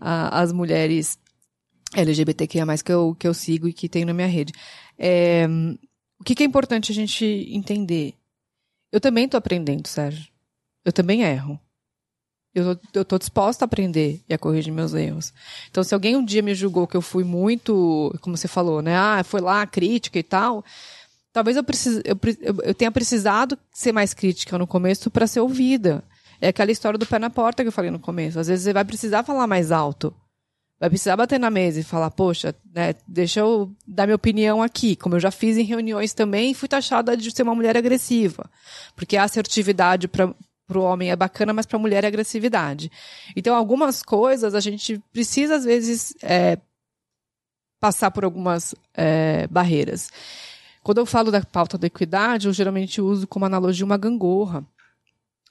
a, 0.00 0.40
as 0.40 0.52
mulheres 0.52 1.18
LGBTQIA+, 1.94 2.64
que 2.82 2.92
eu, 2.92 3.14
que 3.14 3.28
eu 3.28 3.34
sigo 3.34 3.68
e 3.68 3.74
que 3.74 3.88
tenho 3.88 4.06
na 4.06 4.14
minha 4.14 4.26
rede. 4.26 4.54
É, 4.98 5.46
o 6.18 6.24
que, 6.24 6.34
que 6.34 6.42
é 6.42 6.46
importante 6.46 6.92
a 6.92 6.94
gente 6.94 7.24
entender? 7.50 8.14
Eu 8.90 9.00
também 9.00 9.26
estou 9.26 9.36
aprendendo, 9.36 9.86
Sérgio. 9.86 10.28
Eu 10.82 10.92
também 10.92 11.22
erro. 11.22 11.60
Eu 12.58 12.76
tô, 12.76 13.00
eu 13.00 13.04
tô 13.04 13.18
disposta 13.18 13.64
a 13.64 13.66
aprender 13.66 14.20
e 14.28 14.34
a 14.34 14.38
corrigir 14.38 14.72
meus 14.72 14.94
erros. 14.94 15.32
Então, 15.70 15.82
se 15.82 15.94
alguém 15.94 16.16
um 16.16 16.24
dia 16.24 16.42
me 16.42 16.54
julgou 16.54 16.86
que 16.86 16.96
eu 16.96 17.02
fui 17.02 17.24
muito, 17.24 18.14
como 18.20 18.36
você 18.36 18.48
falou, 18.48 18.82
né? 18.82 18.96
Ah, 18.96 19.22
foi 19.24 19.40
lá, 19.40 19.66
crítica 19.66 20.18
e 20.18 20.22
tal 20.22 20.64
talvez 21.38 21.56
eu, 21.56 21.62
precise, 21.62 22.02
eu, 22.04 22.18
eu 22.64 22.74
tenha 22.74 22.90
precisado 22.90 23.56
ser 23.72 23.92
mais 23.92 24.12
crítica 24.12 24.58
no 24.58 24.66
começo 24.66 25.08
para 25.10 25.26
ser 25.26 25.38
ouvida. 25.38 26.02
É 26.40 26.48
aquela 26.48 26.72
história 26.72 26.98
do 26.98 27.06
pé 27.06 27.18
na 27.18 27.30
porta 27.30 27.62
que 27.62 27.68
eu 27.68 27.72
falei 27.72 27.90
no 27.90 27.98
começo. 27.98 28.38
Às 28.38 28.48
vezes 28.48 28.64
você 28.64 28.72
vai 28.72 28.84
precisar 28.84 29.22
falar 29.22 29.46
mais 29.46 29.70
alto. 29.70 30.14
Vai 30.80 30.88
precisar 30.88 31.16
bater 31.16 31.40
na 31.40 31.50
mesa 31.50 31.80
e 31.80 31.84
falar, 31.84 32.10
poxa, 32.10 32.54
né, 32.72 32.94
deixa 33.06 33.40
eu 33.40 33.72
dar 33.86 34.06
minha 34.06 34.14
opinião 34.14 34.62
aqui, 34.62 34.94
como 34.94 35.16
eu 35.16 35.20
já 35.20 35.30
fiz 35.30 35.56
em 35.56 35.64
reuniões 35.64 36.14
também, 36.14 36.54
fui 36.54 36.68
taxada 36.68 37.16
de 37.16 37.32
ser 37.32 37.42
uma 37.42 37.54
mulher 37.54 37.76
agressiva. 37.76 38.48
Porque 38.94 39.16
a 39.16 39.24
assertividade 39.24 40.06
para 40.06 40.32
o 40.76 40.82
homem 40.82 41.10
é 41.10 41.16
bacana, 41.16 41.54
mas 41.54 41.64
para 41.64 41.76
a 41.76 41.80
mulher 41.80 42.04
é 42.04 42.08
agressividade. 42.08 42.90
Então, 43.34 43.54
algumas 43.54 44.02
coisas 44.02 44.54
a 44.54 44.60
gente 44.60 45.00
precisa, 45.12 45.54
às 45.54 45.64
vezes, 45.64 46.12
é, 46.22 46.58
passar 47.80 48.10
por 48.10 48.24
algumas 48.24 48.74
é, 48.92 49.46
barreiras. 49.46 50.10
Quando 50.82 50.98
eu 50.98 51.06
falo 51.06 51.30
da 51.30 51.40
pauta 51.42 51.78
da 51.78 51.86
equidade, 51.86 52.46
eu 52.46 52.52
geralmente 52.52 53.00
uso 53.00 53.26
como 53.26 53.44
analogia 53.44 53.84
uma 53.84 53.96
gangorra. 53.96 54.64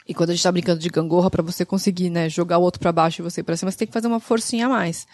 E 0.08 0.14
quando 0.14 0.30
a 0.30 0.34
gente 0.34 0.40
está 0.40 0.52
brincando 0.52 0.80
de 0.80 0.90
gangorra, 0.90 1.30
para 1.30 1.44
você 1.44 1.66
conseguir 1.66 2.10
né, 2.10 2.30
jogar 2.30 2.58
o 2.58 2.62
outro 2.62 2.80
para 2.80 2.92
baixo 2.92 3.22
e 3.22 3.24
você 3.24 3.44
para 3.44 3.58
cima, 3.58 3.72
você 3.72 3.78
tem 3.78 3.88
que 3.88 3.94
fazer 3.94 4.08
uma 4.08 4.20
forcinha 4.20 4.68
a 4.68 4.70
mais. 4.70 5.06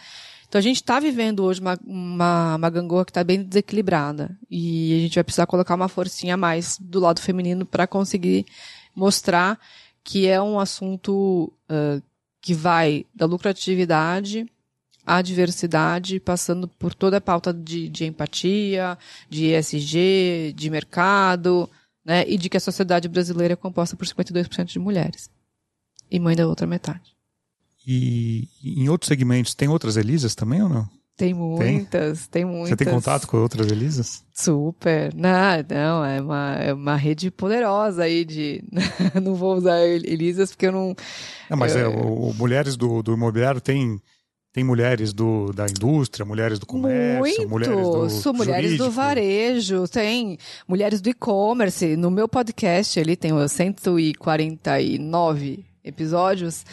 Então 0.47 0.59
a 0.59 0.61
gente 0.61 0.77
está 0.77 0.99
vivendo 0.99 1.43
hoje 1.43 1.59
uma, 1.59 1.77
uma, 1.83 2.55
uma 2.57 2.69
gangorra 2.69 3.05
que 3.05 3.09
está 3.09 3.23
bem 3.23 3.41
desequilibrada. 3.41 4.37
E 4.49 4.97
a 4.97 4.99
gente 5.01 5.15
vai 5.15 5.23
precisar 5.23 5.47
colocar 5.47 5.73
uma 5.73 5.87
forcinha 5.87 6.35
a 6.35 6.37
mais 6.37 6.77
do 6.79 6.99
lado 6.99 7.19
feminino 7.19 7.65
para 7.65 7.87
conseguir 7.87 8.45
mostrar 8.95 9.59
que 10.03 10.27
é 10.27 10.41
um 10.41 10.59
assunto 10.59 11.51
uh, 11.69 12.01
que 12.41 12.53
vai 12.53 13.05
da 13.15 13.25
lucratividade 13.25 14.45
a 15.05 15.21
diversidade, 15.21 16.19
passando 16.19 16.67
por 16.67 16.93
toda 16.93 17.17
a 17.17 17.21
pauta 17.21 17.53
de, 17.53 17.89
de 17.89 18.05
empatia, 18.05 18.97
de 19.29 19.47
ESG, 19.47 20.53
de 20.55 20.69
mercado, 20.69 21.69
né? 22.05 22.23
E 22.27 22.37
de 22.37 22.49
que 22.49 22.57
a 22.57 22.61
sociedade 22.61 23.09
brasileira 23.09 23.53
é 23.53 23.57
composta 23.57 23.95
por 23.95 24.07
52% 24.07 24.65
de 24.65 24.79
mulheres. 24.79 25.29
E 26.09 26.19
mãe 26.19 26.35
da 26.35 26.47
outra 26.47 26.65
metade. 26.65 27.15
E 27.85 28.47
em 28.63 28.87
outros 28.87 29.09
segmentos, 29.09 29.53
tem 29.53 29.67
outras 29.67 29.97
Elisas 29.97 30.35
também 30.35 30.61
ou 30.61 30.69
não? 30.69 30.89
Tem 31.15 31.31
muitas, 31.31 32.27
tem, 32.27 32.41
tem 32.41 32.45
muitas. 32.45 32.69
Você 32.69 32.75
tem 32.75 32.91
contato 32.91 33.27
com 33.27 33.37
outras 33.37 33.71
Elisas? 33.71 34.25
Super. 34.33 35.13
Não, 35.13 35.63
não, 35.69 36.03
é 36.03 36.19
uma, 36.19 36.55
é 36.55 36.73
uma 36.73 36.95
rede 36.95 37.29
poderosa 37.29 38.03
aí 38.03 38.25
de. 38.25 38.63
não 39.21 39.35
vou 39.35 39.55
usar 39.55 39.79
Elisas 39.81 40.51
porque 40.51 40.67
eu 40.67 40.71
não. 40.71 40.95
Mas 41.55 41.75
eu, 41.75 41.81
é, 41.81 41.87
o, 41.87 42.33
Mulheres 42.33 42.75
do, 42.75 43.03
do 43.03 43.13
Imobiliário 43.13 43.61
tem 43.61 44.01
tem 44.53 44.63
mulheres 44.63 45.11
do, 45.13 45.51
da 45.51 45.65
indústria, 45.65 46.23
mulheres 46.23 46.59
do 46.59 46.65
comércio, 46.67 47.19
Muito. 47.19 47.49
mulheres 47.49 48.23
do 48.23 48.33
mulheres 48.35 48.65
jurídico. 48.65 48.83
do 48.83 48.91
varejo, 48.91 49.87
tem 49.87 50.37
mulheres 50.67 51.01
do 51.01 51.09
e-commerce. 51.09 51.97
No 51.97 52.11
meu 52.11 52.27
podcast, 52.27 52.99
ele 52.99 53.15
tem 53.15 53.31
149 53.47 55.65
episódios. 55.83 56.63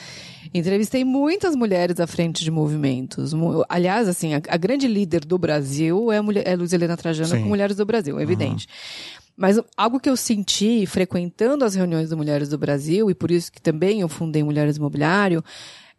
Entrevistei 0.52 1.04
muitas 1.04 1.54
mulheres 1.54 2.00
à 2.00 2.06
frente 2.06 2.42
de 2.42 2.50
movimentos. 2.50 3.32
Aliás, 3.68 4.08
assim, 4.08 4.34
a, 4.34 4.42
a 4.48 4.56
grande 4.56 4.88
líder 4.88 5.24
do 5.24 5.38
Brasil 5.38 6.10
é 6.10 6.18
a, 6.18 6.22
mulher, 6.22 6.46
é 6.46 6.56
Luz 6.56 6.72
Helena 6.72 6.96
Trajano 6.96 7.28
Sim. 7.28 7.42
com 7.42 7.48
Mulheres 7.48 7.76
do 7.76 7.86
Brasil, 7.86 8.18
é 8.18 8.22
evidente. 8.22 8.66
Uhum. 8.66 9.20
Mas 9.36 9.60
algo 9.76 10.00
que 10.00 10.10
eu 10.10 10.16
senti 10.16 10.84
frequentando 10.86 11.64
as 11.64 11.74
reuniões 11.74 12.10
de 12.10 12.16
Mulheres 12.16 12.48
do 12.48 12.58
Brasil, 12.58 13.10
e 13.10 13.14
por 13.14 13.30
isso 13.30 13.50
que 13.50 13.62
também 13.62 14.00
eu 14.00 14.08
fundei 14.08 14.42
Mulheres 14.42 14.76
Imobiliário, 14.76 15.42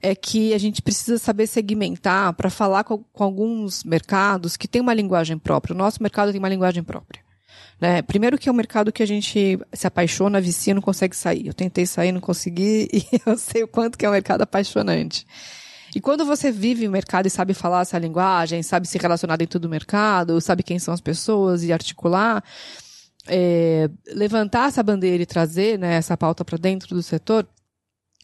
é 0.02 0.14
que 0.14 0.54
a 0.54 0.58
gente 0.58 0.82
precisa 0.82 1.18
saber 1.18 1.48
segmentar 1.48 2.34
para 2.34 2.50
falar 2.50 2.84
com, 2.84 2.98
com, 2.98 3.24
alguns 3.24 3.84
mercados 3.84 4.58
que 4.58 4.68
têm 4.68 4.82
uma 4.82 4.94
linguagem 4.94 5.38
própria. 5.38 5.74
O 5.74 5.78
nosso 5.78 6.02
mercado 6.02 6.32
tem 6.32 6.40
uma 6.40 6.50
linguagem 6.50 6.84
própria. 6.84 7.22
Né? 7.82 8.04
Primeiro 8.04 8.38
que 8.38 8.48
é 8.48 8.52
um 8.52 8.56
mercado 8.56 8.92
que 8.92 9.02
a 9.02 9.08
gente 9.08 9.60
se 9.74 9.88
apaixona, 9.88 10.40
vicia, 10.40 10.76
não 10.76 10.82
consegue 10.84 11.16
sair. 11.16 11.48
Eu 11.48 11.54
tentei 11.54 11.88
sair, 11.88 12.12
não 12.12 12.22
consegui, 12.22 12.88
e 12.94 13.04
eu 13.26 13.36
sei 13.36 13.64
o 13.64 13.68
quanto 13.68 13.98
que 13.98 14.06
é 14.06 14.10
um 14.10 14.12
mercado 14.14 14.44
apaixonante. 14.44 15.26
E 15.96 16.00
quando 16.00 16.24
você 16.24 16.52
vive 16.52 16.88
o 16.88 16.92
mercado 16.92 17.26
e 17.26 17.30
sabe 17.30 17.56
falar 17.56 17.82
essa 17.82 17.98
linguagem, 17.98 18.62
sabe 18.62 18.88
se 18.88 19.00
relacionar 19.00 19.36
dentro 19.36 19.60
do 19.60 19.68
mercado, 19.68 20.40
sabe 20.40 20.62
quem 20.62 20.78
são 20.78 20.94
as 20.94 21.02
pessoas 21.02 21.64
e 21.64 21.74
articular, 21.74 22.44
é, 23.28 23.90
levantar 24.08 24.68
essa 24.68 24.84
bandeira 24.84 25.24
e 25.24 25.26
trazer 25.26 25.80
né, 25.80 25.96
essa 25.96 26.16
pauta 26.16 26.46
para 26.46 26.58
dentro 26.58 26.96
do 26.96 27.02
setor, 27.02 27.48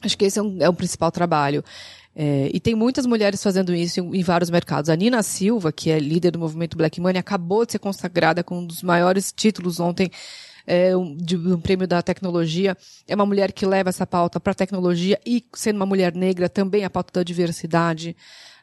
Acho 0.02 0.18
que 0.18 0.26
esse 0.26 0.38
é 0.38 0.42
um, 0.42 0.58
é 0.60 0.70
um 0.70 0.74
principal 0.74 1.12
trabalho. 1.12 1.64
É, 2.20 2.50
e 2.52 2.60
tem 2.60 2.74
muitas 2.74 3.06
mulheres 3.06 3.44
fazendo 3.44 3.76
isso 3.76 4.00
em, 4.00 4.18
em, 4.18 4.24
vários 4.24 4.50
mercados. 4.50 4.90
A 4.90 4.96
Nina 4.96 5.22
Silva, 5.22 5.72
que 5.72 5.92
é 5.92 6.00
líder 6.00 6.32
do 6.32 6.40
movimento 6.40 6.76
Black 6.76 7.00
Money, 7.00 7.20
acabou 7.20 7.64
de 7.64 7.74
ser 7.74 7.80
consagrada 7.80 8.44
com 8.44 8.58
um 8.58 8.66
dos 8.66 8.82
maiores 8.82 9.32
títulos 9.32 9.80
ontem 9.80 10.10
é, 10.66 10.98
um, 10.98 11.16
de 11.16 11.38
um 11.38 11.62
prêmio 11.62 11.88
da 11.88 12.02
tecnologia. 12.02 12.76
É 13.08 13.14
uma 13.14 13.26
mulher 13.26 13.52
que 13.52 13.68
leva 13.68 13.90
essa 13.90 14.08
pauta 14.08 14.40
para 14.40 14.52
a 14.52 14.56
tecnologia 14.56 15.20
e, 15.24 15.46
sendo 15.54 15.76
uma 15.76 15.86
mulher 15.86 16.12
negra, 16.16 16.50
também 16.50 16.84
a 16.84 16.90
pauta 16.90 17.20
da 17.20 17.24
diversidade. 17.24 18.18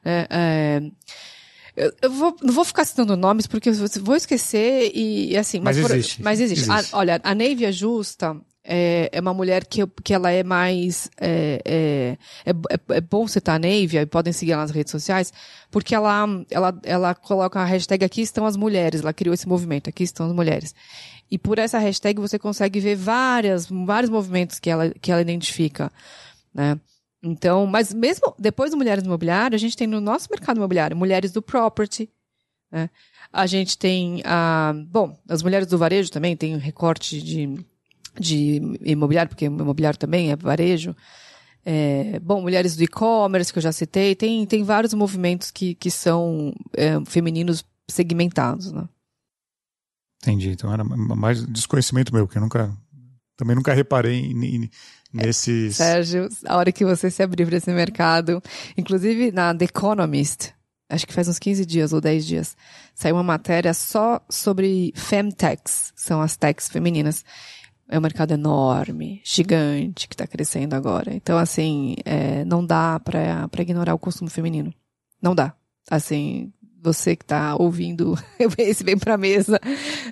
É, 0.04 0.26
é 0.28 0.82
eu, 1.76 1.92
eu 2.02 2.10
vou, 2.10 2.36
não 2.42 2.52
vou 2.52 2.64
ficar 2.64 2.84
citando 2.84 3.16
nomes 3.16 3.46
porque 3.46 3.68
eu 3.68 3.74
vou 4.02 4.16
esquecer 4.16 4.90
e, 4.92 5.36
assim. 5.36 5.60
Mas, 5.60 5.78
mas 5.78 5.90
existe. 5.92 6.16
Por, 6.16 6.24
mas 6.24 6.40
existe. 6.40 6.70
existe. 6.70 6.92
A, 6.92 6.98
olha, 6.98 7.20
a 7.22 7.34
Neivia 7.36 7.70
Justa, 7.70 8.36
é, 8.64 9.10
é 9.12 9.20
uma 9.20 9.34
mulher 9.34 9.66
que, 9.66 9.86
que 10.02 10.14
ela 10.14 10.30
é 10.30 10.42
mais. 10.42 11.10
É, 11.20 11.60
é, 11.64 12.50
é, 12.50 12.96
é 12.96 13.00
bom 13.00 13.28
citar 13.28 13.56
a 13.56 13.58
Neivia, 13.58 14.02
e 14.02 14.06
podem 14.06 14.32
seguir 14.32 14.52
ela 14.52 14.62
nas 14.62 14.70
redes 14.70 14.90
sociais, 14.90 15.32
porque 15.70 15.94
ela, 15.94 16.26
ela, 16.50 16.80
ela 16.82 17.14
coloca 17.14 17.60
a 17.60 17.64
hashtag 17.64 18.04
Aqui 18.04 18.22
estão 18.22 18.46
as 18.46 18.56
mulheres, 18.56 19.02
ela 19.02 19.12
criou 19.12 19.34
esse 19.34 19.46
movimento, 19.46 19.88
Aqui 19.90 20.02
estão 20.02 20.26
as 20.26 20.32
mulheres. 20.32 20.74
E 21.30 21.38
por 21.38 21.58
essa 21.58 21.78
hashtag 21.78 22.20
você 22.20 22.38
consegue 22.38 22.80
ver 22.80 22.96
várias, 22.96 23.66
vários 23.66 24.10
movimentos 24.10 24.58
que 24.58 24.70
ela, 24.70 24.90
que 24.90 25.12
ela 25.12 25.20
identifica, 25.20 25.92
né? 26.54 26.78
Então, 27.22 27.66
mas 27.66 27.92
mesmo 27.92 28.34
depois 28.38 28.70
do 28.70 28.76
Mulheres 28.76 29.04
Imobiliário, 29.04 29.56
a 29.56 29.58
gente 29.58 29.76
tem 29.76 29.86
no 29.86 30.00
nosso 30.00 30.28
mercado 30.30 30.58
imobiliário 30.58 30.96
mulheres 30.96 31.32
do 31.32 31.40
property, 31.40 32.10
né? 32.70 32.90
A 33.32 33.46
gente 33.46 33.76
tem, 33.76 34.22
a, 34.24 34.74
bom, 34.88 35.18
as 35.28 35.42
mulheres 35.42 35.66
do 35.66 35.78
varejo 35.78 36.10
também 36.10 36.36
tem 36.36 36.54
um 36.54 36.58
recorte 36.58 37.20
de, 37.20 37.64
de 38.18 38.60
imobiliário, 38.82 39.28
porque 39.28 39.46
imobiliário 39.46 39.98
também 39.98 40.30
é 40.30 40.36
varejo. 40.36 40.94
É, 41.66 42.20
bom, 42.20 42.42
mulheres 42.42 42.76
do 42.76 42.82
e-commerce, 42.82 43.52
que 43.52 43.58
eu 43.58 43.62
já 43.62 43.72
citei, 43.72 44.14
tem, 44.14 44.44
tem 44.44 44.62
vários 44.62 44.92
movimentos 44.92 45.50
que, 45.50 45.74
que 45.74 45.90
são 45.90 46.52
é, 46.74 47.02
femininos 47.06 47.64
segmentados, 47.88 48.70
né? 48.70 48.84
Entendi. 50.22 50.50
Então 50.50 50.72
era 50.72 50.84
mais 50.84 51.44
desconhecimento 51.46 52.12
meu, 52.12 52.26
que 52.26 52.36
eu 52.36 52.42
nunca. 52.42 52.74
Também 53.36 53.56
nunca 53.56 53.74
reparei 53.74 54.32
nesses. 55.12 55.76
Sérgio, 55.76 56.28
a 56.46 56.56
hora 56.56 56.70
que 56.70 56.84
você 56.84 57.10
se 57.10 57.22
abrir 57.22 57.46
para 57.46 57.56
esse 57.56 57.70
mercado, 57.72 58.42
inclusive 58.76 59.32
na 59.32 59.54
The 59.54 59.64
Economist, 59.64 60.54
acho 60.88 61.06
que 61.06 61.12
faz 61.12 61.28
uns 61.28 61.38
15 61.38 61.66
dias 61.66 61.92
ou 61.92 62.00
10 62.00 62.26
dias, 62.26 62.56
saiu 62.94 63.16
uma 63.16 63.24
matéria 63.24 63.74
só 63.74 64.24
sobre 64.30 64.92
femtechs, 64.94 65.92
são 65.96 66.22
as 66.22 66.36
techs 66.36 66.68
femininas 66.68 67.24
é 67.88 67.98
um 67.98 68.02
mercado 68.02 68.32
enorme, 68.32 69.20
gigante, 69.24 70.08
que 70.08 70.14
está 70.14 70.26
crescendo 70.26 70.74
agora. 70.74 71.14
Então, 71.14 71.36
assim, 71.36 71.96
é, 72.04 72.44
não 72.44 72.64
dá 72.64 72.98
para 73.00 73.48
ignorar 73.58 73.94
o 73.94 73.98
consumo 73.98 74.30
feminino. 74.30 74.72
Não 75.20 75.34
dá. 75.34 75.54
Assim, 75.90 76.52
você 76.82 77.16
que 77.16 77.24
está 77.24 77.56
ouvindo 77.56 78.14
esse 78.58 78.84
vem 78.84 78.98
para 78.98 79.16
mesa, 79.16 79.58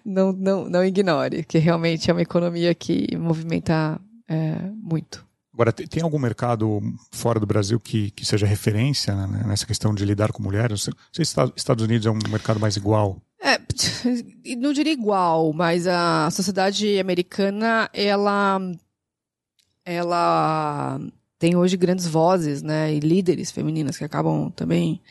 não, 0.05 0.33
não, 0.33 0.69
não 0.69 0.85
ignore, 0.85 1.45
que 1.45 1.59
realmente 1.59 2.11
é 2.11 2.15
uma 2.15 2.23
economia 2.23 2.75
que 2.75 3.17
movimenta 3.17 4.01
é, 4.29 4.57
muito. 4.75 5.27
Agora, 5.53 5.71
tem 5.73 6.03
algum 6.03 6.19
mercado 6.19 6.81
fora 7.11 7.39
do 7.39 7.47
Brasil 7.47 7.79
que, 7.79 8.11
que 8.13 8.25
seja 8.25 8.47
referência 8.47 9.15
né, 9.15 9.45
nessa 9.47 9.67
questão 9.67 9.95
de 9.95 10.05
lidar 10.05 10.33
com 10.33 10.43
mulheres? 10.43 10.87
Não 10.87 10.95
sei 11.13 11.25
se 11.25 11.35
Estados 11.55 11.85
Unidos 11.85 12.07
é 12.07 12.11
um 12.11 12.19
mercado 12.31 12.59
mais 12.59 12.77
igual. 12.77 13.21
É, 13.39 13.59
não 14.57 14.73
diria 14.73 14.93
igual, 14.93 15.53
mas 15.53 15.87
a 15.87 16.31
sociedade 16.31 16.99
americana, 16.99 17.91
ela, 17.93 18.61
ela 19.85 20.99
tem 21.39 21.55
hoje 21.55 21.77
grandes 21.77 22.07
vozes, 22.07 22.63
né, 22.63 22.95
e 22.95 23.01
líderes 23.01 23.51
femininas 23.51 23.99
que 23.99 24.05
acabam 24.05 24.51
também 24.53 25.03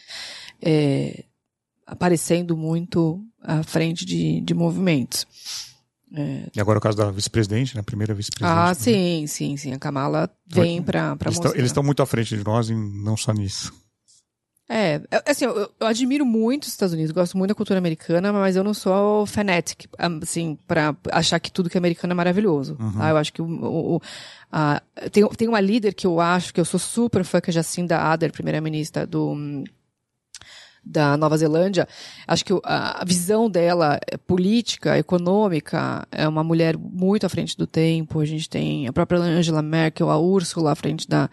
é, 0.59 1.25
aparecendo 1.85 2.57
muito 2.57 3.23
à 3.43 3.61
frente 3.61 4.05
de, 4.05 4.41
de 4.41 4.53
movimentos. 4.55 5.27
É. 6.13 6.47
E 6.53 6.59
agora 6.59 6.77
o 6.77 6.81
caso 6.81 6.97
da 6.97 7.09
vice-presidente, 7.09 7.75
né? 7.75 7.81
Primeira 7.81 8.13
vice-presidente. 8.13 8.57
Ah, 8.57 8.73
sim, 8.73 9.25
sim, 9.27 9.55
sim. 9.55 9.73
A 9.73 9.79
Kamala 9.79 10.29
vem 10.47 10.81
para 10.81 11.17
mostrar. 11.25 11.51
Eles 11.55 11.67
estão 11.67 11.83
muito 11.83 12.01
à 12.01 12.05
frente 12.05 12.35
de 12.35 12.43
nós, 12.43 12.69
e 12.69 12.75
não 12.75 13.15
só 13.15 13.31
nisso. 13.31 13.73
É, 14.73 15.01
assim, 15.25 15.43
eu, 15.43 15.69
eu, 15.77 15.85
admiro 15.85 16.25
muito 16.25 16.63
os 16.63 16.69
Estados 16.69 16.93
Unidos, 16.93 17.11
gosto 17.11 17.37
muito 17.37 17.49
da 17.49 17.55
cultura 17.55 17.77
americana, 17.77 18.31
mas 18.31 18.55
eu 18.55 18.63
não 18.63 18.73
sou 18.73 19.25
fanatic, 19.25 19.85
assim, 19.97 20.57
para 20.65 20.95
achar 21.11 21.41
que 21.41 21.51
tudo 21.51 21.69
que 21.69 21.75
é 21.75 21.79
americano 21.79 22.13
é 22.13 22.15
maravilhoso. 22.15 22.77
Uhum. 22.79 22.93
Tá? 22.93 23.09
Eu 23.09 23.17
acho 23.17 23.33
que 23.33 23.41
o, 23.41 23.45
o, 23.45 24.01
a, 24.49 24.81
tem, 25.11 25.27
tem 25.27 25.49
uma 25.49 25.59
líder 25.59 25.93
que 25.93 26.07
eu 26.07 26.21
acho 26.21 26.53
que 26.53 26.59
eu 26.61 26.63
sou 26.63 26.79
super 26.79 27.25
fã, 27.25 27.41
que 27.41 27.49
é 27.49 27.53
Jacinda 27.53 27.97
Ardern, 27.97 28.31
primeira-ministra 28.31 29.05
do 29.05 29.35
da 30.83 31.15
Nova 31.15 31.37
Zelândia, 31.37 31.87
acho 32.27 32.43
que 32.43 32.53
a 32.63 33.03
visão 33.05 33.49
dela 33.49 33.99
é 34.07 34.17
política, 34.17 34.97
econômica, 34.97 36.07
é 36.11 36.27
uma 36.27 36.43
mulher 36.43 36.75
muito 36.77 37.25
à 37.25 37.29
frente 37.29 37.55
do 37.55 37.67
tempo. 37.67 38.19
A 38.19 38.25
gente 38.25 38.49
tem 38.49 38.87
a 38.87 38.93
própria 38.93 39.19
Angela 39.19 39.61
Merkel, 39.61 40.09
a 40.09 40.17
Ursula 40.17 40.71
à 40.71 40.75
frente 40.75 41.07
da, 41.07 41.29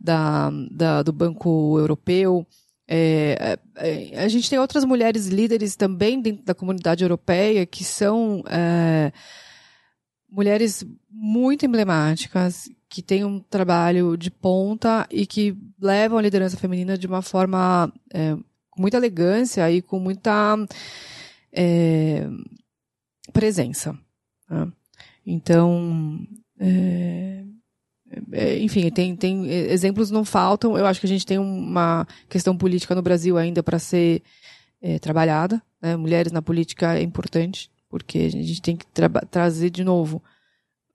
da, 0.00 0.50
da 0.70 1.02
do 1.02 1.12
Banco 1.12 1.78
Europeu. 1.78 2.46
É, 2.90 3.58
é, 3.76 4.24
a 4.24 4.28
gente 4.28 4.48
tem 4.48 4.58
outras 4.58 4.84
mulheres 4.84 5.26
líderes 5.26 5.76
também 5.76 6.22
dentro 6.22 6.42
da 6.42 6.54
comunidade 6.54 7.04
europeia 7.04 7.66
que 7.66 7.84
são 7.84 8.42
é, 8.48 9.12
mulheres 10.30 10.86
muito 11.10 11.66
emblemáticas, 11.66 12.70
que 12.88 13.02
têm 13.02 13.24
um 13.24 13.38
trabalho 13.38 14.16
de 14.16 14.30
ponta 14.30 15.06
e 15.10 15.26
que 15.26 15.54
levam 15.78 16.16
a 16.16 16.22
liderança 16.22 16.56
feminina 16.56 16.96
de 16.96 17.06
uma 17.06 17.20
forma 17.20 17.92
é, 18.12 18.34
muita 18.78 18.96
elegância 18.96 19.70
e 19.70 19.82
com 19.82 19.98
muita 19.98 20.56
é, 21.52 22.26
presença. 23.32 23.98
Né? 24.48 24.72
Então, 25.26 26.26
é, 26.58 27.44
é, 28.32 28.58
enfim, 28.58 28.90
tem, 28.90 29.14
tem 29.16 29.48
exemplos 29.48 30.10
não 30.10 30.24
faltam. 30.24 30.76
Eu 30.76 30.86
acho 30.86 31.00
que 31.00 31.06
a 31.06 31.08
gente 31.08 31.26
tem 31.26 31.38
uma 31.38 32.06
questão 32.28 32.56
política 32.56 32.94
no 32.94 33.02
Brasil 33.02 33.36
ainda 33.36 33.62
para 33.62 33.78
ser 33.78 34.22
é, 34.80 34.98
trabalhada. 34.98 35.62
Né? 35.80 35.96
Mulheres 35.96 36.32
na 36.32 36.42
política 36.42 36.98
é 36.98 37.02
importante, 37.02 37.70
porque 37.88 38.18
a 38.18 38.30
gente 38.30 38.62
tem 38.62 38.76
que 38.76 38.86
trazer 39.30 39.70
de 39.70 39.84
novo 39.84 40.22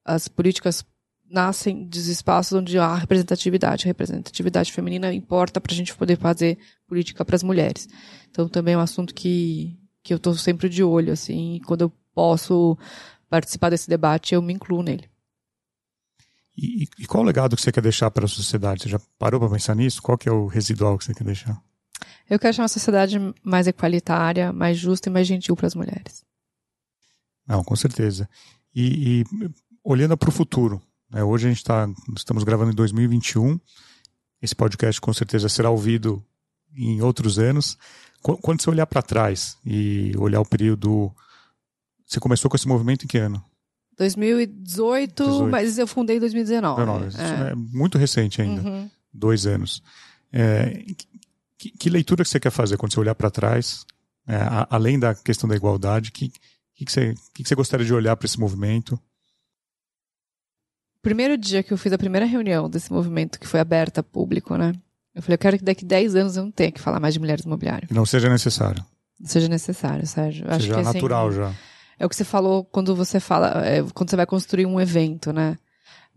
as 0.05 0.27
políticas 0.27 0.83
nascem 1.29 1.85
dos 1.85 2.07
espaços 2.07 2.53
onde 2.53 2.77
há 2.77 2.95
representatividade. 2.95 3.85
A 3.85 3.87
representatividade 3.87 4.71
feminina 4.71 5.13
importa 5.13 5.59
para 5.59 5.73
a 5.73 5.75
gente 5.75 5.95
poder 5.95 6.17
fazer 6.17 6.57
política 6.87 7.25
para 7.25 7.35
as 7.35 7.43
mulheres. 7.43 7.87
Então 8.29 8.47
também 8.47 8.73
é 8.73 8.77
um 8.77 8.81
assunto 8.81 9.13
que, 9.13 9.77
que 10.03 10.13
eu 10.13 10.17
estou 10.17 10.35
sempre 10.35 10.69
de 10.69 10.83
olho, 10.83 11.13
assim, 11.13 11.55
e 11.55 11.59
quando 11.61 11.81
eu 11.81 11.93
posso 12.13 12.77
participar 13.29 13.69
desse 13.69 13.89
debate, 13.89 14.35
eu 14.35 14.41
me 14.41 14.53
incluo 14.53 14.83
nele. 14.83 15.09
E, 16.55 16.87
e, 16.99 17.07
qual 17.07 17.23
o 17.23 17.25
legado 17.25 17.55
que 17.55 17.61
você 17.61 17.71
quer 17.71 17.81
deixar 17.81 18.11
para 18.11 18.25
a 18.25 18.27
sociedade? 18.27 18.83
Você 18.83 18.89
já 18.89 18.99
parou 19.17 19.39
para 19.39 19.49
pensar 19.49 19.75
nisso? 19.75 20.01
Qual 20.01 20.17
que 20.17 20.29
é 20.29 20.31
o 20.31 20.45
residual 20.45 20.97
que 20.97 21.05
você 21.05 21.13
quer 21.13 21.23
deixar? 21.23 21.59
Eu 22.29 22.37
quero 22.37 22.55
uma 22.61 22.67
sociedade 22.67 23.17
mais 23.43 23.65
equalitária, 23.65 24.53
mais 24.53 24.77
justa 24.77 25.09
e 25.09 25.11
mais 25.11 25.25
gentil 25.25 25.55
para 25.55 25.65
as 25.65 25.75
mulheres. 25.75 26.23
Não, 27.47 27.63
com 27.63 27.75
certeza. 27.75 28.29
E, 28.73 29.21
e 29.21 29.23
olhando 29.83 30.15
para 30.15 30.29
o 30.29 30.31
futuro, 30.31 30.81
né, 31.13 31.23
hoje 31.23 31.47
a 31.47 31.49
gente 31.49 31.59
está, 31.59 31.87
estamos 32.15 32.43
gravando 32.43 32.71
em 32.71 32.75
2021. 32.75 33.59
Esse 34.41 34.55
podcast 34.55 34.99
com 34.99 35.13
certeza 35.13 35.47
será 35.47 35.69
ouvido 35.69 36.23
em 36.75 37.01
outros 37.01 37.37
anos. 37.39 37.77
Quando 38.21 38.61
você 38.61 38.69
olhar 38.69 38.87
para 38.87 39.01
trás 39.01 39.57
e 39.65 40.13
olhar 40.17 40.41
o 40.41 40.45
período, 40.45 41.11
você 42.05 42.19
começou 42.19 42.49
com 42.49 42.55
esse 42.55 42.67
movimento 42.67 43.03
em 43.03 43.07
que 43.07 43.17
ano? 43.17 43.43
2018, 43.97 45.23
18. 45.23 45.51
mas 45.51 45.77
eu 45.77 45.85
fundei 45.85 46.17
em 46.17 46.19
2019. 46.19 46.81
é. 47.17 47.51
é. 47.51 47.55
muito 47.55 47.97
recente 47.97 48.41
ainda. 48.41 48.61
Uhum. 48.61 48.89
Dois 49.13 49.45
anos. 49.45 49.83
É, 50.31 50.83
que, 51.57 51.69
que, 51.71 51.89
leitura 51.89 52.23
que 52.23 52.29
você 52.29 52.39
quer 52.39 52.49
fazer 52.49 52.77
quando 52.77 52.93
você 52.93 52.99
olhar 52.99 53.13
para 53.13 53.29
trás, 53.29 53.85
é, 54.27 54.35
a, 54.35 54.67
além 54.69 54.97
da 54.97 55.13
questão 55.13 55.47
da 55.47 55.55
igualdade? 55.55 56.11
Que, 56.11 56.29
que, 56.75 56.85
que, 56.85 56.91
você, 56.91 57.13
que, 57.33 57.43
que 57.43 57.49
você 57.49 57.55
gostaria 57.55 57.85
de 57.85 57.93
olhar 57.93 58.15
para 58.15 58.25
esse 58.25 58.39
movimento? 58.39 58.99
Primeiro 61.03 61.37
dia 61.37 61.61
que 61.61 61.73
eu 61.73 61.77
fiz 61.77 61.91
a 61.91 61.97
primeira 61.97 62.25
reunião 62.25 62.69
desse 62.69 62.91
movimento, 62.91 63.37
que 63.37 63.45
foi 63.45 63.59
aberta 63.59 63.99
a 63.99 64.03
público, 64.03 64.55
né? 64.55 64.71
Eu 65.13 65.21
falei, 65.21 65.35
eu 65.35 65.37
quero 65.37 65.57
que 65.57 65.63
daqui 65.63 65.83
10 65.83 66.15
anos 66.15 66.37
eu 66.37 66.43
não 66.43 66.51
tenha 66.51 66.71
que 66.71 66.79
falar 66.79 66.97
mais 66.97 67.13
de 67.13 67.19
mulheres 67.19 67.43
imobiliárias. 67.43 67.91
Não 67.91 68.05
seja 68.05 68.29
necessário. 68.29 68.83
Não 69.19 69.27
seja 69.27 69.49
necessário, 69.49 70.07
Sérgio. 70.07 70.45
Seja 70.45 70.55
Acho 70.55 70.67
que, 70.67 70.73
assim, 70.73 70.93
natural 70.93 71.27
assim, 71.27 71.37
já. 71.37 71.53
É 71.99 72.05
o 72.05 72.09
que 72.09 72.15
você 72.15 72.23
falou 72.23 72.63
quando 72.63 72.95
você 72.95 73.19
fala, 73.19 73.65
é, 73.65 73.83
quando 73.93 74.09
você 74.09 74.15
vai 74.15 74.25
construir 74.25 74.65
um 74.65 74.79
evento, 74.79 75.33
né? 75.33 75.57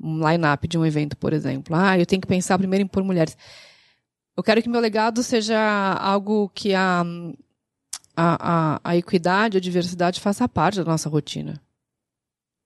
Um 0.00 0.26
line-up 0.30 0.68
de 0.68 0.78
um 0.78 0.86
evento, 0.86 1.16
por 1.16 1.32
exemplo. 1.32 1.74
Ah, 1.74 1.98
eu 1.98 2.06
tenho 2.06 2.22
que 2.22 2.28
pensar 2.28 2.56
primeiro 2.56 2.84
em 2.84 2.88
pôr 2.88 3.02
mulheres. 3.02 3.36
Eu 4.36 4.42
quero 4.42 4.62
que 4.62 4.68
meu 4.68 4.80
legado 4.80 5.20
seja 5.22 5.58
algo 5.94 6.48
que 6.54 6.74
a, 6.74 7.04
a, 8.16 8.74
a, 8.76 8.80
a 8.84 8.96
equidade, 8.96 9.56
a 9.56 9.60
diversidade 9.60 10.20
faça 10.20 10.48
parte 10.48 10.76
da 10.76 10.84
nossa 10.84 11.08
rotina. 11.08 11.60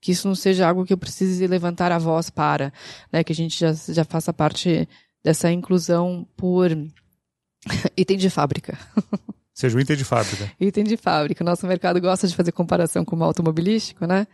Que 0.01 0.13
isso 0.13 0.27
não 0.27 0.35
seja 0.35 0.67
algo 0.67 0.85
que 0.85 0.93
eu 0.93 0.99
precise 0.99 1.47
levantar 1.47 1.93
a 1.93 1.99
voz 1.99 2.31
para, 2.31 2.73
né? 3.13 3.23
Que 3.23 3.33
a 3.33 3.37
gente 3.37 3.59
já, 3.59 3.73
já 3.73 4.05
faça 4.05 4.33
parte 4.33 4.89
dessa 5.23 5.51
inclusão 5.53 6.27
por 6.37 6.71
item 7.97 8.17
de 8.17 8.31
fábrica. 8.31 8.79
Seja 9.53 9.77
o 9.77 9.81
item 9.81 9.95
de 9.95 10.05
fábrica. 10.05 10.51
Item 10.59 10.85
de 10.85 10.97
fábrica. 10.97 11.45
O 11.45 11.47
nosso 11.47 11.67
mercado 11.67 12.01
gosta 12.01 12.27
de 12.27 12.35
fazer 12.35 12.51
comparação 12.51 13.05
com 13.05 13.15
o 13.15 13.23
automobilístico, 13.23 14.07
né? 14.07 14.27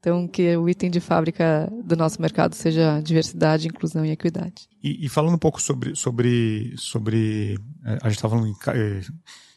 Então, 0.00 0.26
que 0.26 0.56
o 0.56 0.68
item 0.68 0.90
de 0.90 0.98
fábrica 0.98 1.72
do 1.84 1.96
nosso 1.96 2.20
mercado 2.20 2.56
seja 2.56 3.00
diversidade, 3.00 3.68
inclusão 3.68 4.04
e 4.04 4.10
equidade. 4.10 4.68
E, 4.82 5.06
e 5.06 5.08
falando 5.08 5.36
um 5.36 5.38
pouco 5.38 5.62
sobre, 5.62 5.94
sobre, 5.94 6.74
sobre 6.76 7.56
é, 7.84 7.98
a 8.02 8.08
gente 8.08 8.16
estava 8.16 8.34
falando 8.34 8.48
em 8.48 8.56
é, 8.76 9.00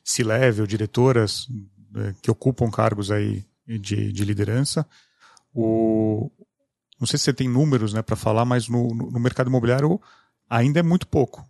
C-level, 0.03 0.67
diretoras 0.67 1.47
é, 1.95 2.13
que 2.21 2.29
ocupam 2.29 2.69
cargos 2.69 3.09
aí 3.09 3.43
de, 3.67 4.13
de 4.13 4.23
liderança. 4.23 4.85
O, 5.55 6.29
não 6.99 7.07
sei 7.07 7.17
se 7.17 7.23
você 7.25 7.33
tem 7.33 7.47
números 7.47 7.93
né, 7.93 8.01
para 8.01 8.15
falar, 8.15 8.43
mas 8.43 8.67
no, 8.67 8.89
no 8.89 9.19
mercado 9.19 9.47
imobiliário 9.47 9.99
ainda 10.49 10.79
é 10.79 10.83
muito 10.83 11.07
pouco. 11.07 11.47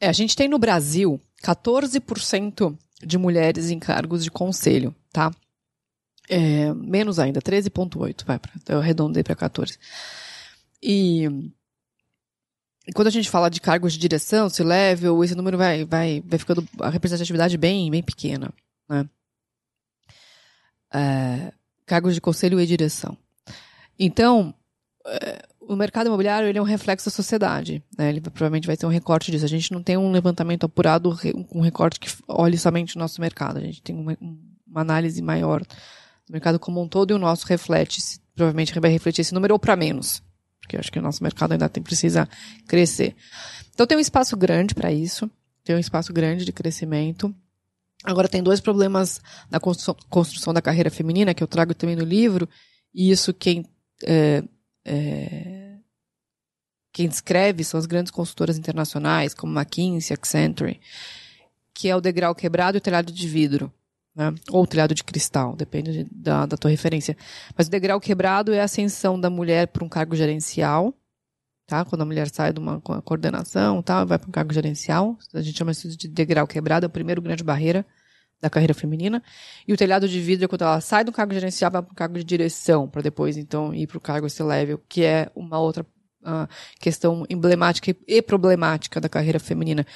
É, 0.00 0.08
a 0.08 0.12
gente 0.12 0.34
tem 0.34 0.48
no 0.48 0.58
Brasil 0.58 1.20
14% 1.44 2.76
de 3.02 3.18
mulheres 3.18 3.70
em 3.70 3.78
cargos 3.78 4.24
de 4.24 4.30
conselho, 4.30 4.94
tá? 5.12 5.30
É, 6.28 6.72
menos 6.72 7.18
ainda, 7.18 7.42
13,8, 7.42 8.24
vai, 8.24 8.40
eu 8.68 8.78
arredondei 8.78 9.22
para 9.22 9.36
14. 9.36 9.78
E, 10.82 11.28
quando 12.94 13.08
a 13.08 13.10
gente 13.10 13.28
fala 13.28 13.50
de 13.50 13.60
cargos 13.60 13.92
de 13.92 13.98
direção, 13.98 14.48
se 14.48 14.62
level, 14.62 15.22
esse 15.22 15.34
número 15.34 15.58
vai, 15.58 15.84
vai, 15.84 16.22
vai 16.24 16.38
ficando 16.38 16.66
a 16.80 16.88
representatividade 16.88 17.56
bem, 17.58 17.90
bem 17.90 18.02
pequena, 18.02 18.52
né? 18.88 19.08
É, 20.94 21.52
cargos 21.92 22.14
de 22.14 22.22
conselho 22.22 22.58
e 22.58 22.66
direção. 22.66 23.14
Então, 23.98 24.54
é, 25.06 25.42
o 25.60 25.76
mercado 25.76 26.06
imobiliário 26.06 26.48
ele 26.48 26.56
é 26.56 26.62
um 26.62 26.64
reflexo 26.64 27.10
da 27.10 27.14
sociedade. 27.14 27.84
Né? 27.98 28.08
Ele 28.08 28.20
provavelmente 28.22 28.66
vai 28.66 28.78
ter 28.78 28.86
um 28.86 28.88
recorte 28.88 29.30
disso. 29.30 29.44
A 29.44 29.48
gente 29.48 29.70
não 29.70 29.82
tem 29.82 29.98
um 29.98 30.10
levantamento 30.10 30.64
apurado, 30.64 31.14
um 31.52 31.60
recorte 31.60 32.00
que 32.00 32.08
olhe 32.26 32.56
somente 32.56 32.96
o 32.96 32.98
nosso 32.98 33.20
mercado. 33.20 33.58
A 33.58 33.60
gente 33.60 33.82
tem 33.82 33.94
uma, 33.94 34.16
uma 34.66 34.80
análise 34.80 35.20
maior 35.20 35.60
do 35.60 36.32
mercado 36.32 36.58
como 36.58 36.80
um 36.80 36.88
todo 36.88 37.10
e 37.10 37.14
o 37.14 37.18
nosso 37.18 37.46
reflete, 37.46 38.00
provavelmente 38.34 38.72
vai 38.80 38.90
refletir 38.90 39.20
esse 39.20 39.34
número 39.34 39.52
ou 39.52 39.58
para 39.58 39.76
menos. 39.76 40.22
Porque 40.62 40.76
eu 40.76 40.80
acho 40.80 40.90
que 40.90 40.98
o 40.98 41.02
nosso 41.02 41.22
mercado 41.22 41.52
ainda 41.52 41.68
tem, 41.68 41.82
precisa 41.82 42.26
crescer. 42.66 43.14
Então 43.74 43.86
tem 43.86 43.98
um 43.98 44.00
espaço 44.00 44.34
grande 44.34 44.74
para 44.74 44.90
isso, 44.90 45.30
tem 45.62 45.76
um 45.76 45.78
espaço 45.78 46.10
grande 46.10 46.46
de 46.46 46.52
crescimento. 46.52 47.34
Agora 48.04 48.28
tem 48.28 48.42
dois 48.42 48.60
problemas 48.60 49.20
na 49.50 49.60
construção, 49.60 50.52
da 50.52 50.62
carreira 50.62 50.90
feminina 50.90 51.34
que 51.34 51.42
eu 51.42 51.46
trago 51.46 51.74
também 51.74 51.96
no 51.96 52.04
livro, 52.04 52.48
e 52.94 53.10
isso 53.10 53.32
quem 53.32 53.64
é, 54.04 54.42
é, 54.84 55.72
quem 56.92 57.08
descreve 57.08 57.64
são 57.64 57.78
as 57.78 57.86
grandes 57.86 58.10
consultoras 58.10 58.58
internacionais, 58.58 59.32
como 59.32 59.58
McKinsey, 59.58 60.14
Accenture, 60.14 60.80
que 61.72 61.88
é 61.88 61.96
o 61.96 62.00
degrau 62.00 62.34
quebrado 62.34 62.76
e 62.76 62.78
o 62.78 62.82
telhado 62.82 63.10
de 63.10 63.26
vidro. 63.26 63.72
Né? 64.14 64.34
Ou 64.50 64.66
telhado 64.66 64.94
de 64.94 65.02
cristal, 65.02 65.56
depende 65.56 66.06
da, 66.10 66.44
da 66.44 66.56
tua 66.56 66.70
referência. 66.70 67.16
Mas 67.56 67.66
o 67.66 67.70
degrau 67.70 67.98
quebrado 67.98 68.52
é 68.52 68.60
a 68.60 68.64
ascensão 68.64 69.18
da 69.18 69.30
mulher 69.30 69.68
para 69.68 69.84
um 69.84 69.88
cargo 69.88 70.14
gerencial, 70.14 70.94
tá? 71.66 71.84
Quando 71.84 72.02
a 72.02 72.04
mulher 72.04 72.28
sai 72.28 72.52
de 72.52 72.60
uma 72.60 72.80
coordenação, 72.80 73.82
tá? 73.82 74.04
vai 74.04 74.18
para 74.18 74.28
um 74.28 74.32
cargo 74.32 74.52
gerencial. 74.52 75.16
A 75.32 75.40
gente 75.40 75.56
chama 75.56 75.72
isso 75.72 75.88
de 75.96 76.08
degrau 76.08 76.46
quebrado, 76.46 76.84
é 76.84 76.88
a 76.88 76.90
primeira 76.90 77.20
grande 77.20 77.42
barreira 77.44 77.86
da 78.40 78.50
carreira 78.50 78.74
feminina. 78.74 79.22
E 79.66 79.72
o 79.72 79.76
telhado 79.76 80.08
de 80.08 80.20
vidro 80.20 80.44
é 80.44 80.48
quando 80.48 80.62
ela 80.62 80.80
sai 80.80 81.04
do 81.04 81.12
cargo 81.12 81.32
gerencial 81.32 81.70
vai 81.70 81.82
para 81.82 81.92
o 81.92 81.94
cargo 81.94 82.18
de 82.18 82.24
direção, 82.24 82.88
para 82.88 83.00
depois, 83.00 83.36
então, 83.36 83.72
ir 83.72 83.86
para 83.86 83.98
o 83.98 84.00
cargo 84.00 84.26
esse 84.26 84.42
level, 84.42 84.82
que 84.88 85.04
é 85.04 85.30
uma 85.34 85.60
outra 85.60 85.86
uh, 86.22 86.48
questão 86.80 87.24
emblemática 87.30 87.96
e 88.06 88.20
problemática 88.20 89.00
da 89.00 89.08
carreira 89.08 89.38
feminina. 89.38 89.86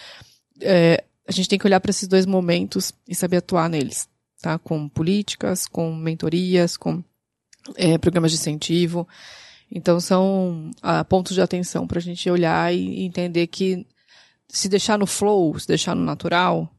É, 0.61 1.03
a 1.29 1.33
gente 1.33 1.49
tem 1.49 1.59
que 1.59 1.67
olhar 1.67 1.81
para 1.81 1.91
esses 1.91 2.07
dois 2.07 2.25
momentos 2.25 2.93
e 3.07 3.14
saber 3.17 3.39
atuar 3.39 3.69
neles, 3.69 4.09
tá? 4.41 4.59
Com 4.59 4.89
políticas, 4.89 5.67
com 5.67 5.93
mentorias, 5.93 6.77
com 6.77 7.03
é, 7.75 7.99
programas 7.99 8.31
de 8.31 8.39
incentivo. 8.39 9.09
Então, 9.71 9.99
são 10.01 10.71
uh, 10.79 11.05
pontos 11.07 11.35
de 11.35 11.41
atenção 11.41 11.87
para 11.87 11.99
a 11.99 12.03
gente 12.03 12.31
olhar 12.31 12.73
e 12.73 13.05
entender 13.05 13.47
que 13.49 13.87
se 14.49 14.69
deixar 14.69 14.99
no 14.99 15.07
flow, 15.07 15.59
se 15.59 15.67
deixar 15.67 15.95
no 15.95 16.05
natural, 16.05 16.71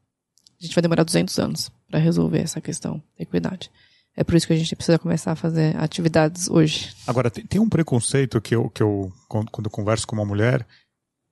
a 0.59 0.63
gente 0.63 0.73
vai 0.73 0.81
demorar 0.81 1.03
200 1.03 1.37
anos 1.39 1.71
para 1.89 1.99
resolver 1.99 2.39
essa 2.39 2.61
questão 2.61 3.01
da 3.17 3.23
equidade. 3.23 3.69
É 4.15 4.23
por 4.23 4.35
isso 4.35 4.47
que 4.47 4.53
a 4.53 4.57
gente 4.57 4.75
precisa 4.75 4.97
começar 4.97 5.33
a 5.33 5.35
fazer 5.35 5.77
atividades 5.77 6.49
hoje. 6.49 6.91
Agora, 7.05 7.29
tem, 7.29 7.61
um 7.61 7.69
preconceito 7.69 8.41
que 8.41 8.55
eu, 8.55 8.69
que 8.69 8.81
eu 8.81 9.11
quando 9.27 9.65
eu 9.65 9.71
converso 9.71 10.07
com 10.07 10.15
uma 10.15 10.25
mulher, 10.25 10.65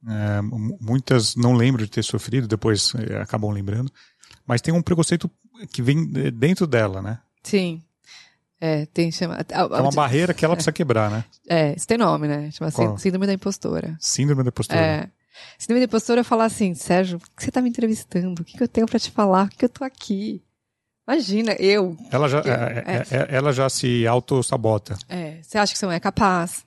é, 0.07 0.41
muitas 0.79 1.35
não 1.35 1.53
lembram 1.53 1.83
de 1.83 1.89
ter 1.89 2.03
sofrido, 2.03 2.47
depois 2.47 2.93
é, 2.93 3.17
acabam 3.17 3.49
lembrando, 3.49 3.91
mas 4.45 4.61
tem 4.61 4.71
um 4.71 4.83
preconceito 4.83 5.29
que 5.71 5.81
vem 5.81 6.05
dentro 6.31 6.67
dela, 6.67 7.01
né? 7.01 7.19
Sim. 7.41 7.81
É, 8.65 8.87
tem 8.87 9.11
chama... 9.11 9.37
É 9.47 9.63
uma 9.63 9.91
barreira 9.91 10.33
que 10.33 10.43
ela 10.43 10.55
precisa 10.57 10.71
quebrar, 10.71 11.11
né? 11.11 11.23
É, 11.47 11.75
isso 11.75 11.87
tem 11.87 11.99
nome, 11.99 12.27
né? 12.27 12.49
Chama 12.51 12.71
Qual? 12.71 12.97
Síndrome 12.97 13.27
da 13.27 13.33
impostora. 13.33 13.95
Síndrome 13.99 14.41
da 14.41 14.49
impostora. 14.49 14.79
É. 14.79 15.09
Síndrome 15.59 15.81
da 15.81 15.85
impostora 15.85 16.21
é 16.21 16.23
falar 16.23 16.45
assim, 16.45 16.73
Sérgio, 16.73 17.19
por 17.19 17.29
que 17.29 17.43
você 17.43 17.51
tá 17.51 17.61
me 17.61 17.69
entrevistando? 17.69 18.41
O 18.41 18.45
que, 18.45 18.57
que 18.57 18.63
eu 18.63 18.67
tenho 18.67 18.87
para 18.87 18.97
te 18.97 19.11
falar? 19.11 19.49
Por 19.49 19.57
que, 19.57 19.65
eu 19.65 19.69
tô 19.69 19.83
aqui? 19.83 20.41
Imagina, 21.07 21.53
eu. 21.59 21.95
Ela 22.09 22.27
já, 22.27 22.39
eu, 22.39 22.53
é, 22.53 22.83
é, 22.87 23.05
é. 23.11 23.35
ela 23.35 23.53
já 23.53 23.69
se 23.69 24.07
auto-sabota. 24.07 24.97
É, 25.07 25.37
você 25.43 25.59
acha 25.59 25.71
que 25.71 25.77
você 25.77 25.85
não 25.85 25.93
é 25.93 25.99
capaz? 25.99 26.65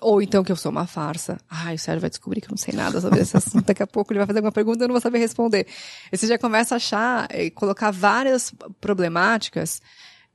Ou 0.00 0.22
então 0.22 0.42
que 0.42 0.52
eu 0.52 0.56
sou 0.56 0.70
uma 0.70 0.86
farsa. 0.86 1.38
Ai, 1.50 1.74
o 1.74 1.78
Sérgio 1.78 2.00
vai 2.00 2.08
descobrir 2.08 2.40
que 2.40 2.46
eu 2.46 2.52
não 2.52 2.56
sei 2.56 2.72
nada 2.72 2.98
sobre 3.00 3.20
esse 3.20 3.36
assunto. 3.36 3.66
Daqui 3.66 3.82
a 3.82 3.86
pouco 3.86 4.12
ele 4.12 4.20
vai 4.20 4.26
fazer 4.26 4.38
alguma 4.38 4.52
pergunta 4.52 4.78
e 4.78 4.84
eu 4.84 4.88
não 4.88 4.94
vou 4.94 5.00
saber 5.02 5.18
responder. 5.18 5.66
E 6.10 6.16
você 6.16 6.26
já 6.26 6.38
começa 6.38 6.74
a 6.74 6.76
achar, 6.76 7.26
eh, 7.30 7.50
colocar 7.50 7.90
várias 7.90 8.54
problemáticas. 8.80 9.82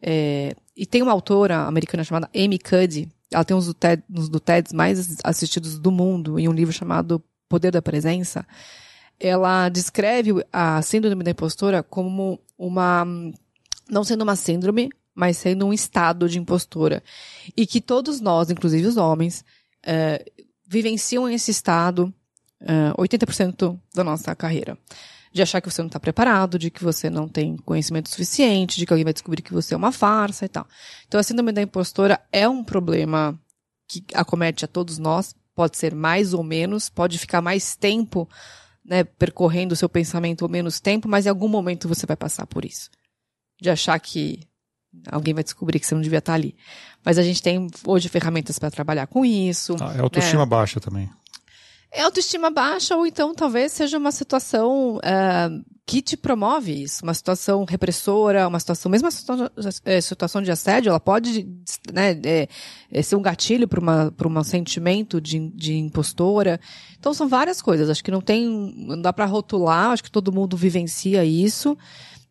É, 0.02 0.56
e 0.76 0.86
tem 0.86 1.02
uma 1.02 1.12
autora 1.12 1.66
americana 1.68 2.04
chamada 2.04 2.30
Amy 2.36 2.58
Cuddy. 2.58 3.10
Ela 3.32 3.46
tem 3.46 3.56
um 3.56 3.60
dos, 3.60 3.74
TED, 3.74 4.04
uns 4.10 4.30
do 4.30 4.40
TEDs 4.40 4.74
mais 4.74 5.18
assistidos 5.24 5.80
do 5.80 5.92
mundo 5.92 6.38
em 6.38 6.48
um 6.48 6.54
livro 6.54 6.74
chamado 6.74 7.24
Poder 7.48 7.72
da 7.72 7.82
Presença, 7.82 8.46
ela 9.20 9.70
descreve 9.70 10.32
a 10.52 10.82
síndrome 10.82 11.24
da 11.24 11.32
impostora 11.32 11.84
como 11.84 12.40
uma, 12.58 13.06
não 13.90 14.04
sendo 14.04 14.24
uma 14.24 14.36
síndrome, 14.36 14.90
mas 15.14 15.38
sendo 15.38 15.66
um 15.66 15.74
estado 15.74 16.28
de 16.28 16.40
impostora. 16.40 17.04
E 17.56 17.68
que 17.68 17.80
todos 17.80 18.20
nós, 18.20 18.50
inclusive 18.50 18.88
os 18.88 18.98
homens, 18.98 19.46
é, 19.84 20.26
vivenciam 20.66 21.30
esse 21.30 21.52
estado 21.52 22.12
é, 22.62 22.94
80% 22.98 23.78
da 23.94 24.04
nossa 24.04 24.34
carreira. 24.36 24.78
De 25.32 25.42
achar 25.42 25.62
que 25.62 25.70
você 25.70 25.82
não 25.82 25.88
está 25.88 26.00
preparado, 26.00 26.60
de 26.60 26.70
que 26.70 26.84
você 26.84 27.10
não 27.10 27.28
tem 27.28 27.56
conhecimento 27.58 28.10
suficiente, 28.10 28.78
de 28.78 28.86
que 28.86 28.92
alguém 28.92 29.06
vai 29.06 29.14
descobrir 29.14 29.42
que 29.42 29.54
você 29.54 29.74
é 29.74 29.78
uma 29.78 29.92
farsa 29.92 30.46
e 30.46 30.50
tal. 30.50 30.68
Então 31.08 31.20
a 31.20 31.24
síndrome 31.24 31.52
da 31.52 31.62
impostora 31.62 32.20
é 32.32 32.48
um 32.48 32.64
problema 32.64 33.40
que 33.88 34.04
acomete 34.14 34.66
a 34.66 34.68
todos 34.68 34.98
nós, 34.98 35.36
pode 35.56 35.78
ser 35.78 35.94
mais 35.94 36.34
ou 36.34 36.44
menos, 36.44 36.90
pode 36.90 37.18
ficar 37.18 37.42
mais 37.42 37.76
tempo 37.76 38.28
né, 38.84 39.04
percorrendo 39.04 39.74
o 39.74 39.76
seu 39.78 39.88
pensamento 39.88 40.42
ou 40.42 40.50
menos 40.50 40.80
tempo, 40.80 41.08
mas 41.08 41.26
em 41.26 41.30
algum 41.30 41.48
momento 41.48 41.88
você 41.88 42.06
vai 42.06 42.18
passar 42.18 42.46
por 42.46 42.66
isso. 42.66 42.90
De 43.62 43.70
achar 43.70 44.00
que 44.00 44.42
alguém 45.10 45.34
vai 45.34 45.44
descobrir 45.44 45.80
que 45.80 45.86
você 45.86 45.96
não 45.96 46.02
devia 46.02 46.20
estar 46.20 46.34
ali. 46.34 46.56
Mas 47.04 47.18
a 47.18 47.24
gente 47.24 47.42
tem 47.42 47.68
hoje 47.86 48.10
ferramentas 48.10 48.60
para 48.60 48.72
trabalhar 48.72 49.08
com 49.08 49.26
isso. 49.26 49.76
Ah, 49.80 49.94
é 49.96 50.02
autoestima 50.02 50.44
né? 50.44 50.50
baixa 50.50 50.80
também. 50.80 51.10
É 51.94 52.04
autoestima 52.04 52.50
baixa, 52.50 52.96
ou 52.96 53.06
então 53.06 53.36
talvez 53.36 53.74
seja 53.74 53.98
uma 53.98 54.14
situação 54.14 54.98
uh, 54.98 55.72
que 55.86 56.02
te 56.02 56.16
promove 56.16 56.84
isso, 56.84 57.04
uma 57.04 57.14
situação 57.14 57.66
repressora, 57.66 58.48
uma 58.48 58.62
situação, 58.62 58.90
mesmo 58.90 59.10
a 59.10 59.12
situação, 59.12 59.50
é, 59.84 60.00
situação 60.00 60.42
de 60.42 60.50
assédio, 60.50 60.90
ela 60.90 61.02
pode 61.02 61.46
né, 61.92 62.18
é 62.90 63.02
ser 63.02 63.18
um 63.18 63.22
gatilho 63.22 63.68
para 63.68 64.28
um 64.28 64.44
sentimento 64.44 65.20
de, 65.20 65.50
de 65.50 65.74
impostora. 65.74 66.62
Então 66.98 67.14
são 67.14 67.28
várias 67.28 67.62
coisas, 67.62 67.90
acho 67.90 68.04
que 68.04 68.10
não 68.12 68.22
tem, 68.22 68.74
não 68.78 69.02
dá 69.02 69.12
para 69.12 69.26
rotular, 69.26 69.92
acho 69.92 70.04
que 70.04 70.12
todo 70.12 70.32
mundo 70.32 70.56
vivencia 70.56 71.26
isso. 71.26 71.78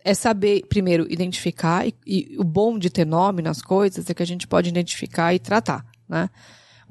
É 0.03 0.15
saber, 0.15 0.65
primeiro, 0.67 1.07
identificar, 1.13 1.87
e, 1.87 1.95
e 2.07 2.37
o 2.39 2.45
bom 2.45 2.79
de 2.79 2.89
ter 2.89 3.05
nome 3.05 3.43
nas 3.43 3.61
coisas 3.61 4.09
é 4.09 4.15
que 4.15 4.23
a 4.23 4.27
gente 4.27 4.49
pode 4.49 4.71
identificar 4.71 5.35
e 5.35 5.39
tratar, 5.39 5.85
né? 6.09 6.31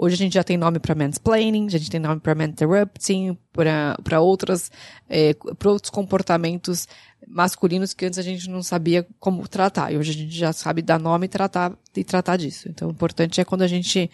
Hoje 0.01 0.15
a 0.15 0.17
gente 0.17 0.35
já 0.35 0.45
tem 0.45 0.55
nome 0.55 0.79
para 0.79 0.95
mansplaining, 0.95 1.67
a 1.67 1.71
gente 1.71 1.91
tem 1.91 1.99
nome 1.99 2.21
para 2.21 2.45
interrupting, 2.45 3.37
para 3.51 4.21
outras, 4.21 4.71
é, 5.09 5.33
para 5.33 5.69
outros 5.69 5.89
comportamentos 5.89 6.87
masculinos 7.27 7.93
que 7.93 8.05
antes 8.05 8.17
a 8.17 8.21
gente 8.21 8.49
não 8.49 8.63
sabia 8.63 9.05
como 9.19 9.45
tratar. 9.45 9.91
E 9.91 9.97
hoje 9.97 10.11
a 10.11 10.13
gente 10.13 10.31
já 10.33 10.53
sabe 10.53 10.81
dar 10.81 10.97
nome 10.97 11.25
e 11.25 11.27
tratar, 11.27 11.77
e 11.93 12.03
tratar 12.05 12.37
disso. 12.37 12.69
Então 12.69 12.87
o 12.87 12.91
importante 12.91 13.41
é 13.41 13.43
quando 13.43 13.63
a 13.63 13.67
gente 13.67 14.09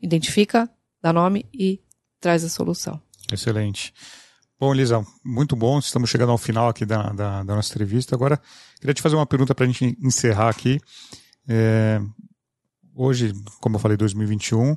identifica, 0.00 0.66
dá 1.02 1.12
nome 1.12 1.44
e 1.52 1.78
traz 2.18 2.42
a 2.42 2.48
solução. 2.48 2.98
Excelente. 3.30 3.92
Bom, 4.58 4.74
Elisa, 4.74 5.04
muito 5.22 5.54
bom. 5.54 5.78
Estamos 5.78 6.08
chegando 6.08 6.32
ao 6.32 6.38
final 6.38 6.70
aqui 6.70 6.86
da, 6.86 7.12
da, 7.12 7.42
da 7.42 7.54
nossa 7.54 7.70
entrevista. 7.70 8.14
Agora, 8.16 8.40
queria 8.80 8.94
te 8.94 9.02
fazer 9.02 9.16
uma 9.16 9.26
pergunta 9.26 9.54
para 9.54 9.66
a 9.66 9.68
gente 9.68 9.94
encerrar 10.02 10.48
aqui. 10.48 10.80
É, 11.46 12.00
hoje, 12.94 13.34
como 13.60 13.76
eu 13.76 13.80
falei, 13.80 13.98
2021, 13.98 14.74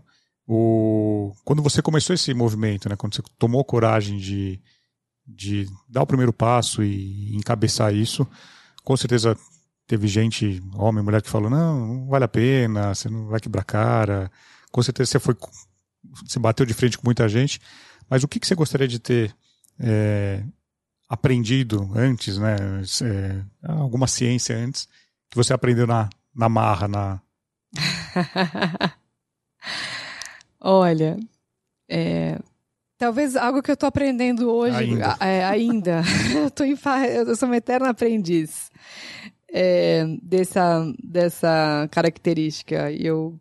o, 0.54 1.34
quando 1.46 1.64
você 1.64 1.82
começou 1.82 2.14
esse 2.14 2.34
movimento, 2.34 2.90
né, 2.90 2.98
quando 2.98 3.16
você 3.16 3.24
tomou 3.40 3.64
coragem 3.64 4.18
de, 4.18 4.60
de 5.26 5.66
dar 5.88 6.02
o 6.02 6.06
primeiro 6.06 6.34
passo 6.34 6.84
e 6.84 7.34
encabeçar 7.38 7.96
isso, 7.96 8.28
com 8.84 8.98
certeza 8.98 9.38
teve 9.88 10.10
gente, 10.10 10.62
homem, 10.74 11.02
mulher, 11.02 11.22
que 11.22 11.30
falou: 11.30 11.50
não, 11.50 11.88
não 11.88 12.08
vale 12.08 12.26
a 12.26 12.28
pena, 12.28 12.94
você 12.94 13.08
não 13.08 13.28
vai 13.28 13.40
quebrar 13.40 13.64
cara. 13.64 14.30
Com 14.74 14.84
certeza 14.84 15.12
você 15.12 15.20
foi, 15.20 15.38
você 16.26 16.38
bateu 16.38 16.66
de 16.66 16.74
frente 16.74 16.98
com 16.98 17.08
muita 17.08 17.30
gente. 17.30 17.62
Mas 18.10 18.22
o 18.22 18.28
que, 18.28 18.38
que 18.38 18.46
você 18.46 18.54
gostaria 18.54 18.90
de 18.90 19.00
ter 19.00 19.34
é, 19.80 20.44
aprendido 21.08 21.90
antes, 21.96 22.38
né? 22.38 22.58
É, 23.04 23.42
alguma 23.64 24.06
ciência 24.06 24.58
antes 24.58 24.86
que 25.30 25.38
você 25.38 25.54
aprendeu 25.54 25.88
na, 25.88 26.10
na 26.36 26.50
marra, 26.50 26.90
na 26.90 27.22
Olha, 30.62 31.18
é, 31.90 32.38
talvez 32.98 33.36
algo 33.36 33.62
que 33.64 33.72
eu 33.72 33.74
estou 33.74 33.88
aprendendo 33.88 34.50
hoje 34.50 34.78
ainda. 34.78 35.18
É, 35.20 35.44
ainda. 35.44 36.02
eu, 36.36 36.52
tô 36.52 36.64
em, 36.64 36.78
eu 37.26 37.36
sou 37.36 37.50
uma 37.50 37.58
eterna 37.58 37.90
aprendiz. 37.90 38.70
é, 39.52 40.06
dessa, 40.24 40.92
dessa 41.04 41.88
característica. 41.92 42.90
E 42.92 43.06
eu, 43.06 43.40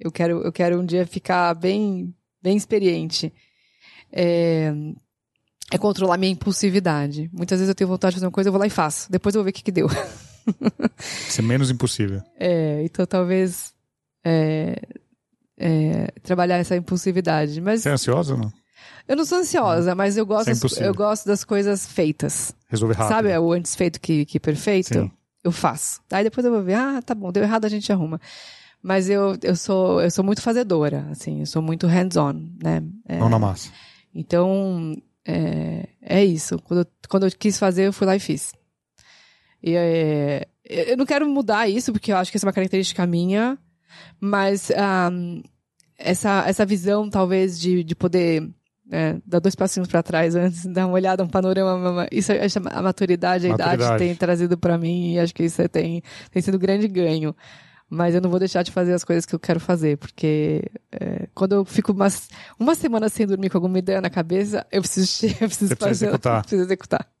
eu, 0.00 0.10
quero, 0.10 0.42
eu 0.42 0.52
quero 0.52 0.80
um 0.80 0.86
dia 0.86 1.06
ficar 1.06 1.54
bem, 1.54 2.14
bem 2.42 2.56
experiente. 2.56 3.32
É, 4.10 4.72
é 5.70 5.78
controlar 5.78 6.16
minha 6.16 6.32
impulsividade. 6.32 7.30
Muitas 7.32 7.58
vezes 7.58 7.68
eu 7.68 7.74
tenho 7.74 7.88
vontade 7.88 8.12
de 8.12 8.16
fazer 8.16 8.26
uma 8.26 8.32
coisa, 8.32 8.48
eu 8.48 8.52
vou 8.52 8.60
lá 8.60 8.66
e 8.66 8.70
faço. 8.70 9.10
Depois 9.10 9.34
eu 9.34 9.40
vou 9.40 9.44
ver 9.44 9.50
o 9.50 9.54
que, 9.54 9.62
que 9.62 9.72
deu. 9.72 9.88
Ser 10.98 11.42
menos 11.42 11.70
impossível. 11.70 12.22
É, 12.38 12.82
então 12.82 13.06
talvez 13.06 13.72
é, 14.24 14.76
é, 15.62 16.08
trabalhar 16.22 16.58
essa 16.58 16.76
impulsividade. 16.76 17.60
Mas 17.60 17.82
Você 17.82 17.88
é 17.88 17.92
ansiosa 17.92 18.34
ou 18.34 18.40
não? 18.40 18.52
eu 19.06 19.16
não 19.16 19.24
sou 19.24 19.38
ansiosa, 19.38 19.94
mas 19.94 20.16
eu 20.16 20.26
gosto, 20.26 20.50
é 20.50 20.86
eu 20.86 20.94
gosto 20.94 21.26
das 21.26 21.44
coisas 21.44 21.86
feitas. 21.86 22.52
Resolver 22.68 22.94
rápido. 22.94 23.14
Sabe 23.14 23.38
o 23.38 23.52
antes 23.52 23.74
feito 23.74 24.00
que, 24.00 24.24
que 24.24 24.40
perfeito? 24.40 24.92
Sim. 24.92 25.10
Eu 25.44 25.52
faço. 25.52 26.00
Aí 26.10 26.24
depois 26.24 26.44
eu 26.44 26.52
vou 26.52 26.62
ver, 26.62 26.74
ah, 26.74 27.00
tá 27.02 27.14
bom, 27.14 27.30
deu 27.32 27.42
errado, 27.42 27.64
a 27.64 27.68
gente 27.68 27.90
arruma. 27.92 28.20
Mas 28.82 29.08
eu, 29.08 29.36
eu 29.42 29.54
sou 29.54 30.00
eu 30.00 30.10
sou 30.10 30.24
muito 30.24 30.42
fazedora, 30.42 31.06
assim, 31.10 31.40
eu 31.40 31.46
sou 31.46 31.62
muito 31.62 31.86
hands-on, 31.86 32.32
né? 32.60 32.82
É, 33.08 33.18
Mão 33.18 33.28
na 33.28 33.38
massa. 33.38 33.70
então, 34.12 34.96
é, 35.24 35.88
é 36.00 36.24
isso. 36.24 36.58
Quando 36.58 36.80
eu, 36.80 36.86
quando 37.08 37.26
eu 37.26 37.32
quis 37.38 37.58
fazer, 37.58 37.86
eu 37.86 37.92
fui 37.92 38.06
lá 38.06 38.16
e 38.16 38.20
fiz. 38.20 38.52
E, 39.62 39.76
é, 39.76 40.48
eu 40.64 40.96
não 40.96 41.06
quero 41.06 41.28
mudar 41.28 41.68
isso, 41.68 41.92
porque 41.92 42.12
eu 42.12 42.16
acho 42.16 42.30
que 42.30 42.36
essa 42.36 42.46
é 42.46 42.48
uma 42.48 42.52
característica 42.52 43.06
minha, 43.06 43.56
mas 44.20 44.70
ahm, 44.70 45.42
essa, 46.02 46.44
essa 46.46 46.64
visão, 46.66 47.08
talvez, 47.08 47.58
de, 47.58 47.82
de 47.84 47.94
poder 47.94 48.48
né, 48.86 49.20
dar 49.26 49.38
dois 49.40 49.54
passinhos 49.54 49.88
para 49.88 50.02
trás 50.02 50.34
antes, 50.34 50.66
dar 50.72 50.86
uma 50.86 50.94
olhada, 50.94 51.24
um 51.24 51.28
panorama, 51.28 52.06
isso 52.10 52.32
acho 52.32 52.58
a 52.68 52.82
maturidade, 52.82 53.46
a 53.46 53.50
idade 53.50 53.70
Maturidade. 53.70 53.98
tem 53.98 54.14
trazido 54.14 54.58
para 54.58 54.76
mim, 54.76 55.14
e 55.14 55.18
acho 55.18 55.34
que 55.34 55.44
isso 55.44 55.66
tem, 55.68 56.02
tem 56.30 56.42
sido 56.42 56.56
um 56.56 56.60
grande 56.60 56.86
ganho. 56.88 57.34
Mas 57.94 58.14
eu 58.14 58.22
não 58.22 58.30
vou 58.30 58.38
deixar 58.38 58.62
de 58.62 58.70
fazer 58.70 58.94
as 58.94 59.04
coisas 59.04 59.26
que 59.26 59.34
eu 59.34 59.38
quero 59.38 59.60
fazer, 59.60 59.98
porque 59.98 60.62
é, 60.90 61.28
quando 61.34 61.52
eu 61.52 61.64
fico 61.64 61.92
umas, 61.92 62.28
uma 62.58 62.74
semana 62.74 63.06
sem 63.10 63.26
dormir 63.26 63.50
com 63.50 63.58
alguma 63.58 63.78
ideia 63.78 64.00
na 64.00 64.08
cabeça, 64.08 64.66
eu 64.72 64.80
preciso, 64.80 65.26
eu 65.40 65.48
preciso 65.48 65.68
Você 65.68 65.76
precisa 65.76 65.76
fazer, 65.76 66.06
executar. 66.06 66.40
preciso 66.40 66.62
executar. 66.62 67.11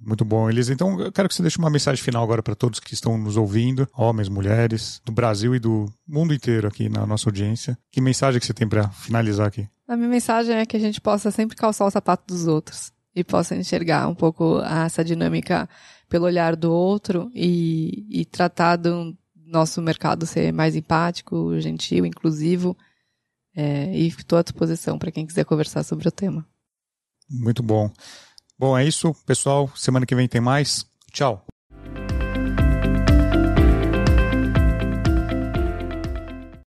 Muito 0.00 0.24
bom, 0.24 0.48
Elisa. 0.48 0.72
Então, 0.72 1.00
eu 1.00 1.10
quero 1.10 1.28
que 1.28 1.34
você 1.34 1.42
deixe 1.42 1.58
uma 1.58 1.70
mensagem 1.70 2.02
final 2.02 2.22
agora 2.22 2.42
para 2.42 2.54
todos 2.54 2.78
que 2.78 2.94
estão 2.94 3.16
nos 3.16 3.36
ouvindo, 3.36 3.88
homens, 3.94 4.28
mulheres, 4.28 5.00
do 5.04 5.12
Brasil 5.12 5.54
e 5.54 5.58
do 5.58 5.86
mundo 6.06 6.34
inteiro 6.34 6.68
aqui 6.68 6.88
na 6.88 7.06
nossa 7.06 7.28
audiência. 7.28 7.78
Que 7.90 8.00
mensagem 8.00 8.38
que 8.38 8.46
você 8.46 8.54
tem 8.54 8.68
para 8.68 8.88
finalizar 8.90 9.46
aqui? 9.46 9.68
A 9.88 9.96
minha 9.96 10.08
mensagem 10.08 10.56
é 10.56 10.66
que 10.66 10.76
a 10.76 10.80
gente 10.80 11.00
possa 11.00 11.30
sempre 11.30 11.56
calçar 11.56 11.86
o 11.86 11.90
sapato 11.90 12.32
dos 12.32 12.46
outros 12.46 12.92
e 13.14 13.24
possa 13.24 13.56
enxergar 13.56 14.06
um 14.08 14.14
pouco 14.14 14.60
essa 14.60 15.02
dinâmica 15.02 15.68
pelo 16.08 16.26
olhar 16.26 16.54
do 16.54 16.70
outro 16.70 17.30
e, 17.34 18.06
e 18.10 18.24
tratar 18.24 18.76
do 18.76 19.16
nosso 19.46 19.80
mercado 19.80 20.26
ser 20.26 20.52
mais 20.52 20.76
empático, 20.76 21.58
gentil, 21.60 22.04
inclusivo. 22.04 22.76
É, 23.54 23.96
e 23.96 24.08
estou 24.08 24.38
à 24.38 24.42
disposição 24.42 24.98
para 24.98 25.10
quem 25.10 25.26
quiser 25.26 25.44
conversar 25.44 25.82
sobre 25.82 26.06
o 26.06 26.12
tema. 26.12 26.46
Muito 27.30 27.62
bom. 27.62 27.90
Bom, 28.58 28.76
é 28.76 28.84
isso, 28.84 29.14
pessoal. 29.26 29.70
Semana 29.74 30.06
que 30.06 30.14
vem 30.14 30.28
tem 30.28 30.40
mais. 30.40 30.86
Tchau. 31.12 31.45